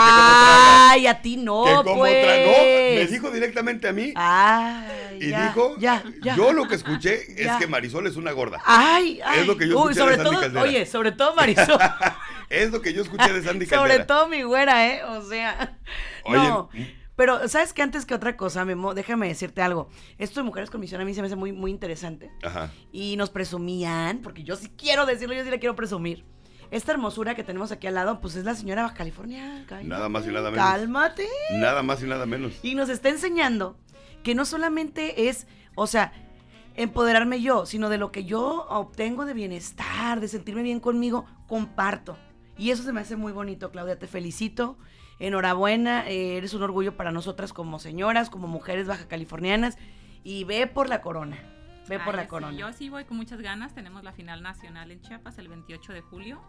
Ay, 0.91 1.08
a 1.08 1.21
ti 1.21 1.38
no, 1.38 1.63
que 1.65 1.74
cómo 1.89 1.97
pues. 1.97 2.45
No, 2.45 3.02
me 3.02 3.08
dijo 3.08 3.32
directamente 3.32 3.88
a 3.88 3.93
mí. 3.93 4.13
Ay, 4.15 5.17
y 5.19 5.30
ya, 5.30 5.47
dijo, 5.47 5.76
ya, 5.78 6.04
ya. 6.21 6.36
yo 6.36 6.54
lo 6.54 6.67
que 6.67 6.76
escuché 6.76 7.26
Ya. 7.38 7.54
es 7.54 7.60
que 7.60 7.67
Marisol 7.67 8.06
es 8.08 8.15
una 8.15 8.32
gorda. 8.32 8.62
Ay, 8.65 9.19
ay. 9.26 9.41
Es 9.41 9.47
lo 9.47 9.58
que 9.58 9.67
yo 9.67 9.76
Uy, 9.82 9.91
escuché 9.91 10.00
sobre 10.00 10.12
de 10.12 10.24
Sandy 10.24 10.32
todo, 10.32 10.41
Caldera. 10.41 10.62
oye, 10.63 10.86
sobre 10.86 11.12
todo 11.12 11.36
Marisol. 11.36 11.80
Es 12.50 12.69
lo 12.69 12.82
que 12.82 12.93
yo 12.93 13.02
escuché 13.04 13.32
de 13.32 13.41
Sandy 13.43 13.65
sobre 13.65 13.80
Caldera. 13.80 14.06
todo 14.08 14.28
mi 14.28 14.43
güera, 14.43 14.86
¿eh? 14.88 15.02
O 15.06 15.21
sea. 15.21 15.78
Oye, 16.26 16.38
no. 16.38 16.69
Pero, 17.15 17.47
¿sabes 17.47 17.74
qué? 17.74 17.82
Antes 17.82 18.06
que 18.06 18.13
otra 18.13 18.38
cosa, 18.38 18.63
Memo, 18.65 18.93
déjame 18.93 19.28
decirte 19.28 19.62
algo. 19.62 19.89
Esto 20.17 20.39
de 20.39 20.45
Mujeres 20.45 20.69
con 20.69 20.80
Misión 20.82 21.02
a 21.02 21.06
mí 21.06 21.13
se 21.13 21.21
me 21.21 21.28
hace 21.28 21.36
muy, 21.36 21.52
muy 21.52 21.71
interesante. 21.71 22.32
Ajá. 22.43 22.71
Y 22.91 23.15
nos 23.17 23.30
presumían, 23.30 24.19
porque 24.19 24.43
yo 24.43 24.56
sí 24.56 24.71
quiero 24.78 25.06
decirlo, 25.06 25.36
yo 25.36 25.43
sí 25.43 25.52
la 25.52 25.60
quiero 25.60 25.76
presumir. 25.76 26.26
Esta 26.71 26.93
hermosura 26.93 27.36
que 27.36 27.43
tenemos 27.43 27.74
aquí 27.74 27.88
al 27.88 27.95
lado, 27.95 28.21
pues 28.21 28.36
es 28.38 28.45
la 28.45 28.56
señora 28.56 28.84
Baja 28.84 28.95
California. 28.95 29.65
Cálmate, 29.67 29.88
Nada 29.89 30.08
más 30.08 30.26
y 30.26 30.30
nada 30.30 30.52
menos. 30.52 30.65
Cálmate. 30.65 31.28
Nada 31.52 31.84
más 31.84 32.02
y 32.02 32.06
nada 32.06 32.26
menos. 32.26 32.54
Y 32.63 32.76
nos 32.76 32.88
está 32.88 33.10
enseñando 33.10 33.78
que 34.24 34.36
no 34.36 34.45
solamente 34.45 35.28
es, 35.28 35.47
o 35.76 35.86
sea, 35.86 36.13
empoderarme 36.76 37.41
yo, 37.41 37.65
sino 37.65 37.89
de 37.89 37.97
lo 37.97 38.13
que 38.13 38.24
yo 38.24 38.65
obtengo 38.69 39.26
de 39.26 39.34
bienestar, 39.34 40.21
de 40.21 40.30
sentirme 40.30 40.63
bien 40.63 40.80
conmigo, 40.80 41.26
comparto. 41.47 42.17
Y 42.58 42.71
eso 42.71 42.84
se 42.84 42.93
me 42.93 43.02
hace 43.02 43.17
muy 43.17 43.34
bonito, 43.34 43.69
Claudia. 43.71 44.00
Te 44.00 44.08
felicito. 44.08 44.78
Enhorabuena. 45.22 46.08
eh, 46.10 46.38
eres 46.38 46.54
un 46.54 46.64
orgullo 46.64 46.96
para 46.98 47.12
nosotras 47.12 47.54
como 47.54 47.80
señoras, 47.80 48.30
como 48.30 48.48
mujeres 48.48 48.88
baja 48.88 49.08
californianas. 49.08 49.78
Y 50.24 50.44
ve 50.44 50.68
por 50.68 50.90
la 50.90 51.02
corona. 51.02 51.38
Ve 51.90 52.00
por 52.00 52.14
la 52.16 52.22
sí, 52.24 52.28
corona. 52.30 52.58
yo 52.58 52.72
sí 52.74 52.90
voy 52.90 53.06
con 53.06 53.18
muchas 53.18 53.42
ganas. 53.42 53.74
Tenemos 53.74 54.04
la 54.04 54.14
final 54.14 54.42
nacional 54.44 54.92
en 54.92 55.02
Chiapas 55.02 55.38
el 55.40 55.48
28 55.48 55.94
de 55.94 56.02
julio. 56.02 56.40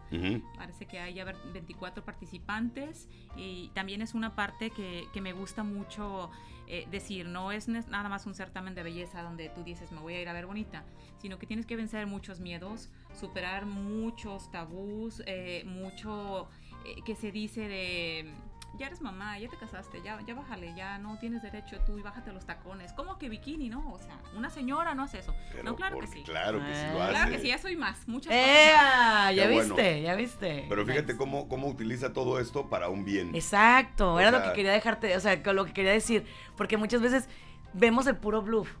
Parece 0.57 0.85
que 0.85 0.99
hay 0.99 1.15
ya 1.15 1.25
ver- 1.25 1.35
24 1.53 2.05
participantes 2.05 3.09
y 3.35 3.69
también 3.73 4.01
es 4.01 4.13
una 4.13 4.35
parte 4.35 4.69
que, 4.69 5.05
que 5.11 5.21
me 5.21 5.33
gusta 5.33 5.63
mucho 5.63 6.29
eh, 6.67 6.87
decir, 6.91 7.25
no 7.25 7.51
es 7.51 7.67
nada 7.67 8.07
más 8.09 8.25
un 8.27 8.35
certamen 8.35 8.73
de 8.75 8.83
belleza 8.83 9.21
donde 9.23 9.49
tú 9.49 9.63
dices 9.63 9.91
me 9.91 9.99
voy 9.99 10.13
a 10.13 10.21
ir 10.21 10.29
a 10.29 10.33
ver 10.33 10.45
bonita, 10.45 10.85
sino 11.17 11.37
que 11.39 11.45
tienes 11.47 11.65
que 11.65 11.75
vencer 11.75 12.05
muchos 12.07 12.39
miedos, 12.39 12.89
superar 13.19 13.65
muchos 13.65 14.49
tabús, 14.51 15.21
eh, 15.25 15.63
mucho 15.65 16.47
eh, 16.85 17.01
que 17.05 17.15
se 17.15 17.31
dice 17.31 17.67
de... 17.67 18.33
Ya 18.75 18.87
eres 18.87 19.01
mamá, 19.01 19.37
ya 19.37 19.47
te 19.49 19.57
casaste, 19.57 20.01
ya, 20.01 20.19
ya 20.25 20.33
bájale, 20.33 20.73
ya 20.75 20.97
no 20.97 21.19
tienes 21.19 21.43
derecho 21.43 21.77
tú 21.85 21.99
y 21.99 22.01
bájate 22.01 22.33
los 22.33 22.45
tacones. 22.45 22.91
¿Cómo 22.93 23.19
que 23.19 23.29
bikini? 23.29 23.69
No, 23.69 23.93
o 23.93 23.99
sea, 23.99 24.17
una 24.35 24.49
señora 24.49 24.95
no 24.95 25.03
hace 25.03 25.19
eso. 25.19 25.35
Pero 25.51 25.63
no, 25.63 25.75
claro 25.75 25.99
que 25.99 26.07
sí. 26.07 26.23
Claro 26.23 26.59
que 26.59 26.73
sí 26.73 26.81
lo 26.91 27.03
hace. 27.03 27.11
Claro 27.11 27.31
que 27.31 27.39
sí, 27.39 27.47
ya 27.49 27.57
soy 27.59 27.75
más, 27.75 28.07
muchas 28.07 28.33
¡Ea! 28.33 29.31
Ya 29.31 29.47
bueno. 29.47 29.75
viste, 29.75 30.01
ya 30.01 30.15
viste. 30.15 30.65
Pero 30.67 30.85
fíjate 30.87 31.15
cómo, 31.15 31.47
cómo 31.47 31.67
utiliza 31.67 32.13
todo 32.13 32.39
esto 32.39 32.67
para 32.67 32.89
un 32.89 33.05
bien. 33.05 33.35
Exacto, 33.35 34.15
O 34.15 34.19
era 34.19 34.31
lo 34.31 34.41
que 34.41 34.53
quería 34.53 34.71
dejarte, 34.71 35.15
o 35.15 35.19
sea, 35.19 35.35
lo 35.35 35.65
que 35.65 35.73
quería 35.73 35.91
decir, 35.91 36.25
porque 36.57 36.77
muchas 36.77 37.01
veces 37.01 37.29
vemos 37.73 38.07
el 38.07 38.17
puro 38.17 38.41
bluff, 38.41 38.71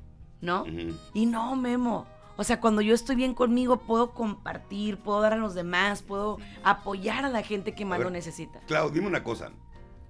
¿no? 0.41 0.65
Y 1.13 1.27
no, 1.27 1.55
Memo. 1.55 2.07
O 2.35 2.43
sea, 2.43 2.59
cuando 2.59 2.81
yo 2.81 2.95
estoy 2.95 3.15
bien 3.15 3.35
conmigo, 3.35 3.77
puedo 3.77 4.11
compartir, 4.11 4.97
puedo 4.97 5.21
dar 5.21 5.33
a 5.33 5.37
los 5.37 5.53
demás, 5.53 6.01
puedo 6.01 6.39
apoyar 6.63 7.25
a 7.25 7.29
la 7.29 7.43
gente 7.43 7.75
que 7.75 7.85
más 7.85 7.99
ver. 7.99 8.07
lo 8.07 8.11
necesita. 8.11 8.59
Clau, 8.61 8.89
dime 8.89 9.05
una 9.05 9.23
cosa. 9.23 9.51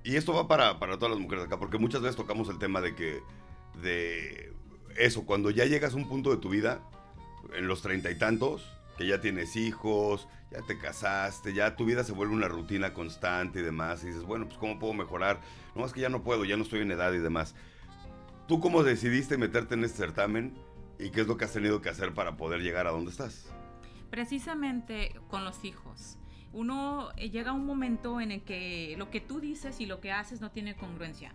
Y 0.03 0.15
esto 0.17 0.33
va 0.33 0.47
para, 0.47 0.79
para 0.79 0.97
todas 0.97 1.11
las 1.11 1.19
mujeres 1.19 1.45
acá, 1.45 1.57
porque 1.57 1.77
muchas 1.77 2.01
veces 2.01 2.15
tocamos 2.15 2.49
el 2.49 2.59
tema 2.59 2.81
de 2.81 2.95
que 2.95 3.21
de 3.81 4.53
eso, 4.97 5.25
cuando 5.25 5.49
ya 5.49 5.65
llegas 5.65 5.93
a 5.93 5.97
un 5.97 6.07
punto 6.07 6.29
de 6.31 6.37
tu 6.37 6.49
vida, 6.49 6.81
en 7.55 7.67
los 7.67 7.81
treinta 7.81 8.11
y 8.11 8.17
tantos, 8.17 8.69
que 8.97 9.07
ya 9.07 9.21
tienes 9.21 9.55
hijos, 9.55 10.27
ya 10.51 10.61
te 10.61 10.77
casaste, 10.77 11.53
ya 11.53 11.75
tu 11.75 11.85
vida 11.85 12.03
se 12.03 12.11
vuelve 12.11 12.33
una 12.33 12.47
rutina 12.47 12.93
constante 12.93 13.59
y 13.59 13.63
demás, 13.63 14.03
y 14.03 14.07
dices, 14.07 14.23
bueno, 14.23 14.45
pues 14.45 14.57
¿cómo 14.57 14.77
puedo 14.77 14.93
mejorar? 14.93 15.39
No, 15.75 15.85
es 15.85 15.93
que 15.93 16.01
ya 16.01 16.09
no 16.09 16.23
puedo, 16.23 16.45
ya 16.45 16.57
no 16.57 16.63
estoy 16.63 16.81
en 16.81 16.91
edad 16.91 17.13
y 17.13 17.19
demás. 17.19 17.55
¿Tú 18.47 18.59
cómo 18.59 18.83
decidiste 18.83 19.37
meterte 19.37 19.73
en 19.75 19.83
este 19.83 19.99
certamen 19.99 20.53
y 20.99 21.09
qué 21.11 21.21
es 21.21 21.27
lo 21.27 21.37
que 21.37 21.45
has 21.45 21.53
tenido 21.53 21.81
que 21.81 21.89
hacer 21.89 22.13
para 22.13 22.37
poder 22.37 22.61
llegar 22.61 22.87
a 22.87 22.91
donde 22.91 23.11
estás? 23.11 23.47
Precisamente 24.09 25.15
con 25.29 25.43
los 25.43 25.63
hijos. 25.63 26.17
Uno 26.53 27.09
eh, 27.17 27.29
llega 27.29 27.51
a 27.51 27.53
un 27.53 27.65
momento 27.65 28.21
en 28.21 28.31
el 28.31 28.43
que 28.43 28.95
lo 28.97 29.09
que 29.09 29.19
tú 29.19 29.39
dices 29.39 29.79
y 29.81 29.85
lo 29.85 29.99
que 29.99 30.11
haces 30.11 30.39
no 30.39 30.51
tiene 30.51 30.75
congruencia. 30.75 31.33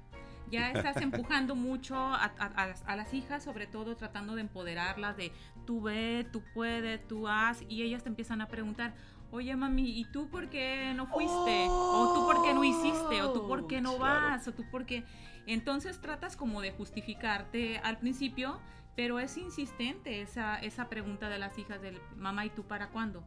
Ya 0.50 0.70
estás 0.72 0.96
empujando 1.02 1.54
mucho 1.56 1.96
a, 1.96 2.24
a- 2.24 2.74
a 2.86 2.96
las 2.96 3.12
hijas, 3.12 3.42
sobre 3.44 3.66
todo 3.66 3.96
tratando 3.96 4.34
de 4.34 4.40
empoderarlas 4.42 5.16
de 5.16 5.32
tú 5.66 5.82
ve, 5.82 6.26
tú 6.32 6.42
puedes, 6.54 7.06
tú 7.06 7.28
haz, 7.28 7.62
y 7.68 7.82
ellas 7.82 8.02
te 8.02 8.08
empiezan 8.08 8.40
a 8.40 8.48
preguntar, 8.48 8.94
oye 9.30 9.54
mami, 9.56 9.98
¿y 10.00 10.04
tú 10.06 10.30
por 10.30 10.48
qué 10.48 10.92
no 10.96 11.06
fuiste? 11.06 11.68
o 11.92 12.08
tú 12.14 12.24
por 12.24 12.40
qué 12.42 12.54
no 12.54 12.64
hiciste, 12.64 13.20
o 13.22 13.30
tú 13.32 13.46
por 13.46 13.66
qué 13.66 13.80
no 13.82 13.96
Claro. 13.96 14.20
vas, 14.30 14.48
o 14.48 14.52
tú 14.54 14.64
por 14.70 14.86
qué... 14.86 15.04
Entonces 15.46 16.00
tratas 16.00 16.36
como 16.36 16.60
de 16.62 16.70
justificarte 16.72 17.78
al 17.78 17.98
principio, 17.98 18.60
pero 18.96 19.18
es 19.20 19.36
insistente 19.36 20.20
esa, 20.22 20.56
esa 20.58 20.88
pregunta 20.88 21.28
de 21.28 21.38
las 21.38 21.58
hijas 21.58 21.80
del 21.82 21.98
mamá, 22.16 22.44
¿y 22.46 22.50
tú 22.50 22.64
para 22.64 22.88
cuándo? 22.88 23.24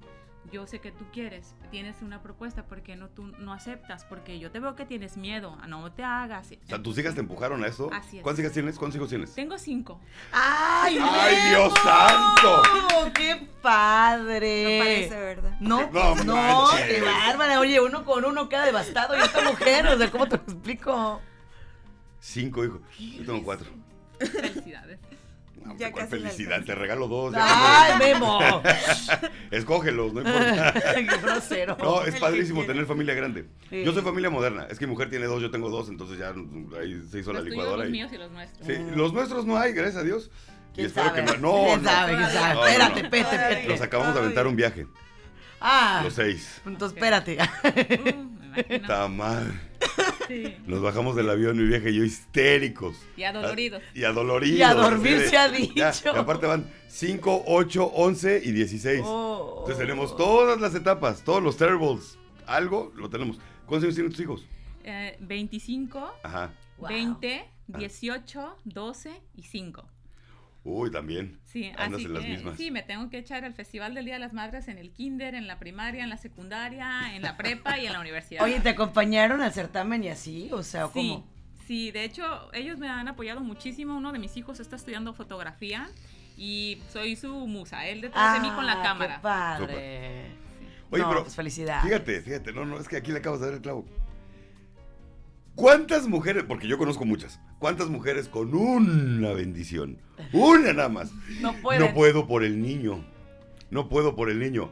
Yo 0.51 0.65
sé 0.67 0.79
que 0.79 0.91
tú 0.91 1.05
quieres, 1.13 1.53
tienes 1.69 2.01
una 2.01 2.21
propuesta, 2.21 2.65
¿por 2.65 2.81
qué 2.81 2.95
no 2.95 3.09
tú 3.09 3.27
no 3.39 3.53
aceptas? 3.53 4.05
Porque 4.05 4.39
yo 4.39 4.51
te 4.51 4.59
veo 4.59 4.75
que 4.75 4.85
tienes 4.85 5.15
miedo, 5.15 5.55
no 5.67 5.91
te 5.93 6.03
hagas. 6.03 6.51
O 6.51 6.67
sea, 6.67 6.81
¿tus 6.81 6.97
hijas 6.97 7.13
te 7.13 7.21
empujaron 7.21 7.63
a 7.63 7.67
eso? 7.67 7.89
Así 7.93 8.17
es. 8.17 8.23
¿Cuántas 8.23 8.41
hijas 8.43 8.53
tienes? 8.53 8.77
¿Cuántos 8.77 8.95
hijos 8.97 9.09
tienes? 9.09 9.33
Tengo 9.33 9.57
cinco. 9.57 10.01
¡Ay, 10.31 10.97
¡Ay! 10.99 11.35
Dios 11.51 11.73
santo! 11.83 12.63
¡Qué 13.13 13.47
padre! 13.61 14.63
No 14.79 14.83
parece, 14.83 15.19
¿verdad? 15.19 15.57
No, 15.59 15.81
No 15.81 15.89
pues 15.91 16.25
no, 16.25 16.67
qué 16.87 17.01
bárbara. 17.01 17.59
Oye, 17.59 17.79
uno 17.79 18.03
con 18.03 18.25
uno 18.25 18.49
queda 18.49 18.65
devastado. 18.65 19.15
Y 19.15 19.21
esta 19.21 19.43
mujer, 19.43 19.87
o 19.87 19.97
sea, 19.97 20.11
¿cómo 20.11 20.27
te 20.27 20.37
lo 20.37 20.43
explico? 20.43 21.21
Cinco 22.19 22.65
hijos. 22.65 22.81
Yo 22.99 23.25
tengo 23.25 23.43
cuatro. 23.43 23.69
Felicidades. 24.19 24.99
Ya 25.77 25.91
¿cuál 25.91 26.05
casi 26.09 26.17
felicidad, 26.21 26.63
te 26.63 26.75
regalo 26.75 27.07
dos. 27.07 27.33
¡Ay, 27.37 27.93
Memo! 27.99 28.39
Escógelos, 29.51 30.13
no 30.13 30.21
importa. 30.21 30.73
¡Qué 30.95 31.03
grosero! 31.21 31.77
No, 31.79 32.03
es 32.03 32.19
padrísimo 32.19 32.63
tener 32.65 32.85
familia 32.85 33.13
grande. 33.13 33.45
Sí. 33.69 33.83
Yo 33.83 33.93
soy 33.93 34.01
familia 34.03 34.29
moderna. 34.29 34.67
Es 34.69 34.79
que 34.79 34.85
mi 34.87 34.91
mujer 34.91 35.09
tiene 35.09 35.25
dos, 35.25 35.41
yo 35.41 35.51
tengo 35.51 35.69
dos, 35.69 35.89
entonces 35.89 36.17
ya 36.19 36.33
ahí 36.79 37.01
se 37.09 37.19
hizo 37.19 37.33
la 37.33 37.39
Los 37.39 37.47
tuyos, 37.49 37.49
licuadora. 37.49 37.77
los 37.77 37.87
y- 37.89 37.91
míos 37.91 38.11
y 38.13 38.17
los 38.17 38.31
nuestros. 38.31 38.67
Sí, 38.67 38.73
los 38.95 39.13
nuestros 39.13 39.45
no 39.45 39.57
hay, 39.57 39.73
gracias 39.73 39.97
a 39.97 40.03
Dios. 40.03 40.29
Y 40.71 40.75
¿Quién 40.75 40.87
espero 40.87 41.07
sabe? 41.09 41.25
que 41.25 41.31
no. 41.37 41.37
No, 41.37 41.65
¿Quién 41.65 41.83
no. 41.83 41.89
sabe? 41.89 42.15
¿Quién 42.15 42.29
sabe? 42.29 42.53
No, 42.53 42.59
no, 42.61 42.65
espérate, 42.67 42.99
Ay. 43.03 43.09
pete. 43.09 43.67
Nos 43.67 43.81
acabamos 43.81 44.13
de 44.13 44.19
aventar 44.21 44.47
un 44.47 44.55
viaje, 44.55 44.87
Ah, 45.59 46.01
los 46.03 46.13
seis. 46.13 46.61
entonces 46.65 46.95
espérate. 46.97 47.37
Uh, 47.37 47.67
me 48.15 48.55
imagino. 48.55 48.75
Está 48.75 49.07
mal. 49.07 49.61
Sí. 50.31 50.55
Nos 50.65 50.81
bajamos 50.81 51.15
del 51.15 51.29
avión, 51.29 51.57
mi 51.57 51.65
vieja 51.65 51.89
y 51.89 51.95
yo 51.95 52.03
histéricos. 52.05 52.95
Y 53.17 53.23
adoloridos. 53.23 53.81
Y 53.93 54.03
adoloridos. 54.05 54.59
Y 54.59 54.63
a 54.63 54.73
dormir 54.73 55.19
se 55.29 55.37
ha 55.37 55.47
Ya, 55.75 55.91
dicho. 55.91 56.11
y 56.15 56.17
aparte 56.17 56.45
van 56.47 56.71
5, 56.87 57.43
8, 57.47 57.85
11 57.93 58.41
y 58.45 58.51
16. 58.51 59.01
Oh. 59.03 59.55
Entonces 59.59 59.77
tenemos 59.77 60.15
todas 60.15 60.59
las 60.61 60.73
etapas, 60.75 61.23
todos 61.23 61.43
los 61.43 61.57
terribles. 61.57 62.17
Algo 62.47 62.91
lo 62.95 63.09
tenemos. 63.09 63.37
¿Cuántos 63.65 63.83
años 63.85 63.95
tienen 63.95 64.11
tus 64.11 64.21
hijos? 64.21 64.45
Eh, 64.83 65.17
25, 65.19 66.15
Ajá. 66.23 66.53
Wow. 66.77 66.89
20, 66.89 67.45
18, 67.67 68.55
12 68.65 69.21
y 69.35 69.43
5. 69.43 69.85
Uy, 70.63 70.91
también. 70.91 71.39
Sí, 71.45 71.71
Andas 71.75 71.93
así 71.95 72.05
en 72.05 72.13
las 72.13 72.23
que 72.23 72.29
mismas. 72.29 72.57
sí, 72.57 72.69
me 72.69 72.83
tengo 72.83 73.09
que 73.09 73.17
echar 73.17 73.43
el 73.43 73.53
Festival 73.55 73.95
del 73.95 74.05
Día 74.05 74.13
de 74.15 74.19
las 74.19 74.31
Madres 74.33 74.67
en 74.67 74.77
el 74.77 74.91
kinder, 74.91 75.33
en 75.33 75.47
la 75.47 75.57
primaria, 75.57 76.03
en 76.03 76.09
la 76.09 76.17
secundaria, 76.17 77.15
en 77.15 77.23
la 77.23 77.35
prepa 77.35 77.79
y 77.79 77.87
en 77.87 77.93
la 77.93 77.99
universidad. 77.99 78.43
Oye, 78.43 78.59
¿te 78.59 78.69
acompañaron 78.69 79.41
al 79.41 79.51
certamen 79.53 80.03
y 80.03 80.09
así? 80.09 80.49
O 80.51 80.61
sea, 80.61 80.85
¿o 80.85 80.93
sí, 80.93 81.09
¿cómo? 81.09 81.27
sí, 81.65 81.89
de 81.91 82.03
hecho, 82.03 82.53
ellos 82.53 82.77
me 82.77 82.87
han 82.89 83.07
apoyado 83.07 83.39
muchísimo. 83.41 83.97
Uno 83.97 84.11
de 84.11 84.19
mis 84.19 84.37
hijos 84.37 84.59
está 84.59 84.75
estudiando 84.75 85.13
fotografía 85.15 85.89
y 86.37 86.79
soy 86.93 87.15
su 87.15 87.33
musa, 87.47 87.87
él 87.87 88.01
detrás 88.01 88.33
de 88.33 88.39
mí 88.41 88.53
con 88.53 88.65
la 88.67 88.73
Ah, 88.79 88.83
cámara. 88.83 89.15
Qué 89.15 89.21
padre. 89.23 90.25
Oye, 90.91 91.03
no, 91.03 91.09
pero 91.09 91.23
pues 91.23 91.35
felicidades. 91.35 91.83
Fíjate, 91.85 92.21
fíjate, 92.21 92.53
no, 92.53 92.65
no, 92.65 92.77
es 92.77 92.87
que 92.87 92.97
aquí 92.97 93.11
le 93.11 93.19
acabas 93.19 93.39
de 93.39 93.45
dar 93.47 93.55
el 93.55 93.61
clavo. 93.61 93.85
¿Cuántas 95.55 96.07
mujeres, 96.07 96.45
porque 96.47 96.67
yo 96.67 96.77
conozco 96.77 97.05
muchas, 97.05 97.39
cuántas 97.59 97.89
mujeres 97.89 98.27
con 98.29 98.53
una 98.55 99.33
bendición, 99.33 100.01
una 100.31 100.73
nada 100.73 100.89
más, 100.89 101.11
No 101.41 101.53
no 101.53 101.93
puedo 101.93 102.27
por 102.27 102.43
el 102.43 102.61
niño, 102.61 103.03
no 103.69 103.89
puedo 103.89 104.15
por 104.15 104.29
el 104.29 104.39
niño? 104.39 104.71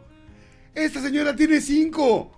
Esta 0.73 1.01
señora 1.01 1.35
tiene 1.35 1.59
cinco 1.59 2.31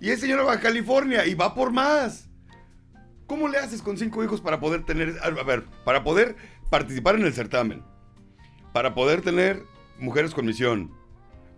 y 0.00 0.10
es 0.10 0.20
señora 0.20 0.42
Baja 0.42 0.60
California 0.60 1.26
y 1.26 1.34
va 1.34 1.54
por 1.54 1.72
más. 1.72 2.28
¿Cómo 3.26 3.46
le 3.46 3.58
haces 3.58 3.80
con 3.80 3.96
cinco 3.96 4.24
hijos 4.24 4.40
para 4.40 4.58
poder 4.58 4.84
tener, 4.84 5.14
a 5.22 5.30
ver, 5.44 5.64
para 5.84 6.02
poder 6.02 6.34
participar 6.68 7.14
en 7.14 7.26
el 7.26 7.32
certamen, 7.32 7.84
para 8.72 8.94
poder 8.94 9.22
tener 9.22 9.62
mujeres 9.98 10.34
con 10.34 10.46
misión, 10.46 10.90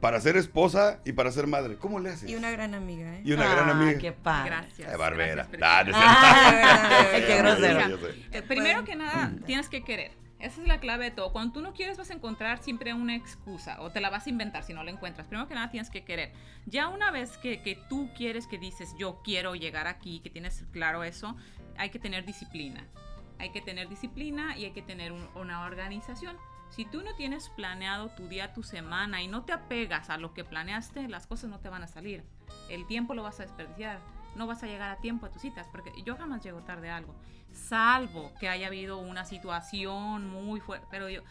para 0.02 0.20
ser 0.20 0.36
esposa 0.36 1.00
y 1.06 1.12
para 1.12 1.30
ser 1.32 1.46
madre? 1.46 1.76
¿Cómo 1.78 1.98
le 2.00 2.10
haces? 2.10 2.28
Y 2.28 2.34
una 2.34 2.50
gran 2.50 2.74
amiga, 2.74 3.14
¿eh? 3.16 3.22
Y 3.24 3.32
una 3.32 3.48
gran 3.48 3.68
Ah, 3.68 3.72
amiga. 3.72 3.98
qué 3.98 4.12
padre. 4.12 4.50
Gracias. 4.50 4.90
Ay, 4.92 4.98
barbera. 4.98 5.46
gracias, 5.50 5.62
Ah, 5.62 5.84
no 5.84 5.90
es 5.90 5.96
Ah, 5.96 7.06
qué 7.26 7.36
grosero. 7.38 7.98
Eh, 8.32 8.42
Primero 8.42 8.84
que 8.84 8.96
nada, 8.96 9.32
tienes 9.46 9.68
que 9.70 9.82
querer. 9.82 10.12
Esa 10.40 10.60
es 10.60 10.66
la 10.66 10.80
clave 10.80 11.04
de 11.04 11.10
todo. 11.12 11.32
Cuando 11.32 11.52
tú 11.52 11.60
no 11.62 11.72
quieres, 11.72 11.96
vas 11.98 12.10
a 12.10 12.14
encontrar 12.14 12.60
siempre 12.60 12.92
una 12.94 13.14
excusa 13.14 13.80
o 13.80 13.90
te 13.90 14.00
la 14.00 14.10
vas 14.10 14.26
a 14.26 14.30
inventar 14.30 14.64
si 14.64 14.74
no 14.74 14.82
la 14.82 14.90
encuentras. 14.90 15.28
Primero 15.28 15.46
que 15.46 15.54
nada, 15.54 15.70
tienes 15.70 15.88
que 15.88 16.02
querer. 16.02 16.32
Ya 16.66 16.88
una 16.88 17.12
vez 17.12 17.38
que, 17.38 17.62
que 17.62 17.76
tú 17.88 18.10
quieres, 18.16 18.48
que 18.48 18.58
dices, 18.58 18.92
yo 18.98 19.20
quiero 19.22 19.54
llegar 19.54 19.86
aquí, 19.86 20.18
que 20.18 20.30
tienes 20.30 20.64
claro 20.72 21.04
eso, 21.04 21.36
hay 21.78 21.90
que 21.90 22.00
tener 22.00 22.26
disciplina. 22.26 22.84
Hay 23.38 23.50
que 23.52 23.60
tener 23.60 23.88
disciplina 23.88 24.56
y 24.58 24.64
hay 24.64 24.72
que 24.72 24.82
tener 24.82 25.12
un- 25.12 25.28
una 25.36 25.64
organización. 25.64 26.36
Si 26.74 26.86
tú 26.86 27.02
no 27.02 27.14
tienes 27.14 27.50
planeado 27.50 28.08
tu 28.10 28.28
día, 28.28 28.54
tu 28.54 28.62
semana 28.62 29.22
y 29.22 29.28
no 29.28 29.44
te 29.44 29.52
apegas 29.52 30.08
a 30.08 30.16
lo 30.16 30.32
que 30.32 30.42
planeaste, 30.44 31.06
las 31.08 31.26
cosas 31.26 31.50
no 31.50 31.60
te 31.60 31.68
van 31.68 31.82
a 31.82 31.86
salir. 31.86 32.24
El 32.70 32.86
tiempo 32.86 33.14
lo 33.14 33.22
vas 33.22 33.40
a 33.40 33.42
desperdiciar. 33.42 34.00
No 34.36 34.46
vas 34.46 34.62
a 34.62 34.66
llegar 34.66 34.90
a 34.90 34.96
tiempo 34.96 35.26
a 35.26 35.30
tus 35.30 35.42
citas, 35.42 35.68
porque 35.70 35.92
yo 36.06 36.16
jamás 36.16 36.42
llego 36.42 36.60
tarde 36.60 36.88
a 36.88 36.96
algo. 36.96 37.14
Salvo 37.52 38.32
que 38.40 38.48
haya 38.48 38.68
habido 38.68 38.96
una 38.96 39.26
situación 39.26 40.30
muy 40.30 40.60
fuerte. 40.60 40.86
Pero 40.90 41.10
yo 41.10 41.22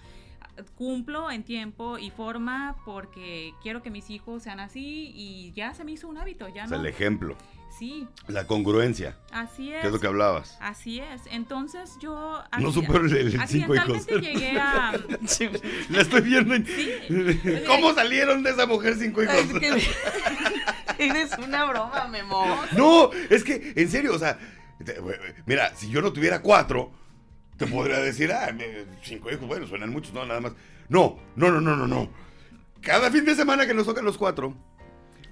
cumplo 0.75 1.31
en 1.31 1.43
tiempo 1.43 1.97
y 1.97 2.11
forma 2.11 2.75
porque 2.85 3.53
quiero 3.63 3.81
que 3.81 3.89
mis 3.89 4.11
hijos 4.11 4.43
sean 4.43 4.59
así 4.59 5.11
y 5.15 5.51
ya 5.53 5.73
se 5.73 5.83
me 5.83 5.93
hizo 5.93 6.07
un 6.07 6.19
hábito. 6.19 6.47
Ya 6.49 6.65
O 6.65 6.67
sea, 6.67 6.77
no. 6.77 6.83
el 6.83 6.89
ejemplo, 6.89 7.35
Sí, 7.77 8.07
la 8.27 8.45
congruencia, 8.47 9.17
así 9.31 9.73
es. 9.73 9.81
que 9.81 9.87
es 9.87 9.93
lo 9.93 9.99
que 9.99 10.07
hablabas. 10.07 10.57
Así 10.61 10.99
es. 10.99 11.21
Entonces 11.31 11.97
yo. 11.99 12.43
No 12.59 12.71
supero 12.71 13.05
el, 13.05 13.15
el 13.15 13.47
cinco 13.47 13.75
hijos. 13.75 14.05
llegué 14.07 14.59
a. 14.59 14.91
La 15.89 16.01
estoy 16.01 16.21
viendo. 16.21 16.53
en- 16.53 16.65
Sí. 16.65 16.91
¿Cómo 17.67 17.93
salieron 17.93 18.43
de 18.43 18.51
esa 18.51 18.65
mujer 18.67 18.95
cinco 18.97 19.23
hijos? 19.23 19.35
Es 19.35 19.53
que 19.53 21.05
eres 21.05 21.31
una 21.43 21.65
broma, 21.65 22.07
Memo. 22.07 22.45
No, 22.77 23.09
es 23.29 23.43
que, 23.43 23.73
en 23.75 23.89
serio, 23.89 24.13
o 24.13 24.19
sea, 24.19 24.37
mira, 25.45 25.73
si 25.75 25.89
yo 25.89 26.01
no 26.01 26.13
tuviera 26.13 26.41
cuatro, 26.41 26.91
te 27.57 27.67
podría 27.67 27.99
decir, 27.99 28.31
ah, 28.31 28.51
me- 28.53 28.85
cinco 29.03 29.31
hijos, 29.31 29.47
bueno, 29.47 29.65
suenan 29.67 29.89
muchos, 29.89 30.13
no, 30.13 30.25
nada 30.25 30.39
más. 30.41 30.53
No, 30.89 31.17
no, 31.35 31.49
no, 31.51 31.61
no, 31.61 31.75
no, 31.75 31.87
no. 31.87 32.09
Cada 32.81 33.11
fin 33.11 33.25
de 33.25 33.35
semana 33.35 33.65
que 33.67 33.73
nos 33.73 33.85
tocan 33.85 34.03
los 34.05 34.17
cuatro, 34.17 34.55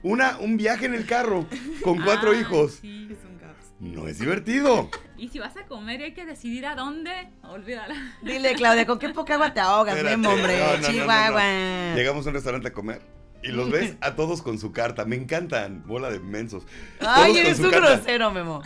una, 0.04 0.38
un 0.40 0.58
viaje 0.58 0.86
en 0.86 0.94
el 0.94 1.06
carro 1.06 1.46
con 1.84 2.02
cuatro 2.04 2.32
Ah, 2.32 2.36
hijos. 2.36 2.74
sí. 2.82 3.08
Es 3.12 3.18
un 3.30 3.38
caos. 3.38 3.56
No 3.80 4.08
es 4.08 4.20
divertido. 4.20 4.90
Y 5.18 5.28
si 5.30 5.40
vas 5.40 5.56
a 5.58 5.66
comer 5.66 6.00
y 6.02 6.04
hay 6.06 6.14
que 6.14 6.26
decidir 6.26 6.66
a 6.66 6.76
dónde, 6.76 7.12
olvídala. 7.44 7.96
Dile, 8.22 8.54
Claudia, 8.56 8.86
¿con 8.86 9.00
qué 9.00 9.10
poca 9.10 9.34
agua 9.36 9.54
te 9.54 9.60
ahogas, 9.60 9.96
Espérate, 9.96 10.18
Memo, 10.18 10.34
hombre? 10.34 10.58
no, 10.58 10.64
no, 10.66 10.72
no, 10.72 10.78
no, 10.78 10.82
no. 10.82 10.88
Chihuahua. 10.94 11.96
Llegamos 11.96 12.26
a 12.26 12.30
un 12.30 12.36
restaurante 12.36 12.68
a 12.70 12.74
comer 12.74 13.02
y 13.44 13.50
los 13.50 13.70
ves 13.72 13.96
a 14.02 14.16
todos 14.16 14.42
con 14.42 14.60
su 14.60 14.72
carta. 14.72 15.06
Me 15.06 15.16
encantan, 15.16 15.84
bola 15.86 16.10
de 16.10 16.20
mensos. 16.20 16.64
Ay, 17.02 17.34
Todos 17.34 17.38
eres 17.46 17.60
un 17.60 17.70
carta. 17.72 17.96
grosero, 17.96 18.32
Memo. 18.32 18.62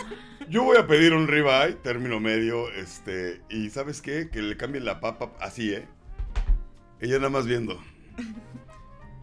Yo 0.49 0.63
voy 0.63 0.77
a 0.77 0.85
pedir 0.87 1.13
un 1.13 1.27
ribeye, 1.27 1.73
término 1.75 2.19
medio, 2.19 2.69
este, 2.73 3.41
y 3.49 3.69
¿sabes 3.69 4.01
qué? 4.01 4.29
Que 4.29 4.41
le 4.41 4.57
cambien 4.57 4.83
la 4.85 4.99
papa 4.99 5.31
así, 5.39 5.73
¿eh? 5.73 5.87
Ella 6.99 7.17
nada 7.17 7.29
más 7.29 7.45
viendo. 7.45 7.81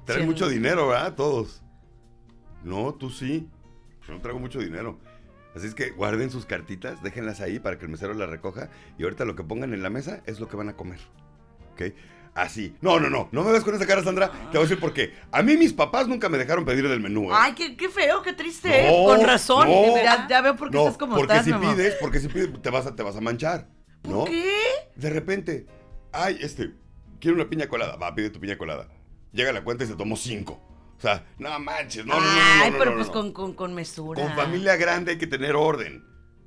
Traen 0.07 0.23
Sí. 0.23 0.27
mucho 0.27 0.49
dinero, 0.49 0.89
¿verdad? 0.89 1.15
Todos. 1.15 1.63
No, 2.63 2.95
tú 2.95 3.11
sí. 3.11 3.49
Yo 4.07 4.15
no 4.15 4.21
traigo 4.21 4.39
mucho 4.39 4.59
dinero. 4.59 4.99
Así 5.55 5.67
es 5.67 5.75
que 5.75 5.91
guarden 5.91 6.31
sus 6.31 6.47
cartitas, 6.47 7.03
déjenlas 7.03 7.41
ahí 7.41 7.59
para 7.59 7.77
que 7.79 7.85
el 7.85 7.91
mesero 7.91 8.15
las 8.15 8.31
recoja 8.31 8.71
y 8.99 9.03
ahorita 9.03 9.25
lo 9.25 9.35
que 9.35 9.43
pongan 9.43 9.75
en 9.75 9.83
la 9.83 9.91
mesa 9.91 10.23
es 10.27 10.39
lo 10.39 10.49
que 10.49 10.57
van 10.57 10.69
a 10.69 10.77
comer. 10.77 11.01
¿Ok? 11.73 11.93
Así. 12.35 12.77
No, 12.81 13.01
no, 13.01 13.11
no. 13.11 13.29
No 13.33 13.43
me 13.43 13.51
ves 13.51 13.65
con 13.65 13.75
esa 13.75 13.85
cara, 13.87 14.05
Sandra. 14.05 14.31
Te 14.31 14.59
voy 14.59 14.59
a 14.59 14.63
decir 14.63 14.79
por 14.79 14.93
qué. 14.93 15.13
A 15.33 15.43
mí 15.43 15.57
mis 15.57 15.73
papás 15.73 16.07
nunca 16.07 16.29
me 16.29 16.39
dejaron 16.39 16.65
pedir 16.65 16.89
del 16.89 17.01
menú, 17.01 17.33
¿eh? 17.33 17.35
Ay, 17.35 17.55
qué, 17.55 17.77
qué 17.77 17.89
feo, 17.89 18.23
qué 18.23 18.33
triste. 18.33 18.69
No, 18.69 18.75
¿eh? 18.75 19.05
Con 19.07 19.27
razón. 19.27 19.67
no. 19.67 19.97
Ya, 19.97 20.29
ya 20.29 20.41
veo 20.41 20.55
por 20.55 20.71
qué 20.71 20.77
no, 20.77 20.85
estás 20.85 20.99
como 20.99 21.17
porque 21.17 21.33
estás, 21.33 21.47
si 21.47 21.53
pides, 21.53 21.97
porque 22.01 22.21
si 22.21 22.29
pides 22.29 22.51
te 22.63 22.71
vas 22.71 22.87
a, 22.87 22.95
te 22.95 23.03
vas 23.03 23.17
a 23.17 23.21
manchar. 23.21 23.69
¿No? 24.05 24.21
¿Por 24.21 24.31
qué? 24.31 24.55
De 24.95 25.11
repente, 25.11 25.67
Ay, 26.13 26.39
este, 26.41 26.73
quiero 27.21 27.37
una 27.37 27.49
piña 27.49 27.69
colada. 27.69 27.97
Va, 27.97 28.15
pide 28.15 28.31
tu 28.31 28.41
piña 28.41 28.59
colada. 28.59 28.89
Llega 29.33 29.53
la 29.53 29.63
cuenta 29.63 29.85
y 29.85 29.87
se 29.87 29.95
tomó 29.95 30.17
cinco. 30.17 30.61
O 31.01 31.03
sea, 31.03 31.25
no 31.39 31.59
manches, 31.59 32.05
no, 32.05 32.15
no, 32.15 32.21
no, 32.21 32.27
no, 32.33 32.41
Ay, 32.63 32.71
no, 32.73 32.79
pero 32.79 32.95
pues. 32.95 33.09
Con, 33.09 33.33
con, 33.33 33.55
con 33.55 33.75
mesura. 33.75 34.23
Con 34.23 34.35
familia 34.35 34.77
grande 34.77 35.13
hay 35.13 35.19
que 35.19 35.27
tener 35.27 35.57
orden. 35.57 36.05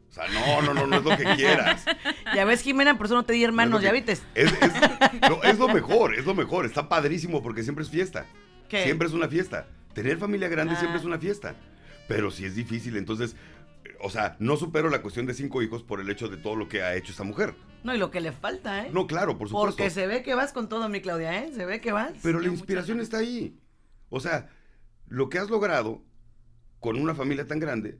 O 0.09 0.13
sea, 0.13 0.25
no, 0.27 0.61
no, 0.61 0.75
no, 0.75 0.85
no 0.85 0.97
es 0.97 1.03
lo 1.03 1.17
que 1.17 1.23
quieras. 1.35 1.83
Ya 2.35 2.45
ves, 2.45 2.61
Jimena, 2.61 2.95
por 2.97 3.07
eso 3.07 3.15
no 3.15 3.23
te 3.25 3.33
di 3.33 3.43
hermanos, 3.43 3.81
¿ya 3.81 3.89
que- 3.89 3.95
viste? 4.01 4.11
Es, 4.13 4.23
es- 4.35 4.51
no, 5.29 5.41
es 5.43 5.57
lo 5.57 5.67
mejor, 5.69 6.13
es 6.15 6.25
lo 6.25 6.35
mejor. 6.35 6.65
Está 6.67 6.87
padrísimo 6.87 7.41
porque 7.41 7.63
siempre 7.63 7.83
es 7.83 7.89
fiesta. 7.89 8.25
¿Qué? 8.69 8.83
Siempre 8.83 9.07
es 9.07 9.13
una 9.13 9.27
fiesta. 9.27 9.65
Tener 9.95 10.17
familia 10.19 10.47
grande 10.49 10.75
Ah. 10.75 10.79
siempre 10.79 10.99
es 10.99 11.05
una 11.05 11.17
fiesta. 11.17 11.55
Pero 12.07 12.29
si 12.31 12.45
es 12.45 12.53
difícil, 12.55 12.95
entonces, 12.97 13.35
o 14.01 14.09
sea, 14.11 14.35
no 14.39 14.55
supero 14.57 14.89
la 14.91 15.01
cuestión 15.01 15.25
de 15.25 15.33
cinco 15.33 15.61
hijos 15.63 15.81
por 15.83 15.99
el 15.99 16.09
hecho 16.11 16.27
de 16.27 16.37
todo 16.37 16.55
lo 16.55 16.67
que 16.69 16.83
ha 16.83 16.95
hecho 16.95 17.11
esa 17.11 17.23
mujer. 17.23 17.55
No, 17.83 17.93
y 17.95 17.97
lo 17.97 18.11
que 18.11 18.21
le 18.21 18.31
falta, 18.31 18.85
¿eh? 18.85 18.89
No, 18.93 19.07
claro, 19.07 19.37
por 19.37 19.47
supuesto. 19.49 19.75
Porque 19.77 19.89
se 19.89 20.05
ve 20.07 20.21
que 20.23 20.35
vas 20.35 20.53
con 20.53 20.69
todo, 20.69 20.89
mi 20.89 21.01
Claudia, 21.01 21.39
¿eh? 21.43 21.51
Se 21.55 21.65
ve 21.65 21.81
que 21.81 21.91
vas. 21.91 22.13
Pero 22.21 22.39
la 22.39 22.47
inspiración 22.49 22.99
está 22.99 23.17
ahí. 23.17 23.57
O 24.15 24.19
sea, 24.19 24.47
lo 25.07 25.27
que 25.27 25.39
has 25.39 25.49
logrado 25.49 26.03
con 26.79 26.99
una 26.99 27.15
familia 27.15 27.47
tan 27.47 27.59
grande 27.59 27.99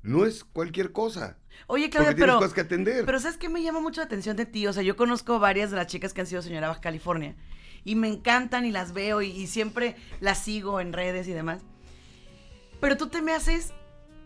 no 0.00 0.24
es 0.24 0.44
cualquier 0.44 0.92
cosa. 0.92 1.36
Oye, 1.66 1.90
Claudia, 1.90 2.14
pero... 2.14 2.36
cosas 2.36 2.54
que 2.54 2.60
atender. 2.60 3.04
Pero 3.04 3.18
¿sabes 3.18 3.38
qué 3.38 3.48
me 3.48 3.60
llama 3.60 3.80
mucho 3.80 4.00
la 4.00 4.04
atención 4.04 4.36
de 4.36 4.46
ti? 4.46 4.68
O 4.68 4.72
sea, 4.72 4.84
yo 4.84 4.94
conozco 4.94 5.40
varias 5.40 5.72
de 5.72 5.78
las 5.78 5.88
chicas 5.88 6.12
que 6.12 6.20
han 6.20 6.28
sido 6.28 6.42
señora 6.42 6.68
Baja 6.68 6.80
California. 6.80 7.34
Y 7.82 7.96
me 7.96 8.06
encantan 8.06 8.64
y 8.64 8.70
las 8.70 8.92
veo 8.92 9.20
y, 9.20 9.30
y 9.30 9.48
siempre 9.48 9.96
las 10.20 10.38
sigo 10.38 10.80
en 10.80 10.92
redes 10.92 11.26
y 11.26 11.32
demás. 11.32 11.62
Pero 12.80 12.96
tú 12.96 13.08
te 13.08 13.20
me 13.20 13.32
haces 13.32 13.72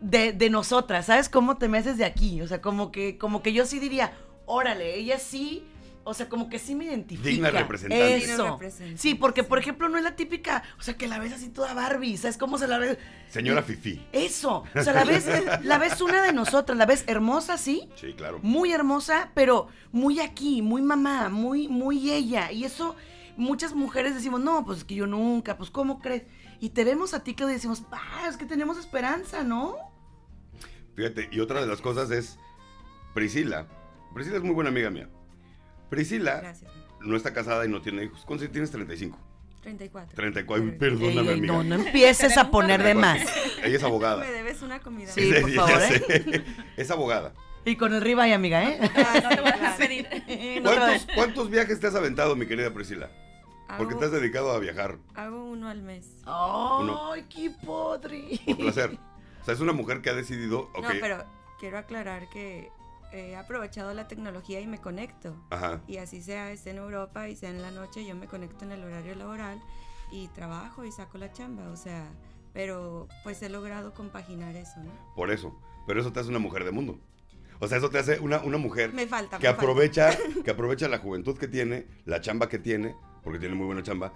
de, 0.02 0.34
de 0.34 0.50
nosotras, 0.50 1.06
¿sabes 1.06 1.30
cómo 1.30 1.56
te 1.56 1.68
me 1.68 1.78
haces 1.78 1.96
de 1.96 2.04
aquí? 2.04 2.42
O 2.42 2.46
sea, 2.46 2.60
como 2.60 2.92
que, 2.92 3.16
como 3.16 3.42
que 3.42 3.54
yo 3.54 3.64
sí 3.64 3.78
diría, 3.78 4.12
órale, 4.44 4.96
ella 4.96 5.18
sí, 5.18 5.64
o 6.08 6.14
sea, 6.14 6.28
como 6.28 6.48
que 6.48 6.60
sí 6.60 6.76
me 6.76 6.84
identifica. 6.84 7.28
Digna 7.28 7.50
representante. 7.50 8.16
Digna 8.16 8.32
Eso. 8.34 8.52
representante, 8.52 8.96
Sí, 8.98 9.16
porque, 9.16 9.42
por 9.42 9.58
ejemplo, 9.58 9.88
no 9.88 9.98
es 9.98 10.04
la 10.04 10.14
típica, 10.14 10.62
o 10.78 10.82
sea, 10.82 10.96
que 10.96 11.08
la 11.08 11.18
ves 11.18 11.32
así 11.32 11.48
toda 11.48 11.74
Barbie, 11.74 12.16
¿sabes 12.16 12.38
cómo 12.38 12.58
se 12.58 12.68
la 12.68 12.78
ves? 12.78 12.96
Señora 13.28 13.62
Fifi. 13.64 14.06
Eso, 14.12 14.62
o 14.72 14.82
sea, 14.82 14.92
la 14.92 15.04
ves, 15.04 15.26
la 15.64 15.78
ves 15.78 16.00
una 16.00 16.22
de 16.22 16.32
nosotras, 16.32 16.78
la 16.78 16.86
ves 16.86 17.02
hermosa, 17.08 17.58
sí, 17.58 17.90
Sí, 17.96 18.12
claro. 18.12 18.38
muy 18.42 18.72
hermosa, 18.72 19.32
pero 19.34 19.66
muy 19.90 20.20
aquí, 20.20 20.62
muy 20.62 20.80
mamá, 20.80 21.28
muy, 21.28 21.66
muy 21.66 22.12
ella. 22.12 22.52
Y 22.52 22.62
eso, 22.64 22.94
muchas 23.36 23.74
mujeres 23.74 24.14
decimos, 24.14 24.40
no, 24.40 24.64
pues 24.64 24.78
es 24.78 24.84
que 24.84 24.94
yo 24.94 25.08
nunca, 25.08 25.58
pues 25.58 25.70
¿cómo 25.70 25.98
crees? 25.98 26.22
Y 26.60 26.70
te 26.70 26.84
vemos 26.84 27.14
a 27.14 27.24
ti, 27.24 27.34
Claudia, 27.34 27.54
y 27.54 27.56
decimos, 27.56 27.82
ah, 27.90 28.26
es 28.28 28.36
que 28.36 28.46
tenemos 28.46 28.78
esperanza, 28.78 29.42
¿no? 29.42 29.74
Fíjate, 30.94 31.28
y 31.32 31.40
otra 31.40 31.60
de 31.60 31.66
las 31.66 31.80
cosas 31.80 32.12
es 32.12 32.38
Priscila. 33.12 33.66
Priscila 34.14 34.36
es 34.36 34.42
muy 34.44 34.54
buena 34.54 34.70
amiga 34.70 34.88
mía. 34.88 35.08
Priscila 35.88 36.40
Gracias. 36.40 36.70
no 37.00 37.16
está 37.16 37.32
casada 37.32 37.64
y 37.64 37.68
no 37.68 37.80
tiene 37.80 38.04
hijos. 38.04 38.22
¿Cuántos 38.26 38.50
tienes? 38.50 38.70
35. 38.70 39.18
34. 39.62 40.14
34. 40.14 40.64
Ay, 40.64 40.76
Pero- 40.78 40.96
perdóname, 40.98 41.20
Ey, 41.20 41.28
ey, 41.28 41.38
amiga. 41.38 41.52
no, 41.54 41.64
no 41.64 41.74
empieces 41.76 42.36
a 42.38 42.50
poner 42.50 42.82
de 42.82 42.94
más. 42.94 43.20
Ella 43.62 43.76
es 43.76 43.82
abogada. 43.82 44.24
Me 44.24 44.30
debes 44.32 44.62
una 44.62 44.78
comida. 44.80 45.10
Sí, 45.12 45.32
por 45.40 45.50
ya 45.50 45.66
favor, 45.66 45.82
¿eh? 46.08 46.44
Es 46.76 46.90
abogada. 46.90 47.32
Y 47.64 47.74
con 47.74 47.92
el 47.92 48.00
ribeye, 48.00 48.32
amiga, 48.32 48.62
¿eh? 48.62 48.78
Ah, 48.94 49.20
No 49.24 49.28
te 49.28 49.40
voy 49.40 49.50
a 49.50 49.76
pedir. 49.76 50.06
¿Cuántos, 50.62 51.06
cuántos 51.16 51.50
viajes 51.50 51.80
te 51.80 51.88
has 51.88 51.96
aventado, 51.96 52.36
mi 52.36 52.46
querida 52.46 52.72
Priscila? 52.72 53.10
Porque 53.76 53.94
Hago- 53.94 53.98
te 53.98 54.06
has 54.06 54.12
dedicado 54.12 54.52
a 54.52 54.60
viajar 54.60 54.98
Hago 55.16 55.42
uno 55.50 55.68
al 55.68 55.82
mes. 55.82 56.06
¡Ay, 56.26 57.24
qué 57.28 57.50
podre! 57.64 58.38
por 58.46 58.56
placer. 58.58 58.96
O 59.42 59.44
sea, 59.44 59.54
es 59.54 59.60
una 59.60 59.72
mujer 59.72 60.00
que 60.00 60.10
ha 60.10 60.14
decidido. 60.14 60.70
No, 60.80 60.88
pero 61.00 61.24
quiero 61.58 61.78
aclarar 61.78 62.28
que 62.28 62.68
he 63.12 63.36
aprovechado 63.36 63.92
la 63.94 64.08
tecnología 64.08 64.60
y 64.60 64.66
me 64.66 64.78
conecto. 64.80 65.34
Ajá. 65.50 65.80
Y 65.86 65.98
así 65.98 66.22
sea, 66.22 66.50
esté 66.50 66.70
en 66.70 66.78
Europa 66.78 67.28
y 67.28 67.36
sea 67.36 67.50
en 67.50 67.62
la 67.62 67.70
noche, 67.70 68.04
yo 68.04 68.14
me 68.14 68.26
conecto 68.26 68.64
en 68.64 68.72
el 68.72 68.84
horario 68.84 69.14
laboral 69.14 69.60
y 70.12 70.28
trabajo 70.28 70.84
y 70.84 70.92
saco 70.92 71.18
la 71.18 71.32
chamba. 71.32 71.68
O 71.70 71.76
sea, 71.76 72.08
pero 72.52 73.08
pues 73.22 73.42
he 73.42 73.48
logrado 73.48 73.92
compaginar 73.94 74.56
eso, 74.56 74.80
¿no? 74.82 74.90
Por 75.14 75.30
eso. 75.30 75.58
Pero 75.86 76.00
eso 76.00 76.12
te 76.12 76.20
hace 76.20 76.30
una 76.30 76.38
mujer 76.38 76.64
de 76.64 76.70
mundo. 76.72 76.98
O 77.60 77.68
sea, 77.68 77.78
eso 77.78 77.88
te 77.90 77.98
hace 77.98 78.18
una, 78.20 78.40
una 78.40 78.58
mujer 78.58 78.92
Me 78.92 79.06
falta. 79.06 79.38
que 79.38 79.46
me 79.46 79.54
falta. 79.54 79.62
aprovecha, 79.62 80.10
que 80.44 80.50
aprovecha 80.50 80.88
la 80.88 80.98
juventud 80.98 81.38
que 81.38 81.48
tiene, 81.48 81.86
la 82.04 82.20
chamba 82.20 82.48
que 82.48 82.58
tiene, 82.58 82.94
porque 83.22 83.38
tiene 83.38 83.54
muy 83.54 83.66
buena 83.66 83.82
chamba, 83.82 84.12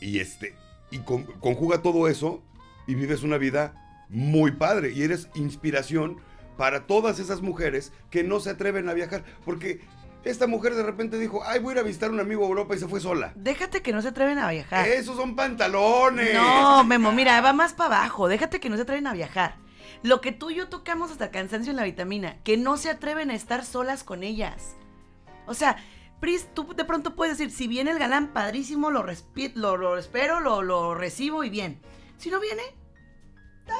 y 0.00 0.18
este, 0.18 0.54
y 0.90 0.98
con- 0.98 1.24
conjuga 1.40 1.80
todo 1.80 2.06
eso 2.08 2.42
y 2.86 2.94
vives 2.94 3.22
una 3.22 3.38
vida 3.38 4.04
muy 4.10 4.52
padre. 4.52 4.92
Y 4.92 5.02
eres 5.04 5.28
inspiración 5.34 6.18
para 6.56 6.86
todas 6.86 7.18
esas 7.18 7.42
mujeres 7.42 7.92
que 8.10 8.24
no 8.24 8.40
se 8.40 8.50
atreven 8.50 8.88
a 8.88 8.94
viajar. 8.94 9.24
Porque 9.44 9.80
esta 10.24 10.46
mujer 10.46 10.74
de 10.74 10.82
repente 10.82 11.18
dijo, 11.18 11.42
ay, 11.44 11.60
voy 11.60 11.70
a 11.70 11.74
ir 11.74 11.78
a 11.80 11.82
visitar 11.84 12.10
a 12.10 12.12
un 12.12 12.20
amigo 12.20 12.44
a 12.44 12.48
Europa 12.48 12.74
y 12.74 12.78
se 12.78 12.88
fue 12.88 13.00
sola. 13.00 13.32
Déjate 13.36 13.82
que 13.82 13.92
no 13.92 14.02
se 14.02 14.08
atreven 14.08 14.38
a 14.38 14.50
viajar. 14.50 14.88
Esos 14.88 15.16
son 15.16 15.36
pantalones. 15.36 16.34
No, 16.34 16.82
Memo, 16.84 17.12
mira, 17.12 17.40
va 17.40 17.52
más 17.52 17.72
para 17.74 17.98
abajo. 18.00 18.28
Déjate 18.28 18.58
que 18.60 18.68
no 18.70 18.76
se 18.76 18.82
atreven 18.82 19.06
a 19.06 19.12
viajar. 19.12 19.56
Lo 20.02 20.20
que 20.20 20.32
tú 20.32 20.50
y 20.50 20.56
yo 20.56 20.68
tocamos 20.68 21.10
hasta 21.10 21.26
el 21.26 21.30
cansancio 21.30 21.70
en 21.70 21.76
la 21.76 21.84
vitamina, 21.84 22.36
que 22.42 22.56
no 22.56 22.76
se 22.76 22.90
atreven 22.90 23.30
a 23.30 23.34
estar 23.34 23.64
solas 23.64 24.04
con 24.04 24.22
ellas. 24.24 24.76
O 25.46 25.54
sea, 25.54 25.76
Pris, 26.20 26.48
tú 26.54 26.74
de 26.74 26.84
pronto 26.84 27.14
puedes 27.14 27.38
decir, 27.38 27.52
si 27.54 27.66
viene 27.68 27.90
el 27.90 27.98
galán 27.98 28.28
padrísimo, 28.32 28.90
lo, 28.90 29.04
respi- 29.04 29.52
lo, 29.54 29.76
lo 29.76 29.96
espero, 29.98 30.40
lo, 30.40 30.62
lo 30.62 30.94
recibo 30.94 31.44
y 31.44 31.50
bien. 31.50 31.80
Si 32.18 32.30
no 32.30 32.40
viene, 32.40 32.62
está 33.60 33.74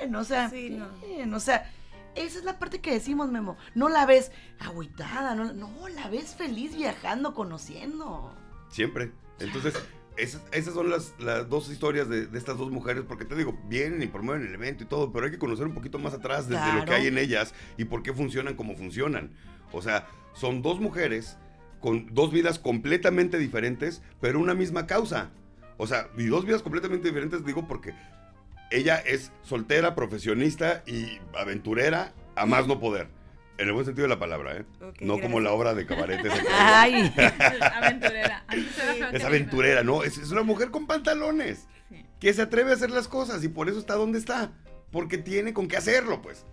bien. 0.00 0.14
O 0.16 0.24
sea, 0.24 0.50
Sí, 0.50 0.70
no. 0.70 0.88
bien. 1.06 1.32
O 1.34 1.40
sea, 1.40 1.70
esa 2.14 2.38
es 2.38 2.44
la 2.44 2.58
parte 2.58 2.80
que 2.80 2.92
decimos, 2.92 3.30
Memo. 3.30 3.56
No 3.74 3.88
la 3.88 4.06
ves 4.06 4.32
agüitada, 4.58 5.34
no, 5.34 5.52
no 5.52 5.88
la 5.88 6.08
ves 6.08 6.34
feliz 6.34 6.76
viajando, 6.76 7.34
conociendo. 7.34 8.34
Siempre. 8.68 9.12
Entonces, 9.38 9.74
esas, 10.16 10.42
esas 10.52 10.74
son 10.74 10.90
las, 10.90 11.14
las 11.18 11.48
dos 11.48 11.70
historias 11.70 12.08
de, 12.08 12.26
de 12.26 12.38
estas 12.38 12.58
dos 12.58 12.70
mujeres, 12.70 13.04
porque 13.06 13.24
te 13.24 13.34
digo, 13.34 13.58
vienen 13.68 14.02
y 14.02 14.06
promueven 14.06 14.46
el 14.46 14.54
evento 14.54 14.84
y 14.84 14.86
todo, 14.86 15.12
pero 15.12 15.26
hay 15.26 15.32
que 15.32 15.38
conocer 15.38 15.66
un 15.66 15.74
poquito 15.74 15.98
más 15.98 16.14
atrás 16.14 16.48
desde 16.48 16.72
lo 16.72 16.84
que 16.84 16.92
hay 16.92 17.06
en 17.06 17.18
ellas 17.18 17.54
y 17.76 17.84
por 17.84 18.02
qué 18.02 18.12
funcionan 18.12 18.54
como 18.54 18.76
funcionan. 18.76 19.32
O 19.72 19.80
sea, 19.80 20.06
son 20.34 20.62
dos 20.62 20.80
mujeres 20.80 21.38
con 21.80 22.14
dos 22.14 22.32
vidas 22.32 22.58
completamente 22.58 23.38
diferentes, 23.38 24.02
pero 24.20 24.38
una 24.38 24.54
misma 24.54 24.86
causa. 24.86 25.30
O 25.78 25.86
sea, 25.86 26.08
y 26.16 26.26
dos 26.26 26.44
vidas 26.44 26.62
completamente 26.62 27.08
diferentes, 27.08 27.44
digo, 27.44 27.66
porque 27.66 27.92
ella 28.72 28.96
es 28.98 29.32
soltera, 29.42 29.94
profesionista 29.94 30.82
y 30.86 31.18
aventurera 31.36 32.12
a 32.36 32.46
más 32.46 32.66
no 32.66 32.80
poder. 32.80 33.08
En 33.58 33.68
el 33.68 33.74
buen 33.74 33.84
sentido 33.84 34.04
de 34.04 34.14
la 34.14 34.18
palabra, 34.18 34.56
¿eh? 34.56 34.64
No 35.00 35.20
como 35.20 35.38
la 35.38 35.52
obra 35.52 35.74
de 35.74 35.86
cabaret 35.86 36.20
Ay, 36.52 37.12
aventurera. 37.74 38.44
Es 39.12 39.24
aventurera, 39.24 39.82
¿no? 39.82 40.02
Es, 40.02 40.18
es 40.18 40.30
una 40.30 40.42
mujer 40.42 40.70
con 40.70 40.86
pantalones. 40.86 41.68
Sí. 41.90 42.04
Que 42.18 42.32
se 42.32 42.42
atreve 42.42 42.70
a 42.70 42.74
hacer 42.74 42.90
las 42.90 43.08
cosas 43.08 43.44
y 43.44 43.48
por 43.48 43.68
eso 43.68 43.78
está 43.78 43.94
donde 43.94 44.18
está. 44.18 44.52
Porque 44.90 45.18
tiene 45.18 45.52
con 45.52 45.68
qué 45.68 45.76
hacerlo, 45.76 46.22
pues. 46.22 46.46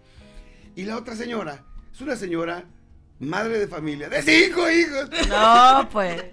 Y 0.76 0.84
la 0.84 0.98
otra 0.98 1.16
señora 1.16 1.64
es 1.92 2.02
una 2.02 2.16
señora 2.16 2.66
madre 3.20 3.60
de 3.60 3.68
familia 3.68 4.10
de 4.10 4.22
cinco 4.22 4.70
hijos. 4.70 5.10
no, 5.28 5.90
pues. 5.92 6.24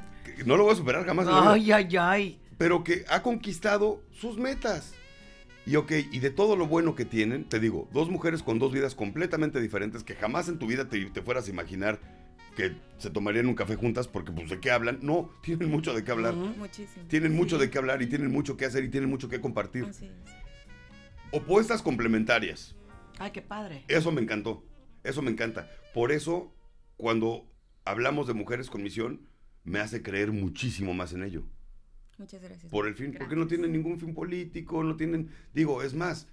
No 0.44 0.56
lo 0.56 0.64
voy 0.64 0.72
a 0.72 0.76
superar 0.76 1.06
jamás. 1.06 1.26
Ay, 1.30 1.72
ay, 1.72 1.96
ay. 1.96 2.40
Pero 2.58 2.84
que 2.84 3.04
ha 3.08 3.22
conquistado 3.22 4.02
sus 4.12 4.36
metas. 4.36 4.92
Y 5.66 5.76
ok, 5.76 5.92
y 6.12 6.20
de 6.20 6.30
todo 6.30 6.56
lo 6.56 6.66
bueno 6.68 6.94
que 6.94 7.04
tienen, 7.04 7.44
te 7.44 7.58
digo, 7.58 7.88
dos 7.92 8.08
mujeres 8.08 8.42
con 8.44 8.60
dos 8.60 8.72
vidas 8.72 8.94
completamente 8.94 9.60
diferentes 9.60 10.04
que 10.04 10.14
jamás 10.14 10.48
en 10.48 10.58
tu 10.58 10.68
vida 10.68 10.88
te, 10.88 11.04
te 11.06 11.22
fueras 11.22 11.48
a 11.48 11.50
imaginar 11.50 12.00
que 12.56 12.74
se 12.98 13.10
tomarían 13.10 13.46
un 13.46 13.54
café 13.54 13.76
juntas 13.76 14.08
porque 14.08 14.32
pues 14.32 14.48
de 14.48 14.60
qué 14.60 14.70
hablan. 14.70 15.00
No, 15.02 15.30
tienen 15.42 15.70
mucho 15.70 15.92
de 15.92 16.04
qué 16.04 16.12
hablar. 16.12 16.34
Muchísimo. 16.34 17.06
Tienen 17.08 17.34
mucho 17.34 17.58
de 17.58 17.68
qué 17.68 17.78
hablar 17.78 18.00
y 18.00 18.06
tienen 18.06 18.30
mucho 18.30 18.56
que 18.56 18.64
hacer 18.64 18.84
y 18.84 18.88
tienen 18.88 19.10
mucho 19.10 19.28
que 19.28 19.40
compartir. 19.40 19.84
así 19.84 20.06
es. 20.06 20.12
Opuestas 21.32 21.82
complementarias. 21.82 22.74
Ay, 23.18 23.32
qué 23.32 23.42
padre. 23.42 23.84
Eso 23.88 24.12
me 24.12 24.22
encantó. 24.22 24.64
Eso 25.02 25.20
me 25.20 25.30
encanta. 25.30 25.68
Por 25.92 26.12
eso, 26.12 26.54
cuando 26.96 27.46
hablamos 27.84 28.26
de 28.26 28.34
mujeres 28.34 28.70
con 28.70 28.82
misión, 28.82 29.28
me 29.64 29.80
hace 29.80 30.02
creer 30.02 30.32
muchísimo 30.32 30.94
más 30.94 31.12
en 31.12 31.24
ello. 31.24 31.44
Muchas 32.18 32.42
gracias. 32.42 32.70
Por 32.70 32.86
el 32.86 32.94
fin, 32.94 33.14
porque 33.18 33.36
no 33.36 33.46
tienen 33.46 33.72
ningún 33.72 33.98
fin 34.00 34.14
político, 34.14 34.82
no 34.82 34.96
tienen... 34.96 35.30
Digo, 35.52 35.82
es 35.82 35.94
más, 35.94 36.28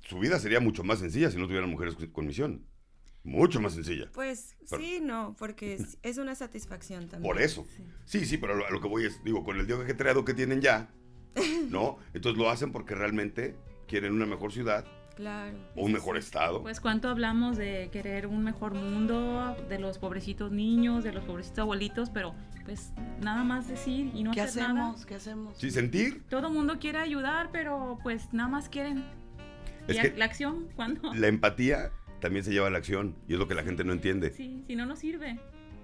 su 0.00 0.18
vida 0.18 0.38
sería 0.38 0.60
mucho 0.60 0.82
más 0.84 0.98
sencilla 0.98 1.30
si 1.30 1.38
no 1.38 1.46
tuvieran 1.46 1.70
mujeres 1.70 1.96
con- 2.12 2.26
misión. 2.26 2.66
Mucho 3.24 3.60
más 3.60 3.74
sencilla. 3.74 4.10
Pues 4.12 4.56
Pero- 4.68 4.82
sí, 4.82 4.98
no, 5.00 5.36
porque 5.38 5.74
es, 5.74 5.96
es 6.02 6.18
una 6.18 6.34
satisfacción 6.34 7.08
también. 7.08 7.22
Por 7.32 7.40
eso. 7.40 7.64
Sí. 7.76 7.84
Sí, 8.04 8.26
sí, 8.26 8.36
pero 8.38 8.54
a 8.54 8.56
lo, 8.56 8.66
a 8.66 8.70
lo 8.70 8.80
que 8.80 8.88
voy 8.88 9.04
es, 9.06 9.22
digo, 9.22 9.44
con 9.44 9.58
el 9.60 9.66
dios 9.66 9.80
ajetreado 9.80 10.24
que 10.24 10.34
tienen 10.34 10.60
ya, 10.60 10.92
¿no? 11.70 11.98
Entonces 12.14 12.36
lo 12.40 12.50
hacen 12.50 12.72
porque 12.72 12.94
realmente 12.96 13.54
quieren 13.86 14.12
una 14.12 14.26
mejor 14.26 14.52
ciudad 14.52 14.84
Claro. 15.14 15.56
o 15.76 15.84
un 15.84 15.92
mejor 15.92 16.16
estado. 16.16 16.62
Pues 16.62 16.80
cuánto 16.80 17.08
hablamos 17.08 17.56
de 17.56 17.88
querer 17.92 18.26
un 18.26 18.42
mejor 18.42 18.74
mundo, 18.74 19.56
de 19.68 19.78
los 19.78 19.98
pobrecitos 19.98 20.50
niños, 20.52 21.04
de 21.04 21.12
los 21.12 21.24
pobrecitos 21.24 21.58
abuelitos, 21.60 22.10
pero 22.10 22.34
pues 22.64 22.92
nada 23.20 23.44
más 23.44 23.68
decir 23.68 24.10
y 24.14 24.22
no 24.22 24.30
¿Qué 24.32 24.40
hacer 24.40 24.62
nada. 24.62 24.72
hacemos? 24.90 25.06
¿Qué 25.06 25.14
hacemos? 25.16 25.58
Sí, 25.58 25.70
sentir 25.70 26.22
Todo 26.28 26.46
el 26.48 26.52
mundo 26.52 26.78
quiere 26.78 26.98
ayudar, 26.98 27.50
pero 27.52 27.98
pues 28.02 28.32
nada 28.32 28.48
más 28.48 28.68
quieren. 28.68 29.04
Es 29.88 29.96
¿Y 29.96 30.00
que- 30.00 30.16
la 30.16 30.24
acción 30.26 30.68
cuándo? 30.76 31.12
la 31.14 31.26
empatía 31.28 31.90
también 32.20 32.44
se 32.44 32.52
lleva 32.52 32.68
a 32.68 32.70
la 32.70 32.78
acción 32.78 33.16
y 33.28 33.32
es 33.34 33.38
lo 33.38 33.48
que 33.48 33.54
la 33.54 33.64
gente 33.64 33.82
no 33.84 33.92
entiende. 33.92 34.32
Sí, 34.32 34.62
si 34.66 34.76
no 34.76 34.86
nos 34.86 35.00
sirve. 35.00 35.40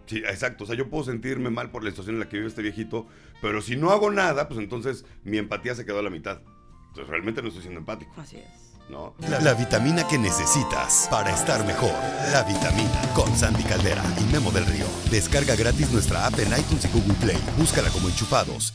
Sí, 0.07 0.19
exacto. 0.19 0.65
O 0.65 0.67
sea, 0.67 0.77
yo 0.77 0.89
puedo 0.89 1.05
sentirme 1.05 1.51
mal 1.51 1.71
por 1.71 1.83
la 1.85 1.91
situación 1.91 2.15
en 2.17 2.21
la 2.21 2.29
que 2.29 2.37
vive 2.37 2.49
este 2.49 2.63
viejito, 2.63 3.07
pero 3.43 3.61
si 3.61 3.77
no 3.77 3.91
hago 3.91 4.11
nada, 4.11 4.49
pues 4.49 4.59
entonces 4.61 5.05
mi 5.25 5.37
empatía 5.37 5.75
se 5.75 5.85
quedó 5.85 5.99
a 5.99 6.03
la 6.03 6.11
mitad. 6.11 6.41
Entonces 6.89 7.09
realmente 7.09 7.43
no 7.43 7.49
estoy 7.49 7.63
siendo 7.63 7.81
empático, 7.81 8.13
Así 8.17 8.37
es. 8.39 8.68
¿No? 8.89 9.15
La, 9.29 9.41
la 9.41 9.55
vitamina 9.55 10.07
que 10.07 10.19
necesitas 10.19 11.09
para 11.11 11.31
estar 11.33 11.65
mejor. 11.65 11.93
La 12.33 12.43
vitamina 12.43 13.03
con 13.15 13.35
Sandy 13.37 13.63
Caldera 13.65 14.03
y 14.21 14.33
Memo 14.33 14.51
del 14.51 14.67
Río. 14.67 14.87
Descarga 15.11 15.57
gratis 15.57 15.91
nuestra 15.91 16.27
app 16.27 16.39
en 16.39 16.49
iTunes 16.59 16.85
y 16.85 16.89
Google 16.89 17.15
Play. 17.15 17.39
Búscala 17.57 17.91
como 17.91 18.09
enchufados 18.09 18.73